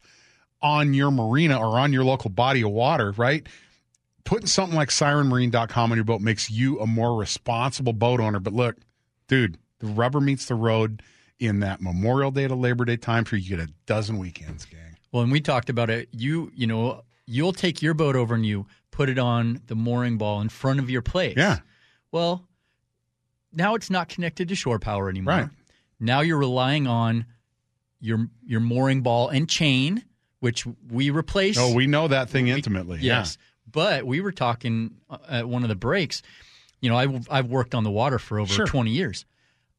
on 0.62 0.94
your 0.94 1.10
marina 1.10 1.58
or 1.58 1.78
on 1.78 1.92
your 1.92 2.04
local 2.04 2.30
body 2.30 2.62
of 2.62 2.70
water, 2.70 3.12
right? 3.12 3.46
Putting 4.24 4.46
something 4.46 4.76
like 4.76 4.88
sirenmarine.com 4.88 5.92
on 5.92 5.98
your 5.98 6.04
boat 6.04 6.22
makes 6.22 6.50
you 6.50 6.80
a 6.80 6.86
more 6.86 7.18
responsible 7.18 7.92
boat 7.92 8.20
owner. 8.20 8.40
But 8.40 8.54
look, 8.54 8.76
dude, 9.28 9.58
the 9.80 9.88
rubber 9.88 10.20
meets 10.20 10.46
the 10.46 10.54
road 10.54 11.02
in 11.38 11.60
that 11.60 11.80
Memorial 11.80 12.30
Day 12.30 12.46
to 12.48 12.54
Labor 12.54 12.84
Day 12.84 12.96
time 12.96 13.24
for 13.24 13.36
you 13.36 13.56
get 13.56 13.68
a 13.68 13.72
dozen 13.86 14.18
weekends, 14.18 14.64
gang. 14.64 14.96
Well, 15.12 15.22
and 15.22 15.32
we 15.32 15.40
talked 15.40 15.68
about 15.70 15.90
it. 15.90 16.08
You 16.12 16.50
you 16.54 16.66
know 16.66 17.02
you'll 17.26 17.52
take 17.52 17.82
your 17.82 17.94
boat 17.94 18.16
over 18.16 18.34
and 18.34 18.44
you 18.44 18.66
put 18.90 19.08
it 19.08 19.18
on 19.18 19.60
the 19.66 19.74
mooring 19.74 20.18
ball 20.18 20.40
in 20.40 20.48
front 20.48 20.78
of 20.80 20.88
your 20.90 21.02
place. 21.02 21.34
Yeah. 21.36 21.58
Well, 22.12 22.46
now 23.52 23.74
it's 23.74 23.90
not 23.90 24.08
connected 24.08 24.48
to 24.48 24.54
shore 24.54 24.78
power 24.78 25.08
anymore. 25.08 25.34
Right. 25.34 25.48
Now 26.00 26.20
you're 26.20 26.38
relying 26.38 26.86
on 26.86 27.26
your 28.00 28.28
your 28.44 28.60
mooring 28.60 29.02
ball 29.02 29.28
and 29.28 29.48
chain, 29.48 30.04
which 30.40 30.66
we 30.90 31.10
replace. 31.10 31.56
Oh, 31.58 31.72
we 31.74 31.86
know 31.86 32.08
that 32.08 32.28
thing 32.30 32.48
intimately. 32.48 32.98
Yes, 33.00 33.38
but 33.70 34.04
we 34.06 34.20
were 34.20 34.32
talking 34.32 34.96
uh, 35.08 35.18
at 35.28 35.48
one 35.48 35.62
of 35.62 35.68
the 35.68 35.74
breaks. 35.76 36.22
You 36.80 36.90
know, 36.90 36.96
I, 36.96 37.20
I've 37.30 37.46
worked 37.46 37.74
on 37.74 37.82
the 37.82 37.90
water 37.90 38.18
for 38.18 38.38
over 38.38 38.52
Sure. 38.52 38.66
20 38.66 38.90
years. 38.90 39.24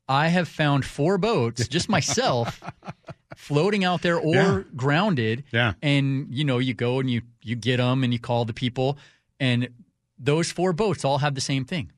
I 0.07 0.27
have 0.27 0.47
found 0.47 0.85
four 0.85 1.17
boats, 1.17 1.67
just 1.67 1.89
myself, 1.89 2.61
floating 3.35 3.83
out 3.83 4.01
there 4.01 4.17
or 4.19 4.35
Yeah. 4.35 4.61
grounded. 4.75 5.43
Yeah. 5.51 5.73
And 5.81 6.27
you 6.29 6.43
know, 6.43 6.59
you 6.59 6.73
go 6.73 6.99
and 6.99 7.09
you 7.09 7.21
you 7.41 7.55
get 7.55 7.77
them 7.77 8.03
and 8.03 8.11
you 8.13 8.19
call 8.19 8.45
the 8.45 8.53
people, 8.53 8.97
and 9.39 9.69
those 10.17 10.51
four 10.51 10.73
boats 10.73 11.03
all 11.03 11.17
have 11.19 11.35
the 11.35 11.41
same 11.41 11.65
thing. 11.65 11.91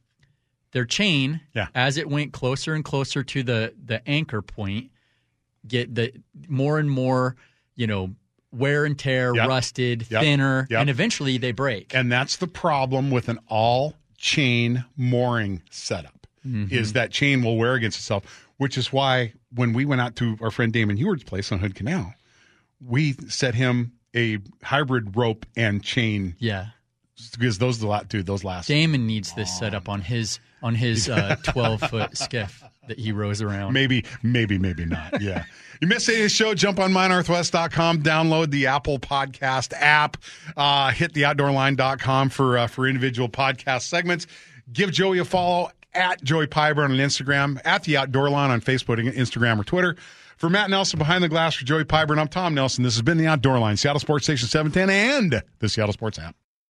Their 0.71 0.85
chain, 0.85 1.41
Yeah. 1.53 1.67
as 1.75 1.97
it 1.97 2.09
went 2.09 2.33
closer 2.33 2.73
and 2.73 2.83
closer 2.83 3.23
to 3.23 3.43
the 3.43 3.73
the 3.83 4.07
anchor 4.09 4.41
point, 4.41 4.91
get 5.67 5.93
the 5.93 6.13
more 6.47 6.79
and 6.79 6.89
more, 6.89 7.35
you 7.75 7.87
know, 7.87 8.15
wear 8.51 8.85
and 8.85 8.97
tear, 8.97 9.35
Yep. 9.35 9.47
rusted, 9.49 10.07
Yep. 10.09 10.21
thinner, 10.21 10.67
Yep. 10.69 10.79
and 10.81 10.89
eventually 10.89 11.37
they 11.37 11.51
break. 11.51 11.93
And 11.93 12.11
that's 12.11 12.37
the 12.37 12.47
problem 12.47 13.11
with 13.11 13.27
an 13.29 13.39
all 13.47 13.95
chain 14.17 14.85
mooring 14.95 15.61
setup 15.69 16.16
Mm-hmm. 16.47 16.73
is 16.73 16.93
that 16.93 17.11
chain 17.11 17.43
will 17.43 17.57
wear 17.57 17.73
against 17.73 17.99
itself, 17.99 18.47
which 18.57 18.77
is 18.77 18.93
why 18.93 19.33
when 19.53 19.73
we 19.73 19.85
went 19.85 20.01
out 20.01 20.15
to 20.17 20.37
our 20.41 20.51
friend 20.51 20.71
Damon 20.71 20.97
Heward's 20.97 21.23
place 21.23 21.51
on 21.51 21.59
Hood 21.59 21.75
Canal, 21.75 22.13
we 22.85 23.13
set 23.27 23.55
him 23.55 23.93
a 24.15 24.39
hybrid 24.63 25.15
rope 25.17 25.45
and 25.55 25.83
chain 25.83 26.35
yeah. 26.39 26.67
because 27.33 27.57
those 27.57 27.79
the 27.79 27.87
la- 27.87 28.03
dude 28.03 28.25
those 28.25 28.43
last 28.43 28.67
Damon 28.67 29.05
needs 29.05 29.33
this 29.33 29.57
set 29.57 29.73
up 29.73 29.89
on 29.89 30.01
his 30.01 30.39
on 30.63 30.75
his 30.75 31.09
uh, 31.09 31.35
twelve 31.43 31.81
foot 31.81 32.17
skiff 32.17 32.63
that 32.87 32.99
he 32.99 33.11
rows 33.11 33.41
around. 33.41 33.73
Maybe, 33.73 34.05
maybe, 34.23 34.57
maybe 34.57 34.85
not. 34.85 35.21
Yeah. 35.21 35.45
you 35.81 35.87
missed 35.87 36.09
any 36.09 36.19
of 36.19 36.23
the 36.23 36.29
show, 36.29 36.53
jump 36.53 36.79
on 36.79 36.91
mynorthwest.com, 36.91 38.03
download 38.03 38.49
the 38.51 38.67
Apple 38.67 38.99
Podcast 38.99 39.73
app, 39.75 40.17
uh, 40.55 40.91
hit 40.91 41.13
the 41.13 41.23
outdoorline.com 41.23 42.29
for, 42.29 42.57
uh, 42.57 42.67
for 42.67 42.87
individual 42.87 43.29
podcast 43.29 43.83
segments. 43.83 44.27
Give 44.71 44.91
Joey 44.91 45.19
a 45.19 45.25
follow 45.25 45.71
at 45.93 46.23
Joey 46.23 46.47
Pyburn 46.47 46.85
on 46.85 46.91
Instagram, 46.91 47.59
at 47.65 47.83
the 47.83 47.97
Outdoor 47.97 48.29
Line 48.29 48.51
on 48.51 48.61
Facebook, 48.61 48.97
Instagram, 49.13 49.59
or 49.59 49.63
Twitter. 49.63 49.95
For 50.37 50.49
Matt 50.49 50.69
Nelson 50.69 50.99
behind 50.99 51.23
the 51.23 51.29
glass, 51.29 51.55
for 51.55 51.65
Joey 51.65 51.83
Pyburn, 51.83 52.19
I'm 52.19 52.27
Tom 52.27 52.53
Nelson. 52.53 52.83
This 52.83 52.93
has 52.93 53.01
been 53.01 53.17
the 53.17 53.27
Outdoor 53.27 53.57
Line, 53.57 53.75
Seattle 53.75 53.99
Sports 53.99 54.25
Station 54.25 54.47
710, 54.47 54.89
and 54.89 55.43
the 55.59 55.69
Seattle 55.69 55.93
Sports 55.93 56.19
app. 56.19 56.35